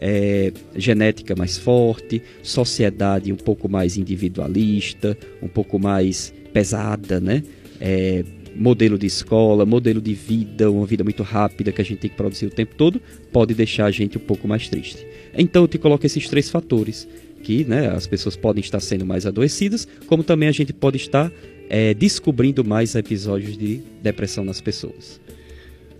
É, 0.00 0.52
genética 0.76 1.34
mais 1.34 1.58
forte, 1.58 2.22
sociedade 2.40 3.32
um 3.32 3.36
pouco 3.36 3.68
mais 3.68 3.98
individualista, 3.98 5.18
um 5.42 5.48
pouco 5.48 5.76
mais 5.76 6.32
pesada, 6.52 7.18
né? 7.18 7.42
É, 7.80 8.24
modelo 8.58 8.98
de 8.98 9.06
escola, 9.06 9.64
modelo 9.64 10.00
de 10.00 10.12
vida, 10.14 10.70
uma 10.70 10.84
vida 10.84 11.04
muito 11.04 11.22
rápida 11.22 11.72
que 11.72 11.80
a 11.80 11.84
gente 11.84 11.98
tem 11.98 12.10
que 12.10 12.16
produzir 12.16 12.46
o 12.46 12.50
tempo 12.50 12.74
todo, 12.74 13.00
pode 13.32 13.54
deixar 13.54 13.86
a 13.86 13.90
gente 13.90 14.18
um 14.18 14.20
pouco 14.20 14.48
mais 14.48 14.68
triste. 14.68 15.06
Então 15.36 15.62
eu 15.62 15.68
te 15.68 15.78
coloco 15.78 16.04
esses 16.04 16.28
três 16.28 16.50
fatores 16.50 17.08
que 17.42 17.64
né, 17.64 17.88
as 17.88 18.06
pessoas 18.06 18.36
podem 18.36 18.60
estar 18.60 18.80
sendo 18.80 19.06
mais 19.06 19.24
adoecidas, 19.24 19.86
como 20.06 20.24
também 20.24 20.48
a 20.48 20.52
gente 20.52 20.72
pode 20.72 20.96
estar 20.96 21.32
é, 21.70 21.94
descobrindo 21.94 22.64
mais 22.64 22.94
episódios 22.94 23.56
de 23.56 23.80
depressão 24.02 24.44
nas 24.44 24.60
pessoas. 24.60 25.20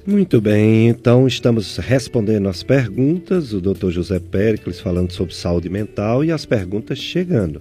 Muito 0.06 0.40
bem, 0.40 0.88
então 0.88 1.26
estamos 1.26 1.76
respondendo 1.76 2.48
as 2.48 2.62
perguntas, 2.62 3.52
o 3.52 3.60
Dr. 3.60 3.90
José 3.90 4.18
Péricles 4.18 4.80
falando 4.80 5.12
sobre 5.12 5.34
saúde 5.34 5.68
mental 5.68 6.24
e 6.24 6.32
as 6.32 6.46
perguntas 6.46 6.98
chegando. 6.98 7.60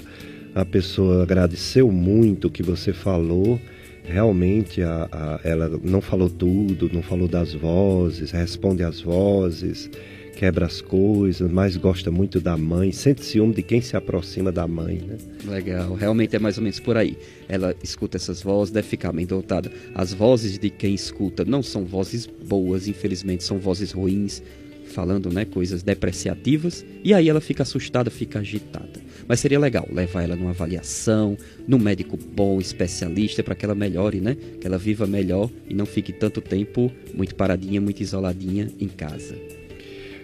A 0.56 0.64
pessoa 0.64 1.24
agradeceu 1.24 1.92
muito 1.92 2.48
o 2.48 2.50
que 2.50 2.64
você 2.64 2.94
falou, 2.94 3.60
realmente 4.08 4.82
a, 4.82 5.08
a, 5.12 5.40
ela 5.44 5.70
não 5.84 6.02
falou 6.02 6.30
tudo, 6.30 6.90
não 6.92 7.02
falou 7.02 7.28
das 7.28 7.54
vozes, 7.54 8.32
responde 8.32 8.84
às 8.84 9.02
vozes, 9.02 9.90
quebra 10.38 10.66
as 10.66 10.82
coisas, 10.82 11.52
mas 11.52 11.76
gosta 11.76 12.10
muito 12.10 12.40
da 12.40 12.56
mãe, 12.56 12.92
sente 12.92 13.26
ciúme 13.26 13.54
de 13.54 13.64
quem 13.64 13.82
se 13.82 13.98
aproxima 13.98 14.52
da 14.52 14.68
mãe, 14.68 14.98
né? 14.98 15.18
Legal, 15.46 15.94
realmente 15.94 16.36
é 16.36 16.40
mais 16.40 16.58
ou 16.58 16.64
menos 16.64 16.80
por 16.80 16.96
aí. 16.96 17.18
Ela 17.50 17.76
escuta 17.84 18.18
essas 18.18 18.42
vozes, 18.42 18.72
deve 18.72 18.88
ficar 18.88 19.12
bem 19.12 19.26
dotada. 19.26 19.72
As 19.94 20.14
vozes 20.14 20.58
de 20.58 20.70
quem 20.70 20.94
escuta 20.94 21.44
não 21.44 21.62
são 21.62 21.86
vozes 21.86 22.26
boas, 22.26 22.88
infelizmente, 22.88 23.44
são 23.44 23.58
vozes 23.58 23.92
ruins, 23.92 24.42
falando 24.88 25.30
né, 25.30 25.44
coisas 25.44 25.84
depreciativas, 25.84 26.86
e 27.04 27.14
aí 27.14 27.28
ela 27.28 27.42
fica 27.42 27.64
assustada, 27.64 28.10
fica 28.10 28.40
agitada. 28.40 29.07
Mas 29.28 29.40
seria 29.40 29.60
legal 29.60 29.88
levar 29.92 30.24
ela 30.24 30.36
numa 30.36 30.52
avaliação, 30.52 31.38
num 31.68 31.78
médico 31.78 32.18
bom, 32.18 32.60
especialista, 32.60 33.44
para 33.44 33.56
que 33.56 33.66
ela 33.66 33.76
melhore, 33.76 34.22
né? 34.22 34.38
Que 34.60 34.66
ela 34.66 34.78
viva 34.78 35.06
melhor 35.06 35.50
e 35.70 35.74
não 35.74 35.86
fique 35.86 36.14
tanto 36.14 36.40
tempo 36.40 36.92
muito 37.14 37.36
paradinha, 37.36 37.82
muito 37.82 38.02
isoladinha 38.02 38.70
em 38.80 38.88
casa. 38.88 39.36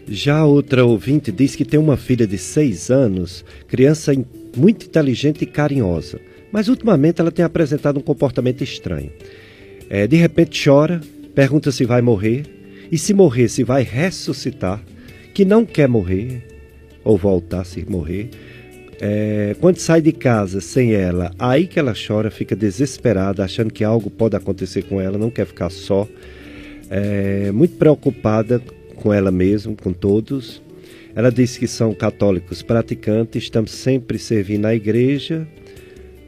Já 0.07 0.45
outra 0.45 0.85
ouvinte 0.85 1.31
diz 1.31 1.55
que 1.55 1.65
tem 1.65 1.79
uma 1.79 1.97
filha 1.97 2.27
de 2.27 2.37
seis 2.37 2.89
anos, 2.89 3.43
criança 3.67 4.13
muito 4.55 4.85
inteligente 4.85 5.43
e 5.43 5.47
carinhosa, 5.47 6.19
mas 6.51 6.67
ultimamente 6.67 7.19
ela 7.19 7.31
tem 7.31 7.43
apresentado 7.43 7.97
um 7.97 8.03
comportamento 8.03 8.63
estranho. 8.63 9.11
É, 9.89 10.07
de 10.07 10.15
repente 10.15 10.63
chora, 10.63 11.01
pergunta 11.33 11.71
se 11.71 11.85
vai 11.85 12.01
morrer, 12.01 12.43
e 12.91 12.97
se 12.97 13.13
morrer, 13.13 13.49
se 13.49 13.63
vai 13.63 13.83
ressuscitar, 13.83 14.83
que 15.33 15.43
não 15.43 15.65
quer 15.65 15.87
morrer, 15.87 16.43
ou 17.03 17.17
voltar 17.17 17.63
se 17.63 17.83
morrer. 17.89 18.29
É, 18.99 19.55
quando 19.59 19.77
sai 19.77 20.01
de 20.01 20.11
casa 20.11 20.61
sem 20.61 20.93
ela, 20.93 21.31
aí 21.37 21.67
que 21.67 21.79
ela 21.79 21.93
chora, 21.93 22.31
fica 22.31 22.55
desesperada, 22.55 23.43
achando 23.43 23.73
que 23.73 23.83
algo 23.83 24.09
pode 24.09 24.35
acontecer 24.35 24.83
com 24.83 24.99
ela, 25.01 25.17
não 25.17 25.29
quer 25.29 25.45
ficar 25.45 25.69
só. 25.69 26.07
É, 26.89 27.51
muito 27.51 27.75
preocupada 27.75 28.61
com 28.95 29.13
ela 29.13 29.31
mesma, 29.31 29.75
com 29.75 29.91
todos. 29.91 30.61
Ela 31.15 31.31
disse 31.31 31.59
que 31.59 31.67
são 31.67 31.93
católicos 31.93 32.61
praticantes, 32.61 33.43
estamos 33.43 33.71
sempre 33.71 34.17
servindo 34.17 34.61
na 34.61 34.73
igreja. 34.73 35.47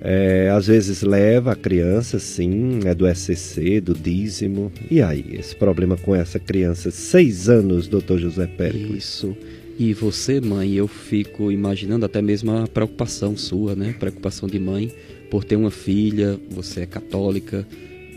É, 0.02 0.50
às 0.50 0.68
vezes 0.68 1.02
leva 1.02 1.54
a 1.54 1.56
criança, 1.56 2.20
sim, 2.20 2.82
é 2.86 2.94
do 2.94 3.08
SCC, 3.08 3.82
do 3.82 3.96
dízimo. 3.96 4.72
E 4.92 5.02
aí, 5.02 5.26
esse 5.32 5.56
problema 5.56 5.98
com 5.98 6.14
essa 6.14 6.38
criança, 6.38 6.92
seis 6.92 7.50
anos, 7.50 7.88
doutor 7.88 8.20
José 8.20 8.46
Pérez. 8.46 8.92
Isso. 8.92 9.36
E 9.78 9.94
você, 9.94 10.40
mãe, 10.40 10.74
eu 10.74 10.88
fico 10.88 11.52
imaginando 11.52 12.06
até 12.06 12.22
mesmo 12.22 12.52
a 12.52 12.68
preocupação 12.68 13.36
sua, 13.36 13.76
né? 13.76 13.94
Preocupação 14.00 14.48
de 14.48 14.58
mãe 14.58 14.94
por 15.30 15.44
ter 15.44 15.58
uma 15.58 15.72
filha, 15.72 16.40
você 16.50 16.82
é 16.82 16.86
católica, 16.86 17.68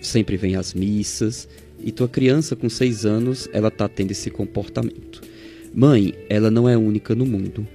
sempre 0.01 0.37
vem 0.37 0.55
às 0.55 0.73
missas 0.73 1.49
e 1.83 1.91
tua 1.91 2.09
criança 2.09 2.55
com 2.55 2.69
seis 2.69 3.05
anos 3.05 3.49
ela 3.53 3.69
está 3.69 3.89
tendo 3.89 4.13
esse 4.13 4.31
comportamento. 4.31 5.21
Mãe, 5.75 6.15
ela 6.29 6.51
não 6.51 6.69
é 6.69 6.77
única 6.77 7.15
no 7.15 7.27
mundo. 7.27 7.67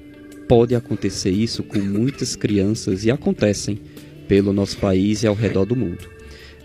Pode 0.48 0.76
acontecer 0.76 1.32
isso 1.32 1.64
com 1.64 1.80
muitas 1.80 2.36
crianças 2.36 3.06
e 3.06 3.12
acontecem 3.12 3.80
pelo 4.28 4.54
nosso 4.54 4.78
país 4.78 5.24
e 5.24 5.28
ao 5.28 5.36
redor 5.36 5.66
do 5.66 5.76
mundo. 5.76 6.10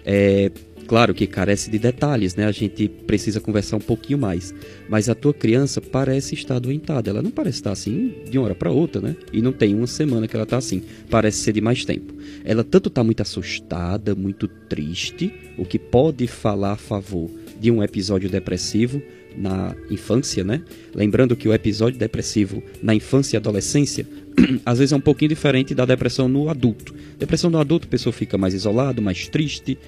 É 0.05 0.51
claro 0.89 1.15
que 1.15 1.27
carece 1.27 1.71
de 1.71 1.79
detalhes, 1.79 2.35
né? 2.35 2.47
A 2.47 2.51
gente 2.51 2.89
precisa 2.89 3.41
conversar 3.41 3.77
um 3.77 3.81
pouquinho 3.81 4.19
mais. 4.19 4.53
Mas 4.89 5.09
a 5.09 5.15
tua 5.15 5.33
criança 5.35 5.81
parece 5.81 6.35
estar 6.35 6.59
doentada. 6.59 7.11
Ela 7.11 7.23
não 7.23 7.31
parece 7.31 7.59
estar 7.59 7.71
assim 7.73 8.15
de 8.29 8.39
uma 8.39 8.47
hora 8.47 8.55
para 8.55 8.73
outra, 8.73 9.01
né? 9.01 9.15
E 9.33 9.41
não 9.41 9.53
tem 9.53 9.75
uma 9.75 9.87
semana 9.87 10.27
que 10.27 10.35
ela 10.35 10.45
está 10.45 10.57
assim. 10.57 10.83
Parece 11.09 11.39
ser 11.39 11.53
de 11.53 11.61
mais 11.61 11.85
tempo. 11.85 12.15
Ela 12.45 12.65
tanto 12.65 12.89
está 12.89 13.05
muito 13.05 13.21
assustada, 13.21 14.15
muito 14.15 14.49
triste, 14.49 15.33
o 15.57 15.65
que 15.65 15.79
pode 15.79 16.27
falar 16.27 16.73
a 16.73 16.77
favor 16.77 17.31
de 17.61 17.71
um 17.71 17.83
episódio 17.83 18.31
depressivo 18.31 19.03
na 19.37 19.77
infância, 19.91 20.43
né? 20.43 20.63
Lembrando 20.95 21.37
que 21.37 21.49
o 21.49 21.55
episódio 21.55 21.99
depressivo 21.99 22.63
na 22.83 22.95
infância 22.95 23.37
e 23.37 23.39
adolescência 23.39 24.07
às 24.65 24.79
vezes 24.79 24.93
é 24.93 24.97
um 24.97 25.01
pouquinho 25.01 25.29
diferente 25.29 25.75
da 25.75 25.85
depressão 25.85 26.29
no 26.29 26.49
adulto. 26.49 26.95
Depressão 27.19 27.51
no 27.51 27.59
adulto, 27.59 27.87
a 27.87 27.91
pessoa 27.91 28.13
fica 28.13 28.39
mais 28.39 28.55
isolado, 28.55 29.03
mais 29.03 29.29
triste. 29.29 29.79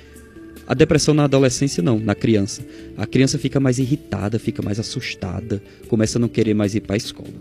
A 0.70 0.74
depressão 0.74 1.12
na 1.12 1.24
adolescência 1.24 1.82
não, 1.82 1.98
na 1.98 2.14
criança. 2.14 2.64
A 2.96 3.04
criança 3.04 3.36
fica 3.40 3.58
mais 3.58 3.80
irritada, 3.80 4.38
fica 4.38 4.62
mais 4.62 4.78
assustada, 4.78 5.60
começa 5.88 6.16
a 6.16 6.20
não 6.20 6.28
querer 6.28 6.54
mais 6.54 6.76
ir 6.76 6.80
para 6.80 6.94
a 6.94 6.96
escola. 6.96 7.34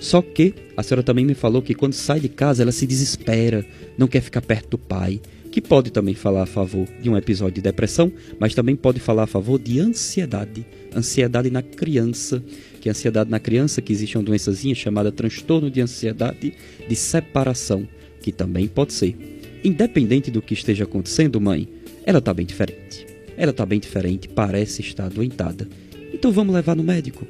Só 0.00 0.22
que 0.22 0.54
a 0.74 0.82
senhora 0.82 1.02
também 1.02 1.26
me 1.26 1.34
falou 1.34 1.60
que 1.60 1.74
quando 1.74 1.92
sai 1.92 2.20
de 2.20 2.30
casa 2.30 2.62
ela 2.62 2.72
se 2.72 2.86
desespera, 2.86 3.66
não 3.98 4.08
quer 4.08 4.22
ficar 4.22 4.40
perto 4.40 4.70
do 4.70 4.78
pai, 4.78 5.20
que 5.52 5.60
pode 5.60 5.90
também 5.90 6.14
falar 6.14 6.44
a 6.44 6.46
favor 6.46 6.88
de 7.02 7.10
um 7.10 7.18
episódio 7.18 7.56
de 7.56 7.60
depressão, 7.60 8.10
mas 8.38 8.54
também 8.54 8.74
pode 8.74 8.98
falar 8.98 9.24
a 9.24 9.26
favor 9.26 9.58
de 9.58 9.78
ansiedade. 9.78 10.64
Ansiedade 10.96 11.50
na 11.50 11.60
criança, 11.60 12.42
que 12.80 12.88
a 12.88 12.92
ansiedade 12.92 13.30
na 13.30 13.38
criança, 13.38 13.82
que 13.82 13.92
existe 13.92 14.16
uma 14.16 14.24
doençazinha 14.24 14.74
chamada 14.74 15.12
transtorno 15.12 15.70
de 15.70 15.82
ansiedade 15.82 16.54
de 16.88 16.96
separação, 16.96 17.86
que 18.22 18.32
também 18.32 18.66
pode 18.66 18.94
ser. 18.94 19.14
Independente 19.62 20.30
do 20.30 20.40
que 20.40 20.54
esteja 20.54 20.84
acontecendo, 20.84 21.38
mãe, 21.38 21.68
ela 22.04 22.18
está 22.18 22.32
bem 22.32 22.46
diferente. 22.46 23.06
Ela 23.36 23.50
está 23.50 23.64
bem 23.64 23.80
diferente, 23.80 24.28
parece 24.28 24.82
estar 24.82 25.08
doentada. 25.08 25.66
Então 26.12 26.30
vamos 26.32 26.54
levar 26.54 26.76
no 26.76 26.82
médico. 26.82 27.26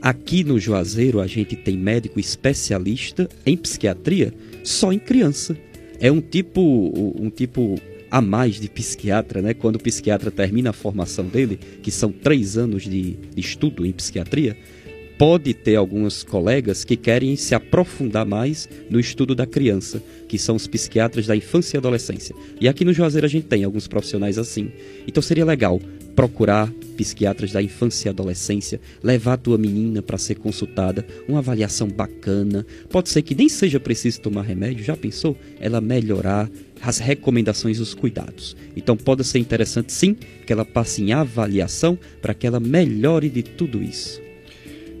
Aqui 0.00 0.42
no 0.42 0.58
Juazeiro 0.58 1.20
a 1.20 1.26
gente 1.26 1.54
tem 1.54 1.76
médico 1.76 2.18
especialista 2.18 3.28
em 3.46 3.56
psiquiatria 3.56 4.32
só 4.64 4.92
em 4.92 4.98
criança. 4.98 5.56
É 6.00 6.10
um 6.10 6.20
tipo, 6.20 6.60
um 7.16 7.30
tipo 7.30 7.78
a 8.10 8.20
mais 8.20 8.60
de 8.60 8.68
psiquiatra, 8.68 9.40
né? 9.40 9.54
Quando 9.54 9.76
o 9.76 9.82
psiquiatra 9.82 10.30
termina 10.30 10.70
a 10.70 10.72
formação 10.72 11.24
dele, 11.24 11.58
que 11.82 11.90
são 11.90 12.12
três 12.12 12.58
anos 12.58 12.82
de, 12.82 13.12
de 13.12 13.40
estudo 13.40 13.86
em 13.86 13.92
psiquiatria, 13.92 14.56
pode 15.22 15.54
ter 15.54 15.76
alguns 15.76 16.24
colegas 16.24 16.82
que 16.82 16.96
querem 16.96 17.36
se 17.36 17.54
aprofundar 17.54 18.26
mais 18.26 18.68
no 18.90 18.98
estudo 18.98 19.36
da 19.36 19.46
criança, 19.46 20.02
que 20.26 20.36
são 20.36 20.56
os 20.56 20.66
psiquiatras 20.66 21.28
da 21.28 21.36
infância 21.36 21.76
e 21.76 21.78
adolescência. 21.78 22.34
E 22.60 22.66
aqui 22.66 22.84
no 22.84 22.92
Juazeiro 22.92 23.24
a 23.24 23.30
gente 23.30 23.46
tem 23.46 23.62
alguns 23.62 23.86
profissionais 23.86 24.36
assim. 24.36 24.72
Então 25.06 25.22
seria 25.22 25.44
legal 25.44 25.80
procurar 26.16 26.68
psiquiatras 26.96 27.52
da 27.52 27.62
infância 27.62 28.08
e 28.08 28.10
adolescência, 28.10 28.80
levar 29.00 29.34
a 29.34 29.36
tua 29.36 29.56
menina 29.56 30.02
para 30.02 30.18
ser 30.18 30.40
consultada, 30.40 31.06
uma 31.28 31.38
avaliação 31.38 31.86
bacana. 31.86 32.66
Pode 32.90 33.08
ser 33.08 33.22
que 33.22 33.36
nem 33.36 33.48
seja 33.48 33.78
preciso 33.78 34.22
tomar 34.22 34.42
remédio, 34.42 34.84
já 34.84 34.96
pensou? 34.96 35.36
Ela 35.60 35.80
melhorar 35.80 36.50
as 36.80 36.98
recomendações 36.98 37.78
e 37.78 37.80
os 37.80 37.94
cuidados. 37.94 38.56
Então 38.74 38.96
pode 38.96 39.22
ser 39.22 39.38
interessante 39.38 39.92
sim 39.92 40.16
que 40.44 40.52
ela 40.52 40.64
passe 40.64 41.00
em 41.00 41.12
avaliação 41.12 41.96
para 42.20 42.34
que 42.34 42.44
ela 42.44 42.58
melhore 42.58 43.28
de 43.28 43.44
tudo 43.44 43.80
isso. 43.80 44.21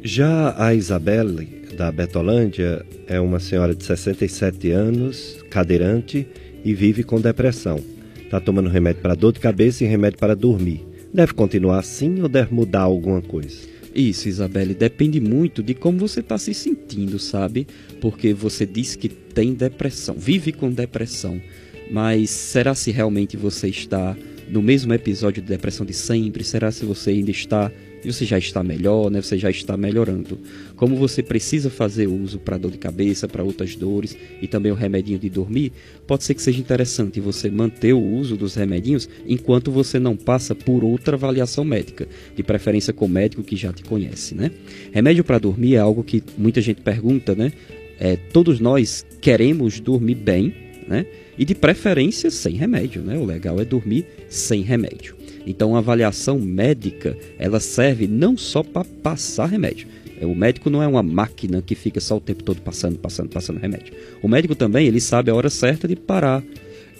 Já 0.04 0.60
a 0.60 0.74
Isabelle, 0.74 1.46
da 1.76 1.92
Betolândia, 1.92 2.84
é 3.06 3.20
uma 3.20 3.38
senhora 3.38 3.72
de 3.72 3.84
67 3.84 4.72
anos, 4.72 5.36
cadeirante 5.48 6.26
e 6.64 6.74
vive 6.74 7.04
com 7.04 7.20
depressão. 7.20 7.78
Está 8.20 8.40
tomando 8.40 8.68
remédio 8.68 9.00
para 9.00 9.14
dor 9.14 9.32
de 9.32 9.38
cabeça 9.38 9.84
e 9.84 9.86
remédio 9.86 10.18
para 10.18 10.34
dormir. 10.34 10.84
Deve 11.14 11.34
continuar 11.34 11.78
assim 11.78 12.20
ou 12.20 12.28
deve 12.28 12.52
mudar 12.52 12.80
alguma 12.80 13.22
coisa? 13.22 13.58
Isso, 13.94 14.28
Isabelle, 14.28 14.74
depende 14.74 15.20
muito 15.20 15.62
de 15.62 15.72
como 15.72 15.98
você 15.98 16.18
está 16.18 16.36
se 16.36 16.52
sentindo, 16.52 17.20
sabe? 17.20 17.68
Porque 18.00 18.34
você 18.34 18.66
diz 18.66 18.96
que 18.96 19.08
tem 19.08 19.54
depressão, 19.54 20.16
vive 20.18 20.50
com 20.50 20.68
depressão. 20.68 21.40
Mas 21.92 22.30
será 22.30 22.74
se 22.74 22.90
realmente 22.90 23.36
você 23.36 23.68
está 23.68 24.16
no 24.48 24.62
mesmo 24.62 24.92
episódio 24.92 25.40
de 25.40 25.48
depressão 25.48 25.86
de 25.86 25.94
sempre? 25.94 26.42
Será 26.42 26.72
se 26.72 26.84
você 26.84 27.10
ainda 27.10 27.30
está 27.30 27.70
e 28.04 28.12
você 28.12 28.24
já 28.24 28.38
está 28.38 28.62
melhor, 28.62 29.10
né? 29.10 29.20
Você 29.22 29.38
já 29.38 29.50
está 29.50 29.76
melhorando. 29.76 30.38
Como 30.76 30.96
você 30.96 31.22
precisa 31.22 31.70
fazer 31.70 32.06
uso 32.06 32.38
para 32.38 32.58
dor 32.58 32.70
de 32.70 32.78
cabeça, 32.78 33.28
para 33.28 33.44
outras 33.44 33.76
dores 33.76 34.16
e 34.40 34.46
também 34.46 34.72
o 34.72 34.74
remedinho 34.74 35.18
de 35.18 35.28
dormir, 35.28 35.72
pode 36.06 36.24
ser 36.24 36.34
que 36.34 36.42
seja 36.42 36.60
interessante 36.60 37.20
você 37.20 37.50
manter 37.50 37.92
o 37.92 38.00
uso 38.00 38.36
dos 38.36 38.54
remedinhos 38.54 39.08
enquanto 39.26 39.70
você 39.70 39.98
não 39.98 40.16
passa 40.16 40.54
por 40.54 40.84
outra 40.84 41.16
avaliação 41.16 41.64
médica, 41.64 42.08
de 42.34 42.42
preferência 42.42 42.92
com 42.92 43.06
o 43.06 43.08
médico 43.08 43.42
que 43.42 43.56
já 43.56 43.72
te 43.72 43.84
conhece, 43.84 44.34
né? 44.34 44.50
Remédio 44.90 45.24
para 45.24 45.38
dormir 45.38 45.76
é 45.76 45.78
algo 45.78 46.02
que 46.02 46.22
muita 46.36 46.60
gente 46.60 46.80
pergunta, 46.80 47.34
né? 47.34 47.52
É, 47.98 48.16
todos 48.16 48.58
nós 48.58 49.06
queremos 49.20 49.78
dormir 49.78 50.16
bem, 50.16 50.54
né? 50.88 51.06
E 51.38 51.44
de 51.44 51.54
preferência 51.54 52.30
sem 52.30 52.54
remédio, 52.54 53.02
né? 53.02 53.16
O 53.16 53.24
legal 53.24 53.60
é 53.60 53.64
dormir 53.64 54.06
sem 54.28 54.62
remédio. 54.62 55.21
Então, 55.46 55.74
a 55.74 55.78
avaliação 55.78 56.38
médica, 56.38 57.16
ela 57.38 57.60
serve 57.60 58.06
não 58.06 58.36
só 58.36 58.62
para 58.62 58.84
passar 58.84 59.46
remédio. 59.46 59.88
É, 60.20 60.26
o 60.26 60.34
médico 60.34 60.70
não 60.70 60.82
é 60.82 60.86
uma 60.86 61.02
máquina 61.02 61.60
que 61.60 61.74
fica 61.74 62.00
só 62.00 62.16
o 62.16 62.20
tempo 62.20 62.44
todo 62.44 62.60
passando, 62.60 62.96
passando, 62.98 63.28
passando 63.28 63.58
remédio. 63.58 63.92
O 64.22 64.28
médico 64.28 64.54
também, 64.54 64.86
ele 64.86 65.00
sabe 65.00 65.30
a 65.30 65.34
hora 65.34 65.50
certa 65.50 65.88
de 65.88 65.96
parar. 65.96 66.42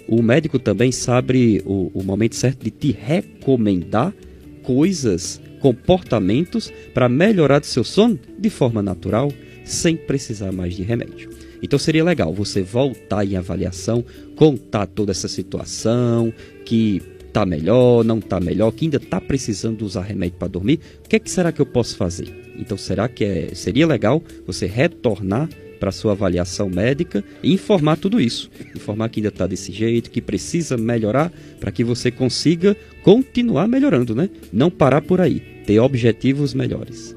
O 0.07 0.21
médico 0.21 0.59
também 0.59 0.91
sabe 0.91 1.61
o, 1.65 1.89
o 1.93 2.03
momento 2.03 2.35
certo 2.35 2.63
de 2.63 2.71
te 2.71 2.91
recomendar 2.91 4.13
coisas, 4.61 5.39
comportamentos 5.61 6.71
para 6.93 7.07
melhorar 7.07 7.61
o 7.61 7.65
seu 7.65 7.83
sono 7.83 8.19
de 8.37 8.49
forma 8.49 8.81
natural, 8.81 9.31
sem 9.63 9.95
precisar 9.95 10.51
mais 10.51 10.75
de 10.75 10.83
remédio. 10.83 11.29
Então 11.61 11.79
seria 11.79 12.03
legal 12.03 12.33
você 12.33 12.61
voltar 12.61 13.25
em 13.25 13.37
avaliação, 13.37 14.03
contar 14.35 14.85
toda 14.85 15.11
essa 15.11 15.29
situação, 15.29 16.33
que 16.65 17.01
está 17.33 17.47
melhor, 17.47 18.05
não 18.05 18.19
está 18.19 18.39
melhor, 18.39 18.71
que 18.71 18.85
ainda 18.85 18.97
está 18.97 19.19
precisando 19.19 19.81
usar 19.81 20.03
remédio 20.03 20.37
para 20.37 20.47
dormir, 20.47 20.79
o 21.03 21.09
que, 21.09 21.15
é 21.15 21.19
que 21.19 21.31
será 21.31 21.51
que 21.51 21.59
eu 21.59 21.65
posso 21.65 21.97
fazer? 21.97 22.31
Então, 22.59 22.77
será 22.77 23.09
que 23.09 23.25
é, 23.25 23.55
seria 23.55 23.87
legal 23.87 24.21
você 24.45 24.67
retornar 24.67 25.49
para 25.79 25.91
sua 25.91 26.13
avaliação 26.13 26.69
médica 26.69 27.21
e 27.41 27.51
informar 27.51 27.97
tudo 27.97 28.21
isso. 28.21 28.49
Informar 28.73 29.09
que 29.09 29.19
ainda 29.19 29.27
está 29.27 29.45
desse 29.45 29.69
jeito, 29.69 30.11
que 30.11 30.21
precisa 30.21 30.77
melhorar 30.77 31.29
para 31.59 31.73
que 31.73 31.83
você 31.83 32.09
consiga 32.09 32.77
continuar 33.03 33.67
melhorando, 33.67 34.15
né? 34.15 34.29
Não 34.53 34.71
parar 34.71 35.01
por 35.01 35.19
aí, 35.19 35.41
ter 35.65 35.79
objetivos 35.79 36.53
melhores. 36.53 37.13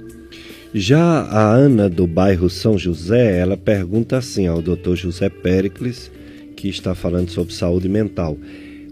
Já 0.74 1.00
a 1.00 1.54
Ana 1.54 1.88
do 1.88 2.08
bairro 2.08 2.50
São 2.50 2.76
José, 2.76 3.38
ela 3.38 3.56
pergunta 3.56 4.16
assim 4.16 4.48
ao 4.48 4.60
Dr. 4.60 4.96
José 4.96 5.28
Pericles, 5.28 6.10
que 6.56 6.68
está 6.68 6.92
falando 6.92 7.28
sobre 7.30 7.54
saúde 7.54 7.88
mental. 7.88 8.36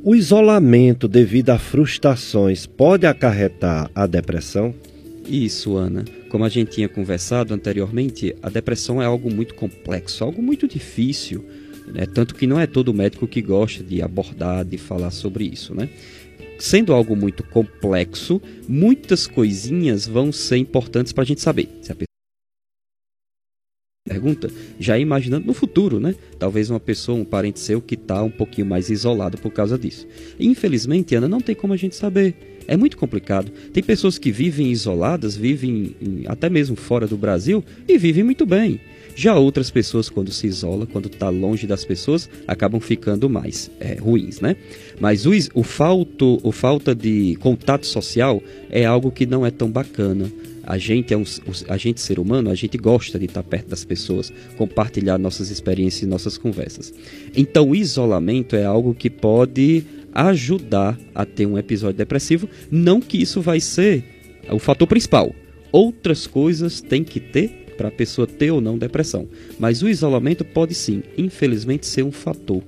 O 0.06 0.14
isolamento 0.14 1.08
devido 1.08 1.48
a 1.48 1.58
frustrações 1.58 2.66
pode 2.66 3.06
acarretar 3.06 3.90
a 3.94 4.06
depressão? 4.06 4.74
Isso, 5.26 5.78
Ana. 5.78 6.04
Como 6.28 6.44
a 6.44 6.50
gente 6.50 6.72
tinha 6.72 6.90
conversado 6.90 7.54
anteriormente, 7.54 8.36
a 8.42 8.50
depressão 8.50 9.00
é 9.00 9.06
algo 9.06 9.32
muito 9.32 9.54
complexo, 9.54 10.22
algo 10.22 10.42
muito 10.42 10.68
difícil. 10.68 11.42
Né? 11.86 12.04
Tanto 12.04 12.34
que 12.34 12.46
não 12.46 12.60
é 12.60 12.66
todo 12.66 12.92
médico 12.92 13.26
que 13.26 13.40
gosta 13.40 13.82
de 13.82 14.02
abordar, 14.02 14.62
de 14.62 14.76
falar 14.76 15.10
sobre 15.10 15.46
isso. 15.46 15.74
Né? 15.74 15.88
Sendo 16.58 16.92
algo 16.92 17.16
muito 17.16 17.42
complexo, 17.42 18.42
muitas 18.68 19.26
coisinhas 19.26 20.06
vão 20.06 20.30
ser 20.30 20.58
importantes 20.58 21.14
para 21.14 21.22
a 21.22 21.26
gente 21.26 21.40
saber 21.40 21.66
se 21.80 21.90
a 21.90 21.94
pergunta, 24.14 24.48
já 24.78 24.96
imaginando 24.96 25.46
no 25.46 25.52
futuro, 25.52 25.98
né? 25.98 26.14
Talvez 26.38 26.70
uma 26.70 26.78
pessoa, 26.78 27.18
um 27.18 27.24
parente 27.24 27.58
seu 27.58 27.80
que 27.80 27.94
está 27.94 28.22
um 28.22 28.30
pouquinho 28.30 28.66
mais 28.66 28.88
isolado 28.88 29.36
por 29.38 29.50
causa 29.50 29.76
disso. 29.76 30.06
Infelizmente, 30.38 31.16
Ana, 31.16 31.26
não 31.26 31.40
tem 31.40 31.54
como 31.54 31.72
a 31.72 31.76
gente 31.76 31.96
saber. 31.96 32.62
É 32.68 32.76
muito 32.76 32.96
complicado. 32.96 33.50
Tem 33.72 33.82
pessoas 33.82 34.16
que 34.16 34.30
vivem 34.30 34.70
isoladas, 34.70 35.36
vivem 35.36 35.96
até 36.26 36.48
mesmo 36.48 36.76
fora 36.76 37.06
do 37.06 37.16
Brasil 37.16 37.62
e 37.88 37.98
vivem 37.98 38.22
muito 38.22 38.46
bem. 38.46 38.80
Já 39.16 39.36
outras 39.36 39.70
pessoas, 39.70 40.08
quando 40.08 40.32
se 40.32 40.46
isola, 40.46 40.86
quando 40.86 41.06
está 41.06 41.28
longe 41.28 41.66
das 41.66 41.84
pessoas, 41.84 42.28
acabam 42.48 42.80
ficando 42.80 43.28
mais 43.28 43.70
é, 43.78 43.94
ruins, 43.94 44.40
né? 44.40 44.56
Mas 44.98 45.26
o, 45.26 45.32
o, 45.54 45.62
falto, 45.62 46.40
o 46.42 46.50
falta 46.50 46.94
de 46.94 47.36
contato 47.36 47.86
social 47.86 48.42
é 48.70 48.84
algo 48.84 49.10
que 49.10 49.26
não 49.26 49.44
é 49.44 49.50
tão 49.50 49.70
bacana 49.70 50.30
a 50.66 50.78
gente 50.78 51.12
é 51.12 51.16
um, 51.16 51.24
a 51.68 51.76
gente 51.76 52.00
ser 52.00 52.18
humano, 52.18 52.50
a 52.50 52.54
gente 52.54 52.76
gosta 52.78 53.18
de 53.18 53.26
estar 53.26 53.42
perto 53.42 53.68
das 53.68 53.84
pessoas, 53.84 54.32
compartilhar 54.56 55.18
nossas 55.18 55.50
experiências 55.50 56.02
e 56.02 56.06
nossas 56.06 56.38
conversas. 56.38 56.92
Então, 57.36 57.70
o 57.70 57.74
isolamento 57.76 58.56
é 58.56 58.64
algo 58.64 58.94
que 58.94 59.10
pode 59.10 59.84
ajudar 60.12 60.98
a 61.14 61.24
ter 61.24 61.46
um 61.46 61.58
episódio 61.58 61.98
depressivo, 61.98 62.48
não 62.70 63.00
que 63.00 63.20
isso 63.20 63.40
vai 63.40 63.60
ser 63.60 64.04
o 64.50 64.58
fator 64.58 64.86
principal. 64.86 65.34
Outras 65.72 66.26
coisas 66.26 66.80
tem 66.80 67.02
que 67.02 67.18
ter 67.18 67.64
para 67.76 67.88
a 67.88 67.92
pessoa 67.92 68.26
ter 68.26 68.52
ou 68.52 68.60
não 68.60 68.78
depressão, 68.78 69.28
mas 69.58 69.82
o 69.82 69.88
isolamento 69.88 70.44
pode 70.44 70.74
sim, 70.74 71.02
infelizmente, 71.18 71.86
ser 71.86 72.04
um 72.04 72.12
fator. 72.12 72.62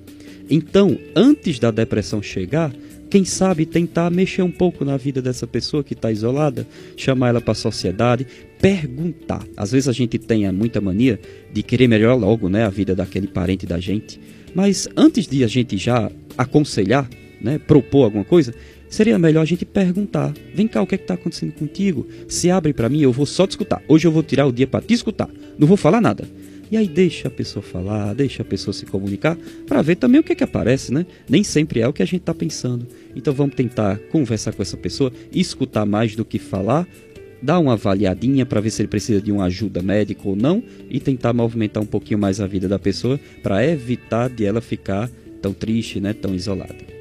Então, 0.49 0.97
antes 1.15 1.59
da 1.59 1.71
depressão 1.71 2.21
chegar, 2.21 2.73
quem 3.17 3.25
sabe 3.25 3.65
tentar 3.65 4.11
mexer 4.11 4.43
um 4.43 4.51
pouco 4.51 4.85
na 4.85 4.95
vida 4.95 5.23
dessa 5.23 5.47
pessoa 5.47 5.83
que 5.83 5.93
está 5.93 6.11
isolada, 6.11 6.67
chamar 6.95 7.29
ela 7.29 7.41
para 7.41 7.53
a 7.53 7.55
sociedade, 7.55 8.27
perguntar. 8.61 9.43
Às 9.57 9.71
vezes 9.71 9.89
a 9.89 9.91
gente 9.91 10.19
tem 10.19 10.51
muita 10.51 10.79
mania 10.79 11.19
de 11.51 11.63
querer 11.63 11.87
melhorar 11.87 12.13
logo 12.13 12.47
né, 12.47 12.63
a 12.63 12.69
vida 12.69 12.93
daquele 12.93 13.25
parente 13.25 13.65
da 13.65 13.79
gente, 13.79 14.21
mas 14.53 14.87
antes 14.95 15.25
de 15.25 15.43
a 15.43 15.47
gente 15.47 15.77
já 15.77 16.11
aconselhar, 16.37 17.09
né, 17.41 17.57
propor 17.57 18.03
alguma 18.03 18.23
coisa, 18.23 18.53
seria 18.87 19.17
melhor 19.17 19.41
a 19.41 19.45
gente 19.45 19.65
perguntar: 19.65 20.31
vem 20.53 20.67
cá, 20.67 20.79
o 20.83 20.85
que 20.85 20.93
é 20.93 20.99
está 20.99 21.15
acontecendo 21.15 21.53
contigo? 21.53 22.05
Se 22.27 22.51
abre 22.51 22.71
para 22.71 22.87
mim, 22.87 23.01
eu 23.01 23.11
vou 23.11 23.25
só 23.25 23.47
te 23.47 23.51
escutar. 23.51 23.81
Hoje 23.87 24.05
eu 24.05 24.11
vou 24.11 24.21
tirar 24.21 24.45
o 24.45 24.51
dia 24.51 24.67
para 24.67 24.85
te 24.85 24.93
escutar, 24.93 25.29
não 25.57 25.67
vou 25.67 25.75
falar 25.75 25.99
nada. 25.99 26.23
E 26.69 26.77
aí 26.77 26.87
deixa 26.87 27.27
a 27.27 27.31
pessoa 27.31 27.63
falar, 27.63 28.13
deixa 28.13 28.41
a 28.41 28.45
pessoa 28.45 28.73
se 28.73 28.85
comunicar, 28.85 29.37
para 29.65 29.81
ver 29.81 29.95
também 29.95 30.19
o 30.19 30.23
que 30.23 30.33
é 30.33 30.35
que 30.35 30.43
aparece, 30.43 30.93
né? 30.93 31.05
Nem 31.29 31.43
sempre 31.43 31.79
é 31.79 31.87
o 31.87 31.93
que 31.93 32.03
a 32.03 32.05
gente 32.05 32.21
está 32.21 32.33
pensando. 32.33 32.85
Então 33.15 33.33
vamos 33.33 33.55
tentar 33.55 33.97
conversar 34.11 34.53
com 34.53 34.61
essa 34.61 34.75
pessoa, 34.75 35.11
escutar 35.31 35.85
mais 35.85 36.15
do 36.15 36.25
que 36.25 36.39
falar, 36.39 36.87
dar 37.41 37.59
uma 37.59 37.73
avaliadinha 37.73 38.45
para 38.45 38.59
ver 38.59 38.71
se 38.71 38.81
ele 38.81 38.89
precisa 38.89 39.21
de 39.21 39.31
uma 39.31 39.45
ajuda 39.45 39.81
médica 39.81 40.27
ou 40.27 40.35
não 40.35 40.61
e 40.89 40.99
tentar 40.99 41.33
movimentar 41.33 41.81
um 41.81 41.85
pouquinho 41.87 42.19
mais 42.19 42.41
a 42.41 42.47
vida 42.47 42.67
da 42.67 42.79
pessoa 42.79 43.19
para 43.41 43.65
evitar 43.65 44.29
de 44.29 44.43
ela 44.43 44.59
ficar 44.59 45.09
tão 45.41 45.53
triste, 45.53 45.99
né, 45.99 46.13
tão 46.13 46.33
isolada. 46.33 46.96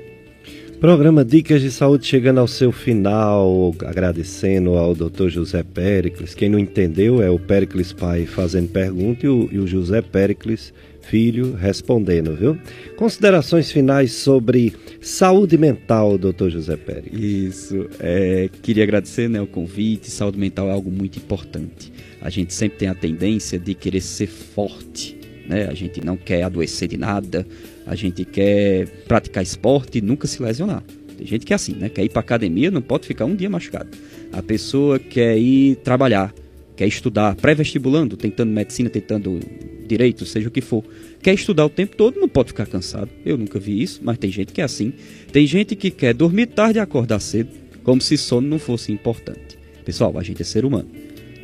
Programa 0.80 1.24
Dicas 1.24 1.62
de 1.62 1.70
Saúde 1.70 2.06
chegando 2.06 2.38
ao 2.38 2.46
seu 2.46 2.70
final, 2.70 3.74
agradecendo 3.86 4.76
ao 4.76 4.94
Dr. 4.94 5.28
José 5.28 5.62
Pericles. 5.62 6.34
Quem 6.34 6.50
não 6.50 6.58
entendeu 6.58 7.22
é 7.22 7.30
o 7.30 7.38
Pericles 7.38 7.94
pai 7.94 8.26
fazendo 8.26 8.68
pergunta 8.68 9.24
e 9.24 9.28
o, 9.28 9.48
e 9.50 9.58
o 9.58 9.66
José 9.66 10.02
Pericles 10.02 10.74
filho 11.00 11.54
respondendo, 11.54 12.34
viu? 12.34 12.58
Considerações 12.96 13.70
finais 13.70 14.12
sobre 14.12 14.74
saúde 15.00 15.56
mental, 15.56 16.18
Dr. 16.18 16.48
José 16.48 16.76
Pericles. 16.76 17.22
Isso, 17.22 17.88
é, 18.00 18.50
queria 18.62 18.82
agradecer 18.82 19.28
né, 19.28 19.40
o 19.40 19.46
convite. 19.46 20.10
Saúde 20.10 20.38
mental 20.38 20.68
é 20.68 20.72
algo 20.72 20.90
muito 20.90 21.18
importante. 21.18 21.92
A 22.20 22.28
gente 22.28 22.52
sempre 22.52 22.78
tem 22.78 22.88
a 22.88 22.94
tendência 22.94 23.58
de 23.58 23.72
querer 23.72 24.00
ser 24.00 24.26
forte, 24.26 25.16
né? 25.48 25.68
A 25.70 25.74
gente 25.74 26.04
não 26.04 26.16
quer 26.16 26.42
adoecer 26.42 26.88
de 26.88 26.96
nada 26.96 27.46
a 27.86 27.94
gente 27.94 28.24
quer 28.24 28.88
praticar 29.06 29.42
esporte 29.42 29.98
e 29.98 30.00
nunca 30.00 30.26
se 30.26 30.42
lesionar. 30.42 30.82
Tem 31.16 31.26
gente 31.26 31.46
que 31.46 31.52
é 31.52 31.56
assim, 31.56 31.74
né? 31.74 31.88
Quer 31.88 32.04
ir 32.04 32.10
para 32.10 32.20
academia, 32.20 32.70
não 32.70 32.82
pode 32.82 33.06
ficar 33.06 33.24
um 33.24 33.34
dia 33.34 33.48
machucado. 33.48 33.88
A 34.32 34.42
pessoa 34.42 34.98
quer 34.98 35.38
ir 35.38 35.76
trabalhar, 35.76 36.34
quer 36.76 36.86
estudar, 36.86 37.34
pré-vestibulando, 37.36 38.16
tentando 38.16 38.50
medicina, 38.50 38.90
tentando 38.90 39.40
direito, 39.86 40.26
seja 40.26 40.48
o 40.48 40.50
que 40.50 40.60
for. 40.60 40.84
Quer 41.22 41.32
estudar 41.32 41.64
o 41.64 41.70
tempo 41.70 41.96
todo, 41.96 42.20
não 42.20 42.28
pode 42.28 42.48
ficar 42.48 42.66
cansado. 42.66 43.08
Eu 43.24 43.38
nunca 43.38 43.58
vi 43.58 43.80
isso, 43.80 44.00
mas 44.02 44.18
tem 44.18 44.30
gente 44.30 44.52
que 44.52 44.60
é 44.60 44.64
assim. 44.64 44.92
Tem 45.32 45.46
gente 45.46 45.74
que 45.74 45.90
quer 45.90 46.12
dormir 46.12 46.46
tarde 46.46 46.78
e 46.78 46.80
acordar 46.80 47.20
cedo, 47.20 47.50
como 47.82 48.00
se 48.02 48.18
sono 48.18 48.46
não 48.46 48.58
fosse 48.58 48.92
importante. 48.92 49.56
Pessoal, 49.84 50.18
a 50.18 50.22
gente 50.22 50.42
é 50.42 50.44
ser 50.44 50.64
humano. 50.64 50.88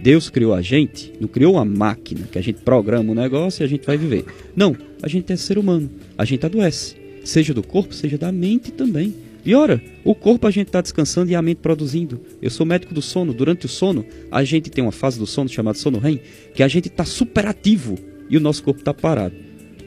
Deus 0.02 0.28
criou 0.28 0.52
a 0.52 0.60
gente, 0.60 1.12
não 1.20 1.28
criou 1.28 1.54
uma 1.54 1.64
máquina 1.64 2.26
que 2.30 2.36
a 2.36 2.42
gente 2.42 2.60
programa 2.62 3.12
um 3.12 3.14
negócio 3.14 3.62
e 3.62 3.64
a 3.64 3.68
gente 3.68 3.86
vai 3.86 3.96
viver. 3.96 4.24
Não, 4.54 4.76
a 5.00 5.06
gente 5.06 5.32
é 5.32 5.36
ser 5.36 5.58
humano, 5.58 5.88
a 6.18 6.24
gente 6.24 6.44
adoece, 6.44 6.96
seja 7.24 7.54
do 7.54 7.62
corpo, 7.62 7.94
seja 7.94 8.18
da 8.18 8.32
mente 8.32 8.72
também. 8.72 9.14
E 9.44 9.54
ora, 9.54 9.80
o 10.04 10.12
corpo 10.12 10.46
a 10.46 10.50
gente 10.50 10.66
está 10.68 10.80
descansando 10.80 11.30
e 11.30 11.36
a 11.36 11.42
mente 11.42 11.58
produzindo. 11.58 12.20
Eu 12.40 12.50
sou 12.50 12.66
médico 12.66 12.94
do 12.94 13.02
sono. 13.02 13.32
Durante 13.32 13.66
o 13.66 13.68
sono, 13.68 14.04
a 14.30 14.42
gente 14.44 14.70
tem 14.70 14.82
uma 14.82 14.92
fase 14.92 15.18
do 15.18 15.26
sono 15.26 15.48
chamada 15.48 15.78
sono 15.78 15.98
REM, 15.98 16.20
que 16.54 16.62
a 16.62 16.68
gente 16.68 16.86
está 16.86 17.04
super 17.04 17.46
ativo 17.46 17.96
e 18.28 18.36
o 18.36 18.40
nosso 18.40 18.62
corpo 18.62 18.80
está 18.80 18.94
parado. 18.94 19.34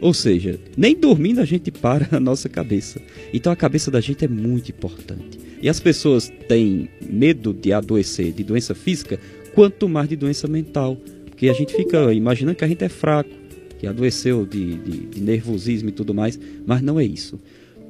Ou 0.02 0.14
seja, 0.14 0.60
nem 0.78 0.96
dormindo 0.96 1.40
a 1.40 1.46
gente 1.46 1.72
para 1.72 2.08
a 2.12 2.20
nossa 2.20 2.48
cabeça. 2.50 3.02
Então 3.34 3.52
a 3.52 3.56
cabeça 3.56 3.90
da 3.90 4.02
gente 4.02 4.24
é 4.24 4.28
muito 4.28 4.72
importante. 4.72 5.40
E 5.62 5.70
as 5.70 5.80
pessoas 5.80 6.32
têm 6.48 6.90
medo 7.02 7.54
de 7.54 7.72
adoecer 7.72 8.32
de 8.34 8.44
doença 8.44 8.76
física 8.76 9.20
quanto 9.56 9.90
mais 9.90 10.08
de 10.10 10.16
doença 10.16 10.48
mental. 10.48 10.98
Porque 11.26 11.50
a 11.50 11.54
gente 11.54 11.74
fica 11.74 12.14
imaginando 12.14 12.58
que 12.58 12.64
a 12.64 12.68
gente 12.68 12.84
é 12.84 12.90
fraco, 12.90 13.32
que 13.80 13.88
adoeceu 13.88 14.46
de, 14.46 14.76
de, 14.76 14.98
de 15.08 15.22
nervosismo 15.22 15.90
e 15.90 15.92
tudo 15.92 16.14
mais, 16.14 16.40
mas 16.66 16.82
não 16.82 17.00
é 17.00 17.06
isso. 17.06 17.40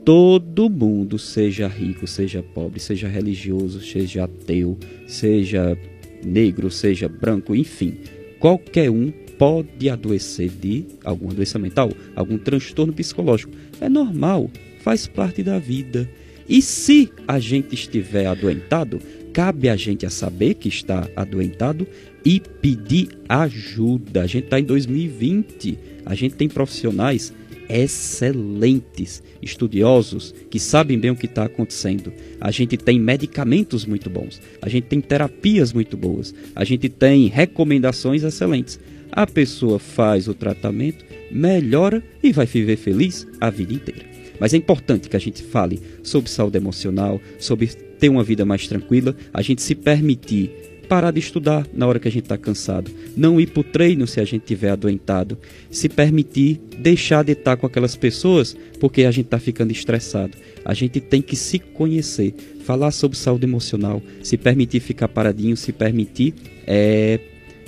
todo 0.05 0.69
mundo, 0.69 1.17
seja 1.17 1.67
rico, 1.67 2.05
seja 2.05 2.43
pobre, 2.43 2.79
seja 2.79 3.07
religioso, 3.07 3.81
seja 3.81 4.25
ateu, 4.25 4.77
seja 5.07 5.77
negro, 6.23 6.69
seja 6.69 7.09
branco, 7.09 7.55
enfim, 7.55 7.97
qualquer 8.39 8.89
um 8.89 9.11
pode 9.37 9.89
adoecer 9.89 10.49
de 10.49 10.85
alguma 11.03 11.33
doença 11.33 11.59
mental, 11.59 11.91
algum 12.15 12.37
transtorno 12.37 12.93
psicológico. 12.93 13.51
É 13.81 13.89
normal, 13.89 14.49
faz 14.79 15.07
parte 15.07 15.43
da 15.43 15.59
vida. 15.59 16.09
E 16.47 16.61
se 16.61 17.11
a 17.27 17.39
gente 17.39 17.73
estiver 17.73 18.27
adoentado, 18.27 18.99
cabe 19.35 19.67
a 19.67 19.75
gente 19.75 20.05
a 20.05 20.09
saber 20.09 20.53
que 20.53 20.69
está 20.69 21.09
adoentado 21.13 21.85
e 22.23 22.39
pedir 22.39 23.09
ajuda. 23.27 24.21
A 24.21 24.27
gente 24.27 24.45
está 24.45 24.57
em 24.57 24.63
2020, 24.63 25.77
a 26.05 26.15
gente 26.15 26.35
tem 26.35 26.47
profissionais 26.47 27.33
excelentes, 27.67 29.21
estudiosos, 29.41 30.33
que 30.49 30.57
sabem 30.57 30.97
bem 30.97 31.11
o 31.11 31.17
que 31.17 31.25
está 31.25 31.43
acontecendo. 31.43 32.13
A 32.39 32.49
gente 32.49 32.77
tem 32.77 32.97
medicamentos 32.97 33.85
muito 33.85 34.09
bons, 34.09 34.41
a 34.61 34.69
gente 34.69 34.85
tem 34.85 35.01
terapias 35.01 35.73
muito 35.73 35.97
boas, 35.97 36.33
a 36.55 36.63
gente 36.63 36.87
tem 36.87 37.27
recomendações 37.27 38.23
excelentes. 38.23 38.79
A 39.11 39.27
pessoa 39.27 39.79
faz 39.79 40.29
o 40.29 40.33
tratamento, 40.33 41.03
melhora 41.29 42.01
e 42.23 42.31
vai 42.31 42.45
viver 42.45 42.77
feliz 42.77 43.27
a 43.41 43.49
vida 43.49 43.73
inteira. 43.73 44.14
Mas 44.39 44.53
é 44.53 44.57
importante 44.57 45.09
que 45.09 45.15
a 45.15 45.19
gente 45.19 45.43
fale 45.43 45.81
sobre 46.03 46.29
saúde 46.29 46.57
emocional, 46.57 47.19
sobre 47.39 47.67
ter 47.67 48.09
uma 48.09 48.23
vida 48.23 48.45
mais 48.45 48.67
tranquila, 48.67 49.15
a 49.33 49.41
gente 49.41 49.61
se 49.61 49.75
permitir 49.75 50.51
parar 50.85 51.11
de 51.11 51.19
estudar 51.19 51.67
na 51.73 51.87
hora 51.87 51.99
que 51.99 52.07
a 52.07 52.11
gente 52.11 52.23
está 52.25 52.37
cansado, 52.37 52.91
não 53.17 53.39
ir 53.41 53.47
para 53.47 53.61
o 53.61 53.63
treino 53.63 54.07
se 54.07 54.19
a 54.19 54.23
gente 54.23 54.43
estiver 54.43 54.69
adoentado, 54.69 55.37
se 55.69 55.89
permitir 55.89 56.61
deixar 56.77 57.23
de 57.23 57.33
estar 57.33 57.57
com 57.57 57.65
aquelas 57.65 57.95
pessoas 57.95 58.55
porque 58.79 59.03
a 59.03 59.11
gente 59.11 59.25
está 59.25 59.39
ficando 59.39 59.71
estressado. 59.71 60.37
A 60.63 60.73
gente 60.73 60.99
tem 60.99 61.21
que 61.21 61.35
se 61.35 61.59
conhecer, 61.59 62.33
falar 62.63 62.91
sobre 62.91 63.17
saúde 63.17 63.45
emocional, 63.45 64.01
se 64.23 64.37
permitir 64.37 64.79
ficar 64.79 65.07
paradinho, 65.07 65.57
se 65.57 65.71
permitir 65.71 66.33
é, 66.65 67.19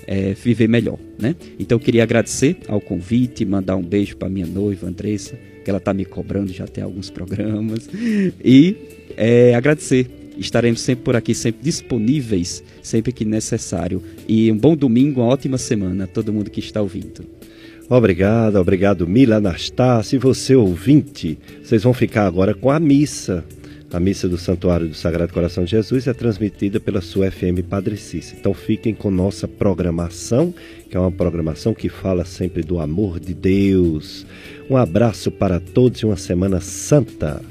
é, 0.06 0.34
viver 0.34 0.68
melhor. 0.68 0.98
Né? 1.20 1.36
Então 1.60 1.76
eu 1.76 1.80
queria 1.80 2.04
agradecer 2.04 2.58
ao 2.68 2.80
convite, 2.80 3.46
mandar 3.46 3.76
um 3.76 3.84
beijo 3.84 4.16
para 4.16 4.30
minha 4.30 4.48
noiva 4.48 4.88
Andressa, 4.88 5.38
que 5.68 5.70
ela 5.70 5.80
está 5.80 5.94
me 5.94 6.06
cobrando 6.06 6.54
já 6.54 6.66
tem 6.66 6.82
alguns 6.82 7.10
programas, 7.10 7.90
e 8.42 8.74
é, 9.18 9.54
agradecer 9.54 10.10
Estaremos 10.38 10.82
sempre 10.82 11.04
por 11.04 11.16
aqui, 11.16 11.34
sempre 11.34 11.64
disponíveis, 11.64 12.64
sempre 12.84 13.12
que 13.12 13.26
necessário. 13.26 14.04
E 14.28 14.52
um 14.52 14.56
bom 14.56 14.76
domingo, 14.76 15.22
uma 15.22 15.30
ótima 15.30 15.58
semana 15.58 16.04
a 16.04 16.08
todo 16.08 16.32
mundo 16.32 16.52
que 16.52 16.60
está 16.60 16.80
ouvindo. 16.80 17.26
Obrigado, 17.90 18.58
obrigado 18.58 19.08
Mila 19.08 19.38
Anastácio. 19.38 20.18
E 20.18 20.20
você, 20.20 20.56
ouvinte, 20.56 21.40
vocês 21.64 21.82
vão 21.82 21.92
ficar 21.92 22.28
agora 22.28 22.54
com 22.54 22.70
a 22.70 22.80
missa. 22.80 23.44
A 23.92 24.02
missa 24.02 24.28
do 24.28 24.38
Santuário 24.38 24.90
do 24.90 24.94
Sagrado 24.94 25.32
Coração 25.32 25.64
de 25.64 25.72
Jesus 25.72 26.08
é 26.08 26.14
transmitida 26.14 26.78
pela 26.78 27.00
sua 27.00 27.32
FM 27.32 27.64
Padre 27.70 27.96
Cícero. 27.96 28.38
Então 28.40 28.54
fiquem 28.54 28.94
com 28.94 29.10
nossa 29.10 29.48
programação, 29.48 30.54
que 30.90 30.98
é 30.98 31.00
uma 31.00 31.12
programação 31.12 31.74
que 31.74 31.88
fala 31.88 32.26
sempre 32.26 32.64
do 32.64 32.80
amor 32.80 33.18
de 33.18 33.34
Deus. 33.34 34.26
Um 34.70 34.76
abraço 34.76 35.32
para 35.32 35.60
todos 35.60 36.02
e 36.02 36.06
uma 36.06 36.18
semana 36.18 36.60
santa. 36.60 37.42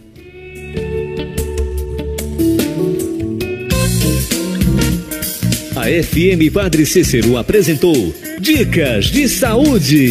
A 5.75 5.85
FM 6.03 6.53
Padre 6.53 6.85
Cícero 6.85 7.39
apresentou 7.39 8.15
Dicas 8.41 9.07
de 9.07 9.27
Saúde. 9.27 10.07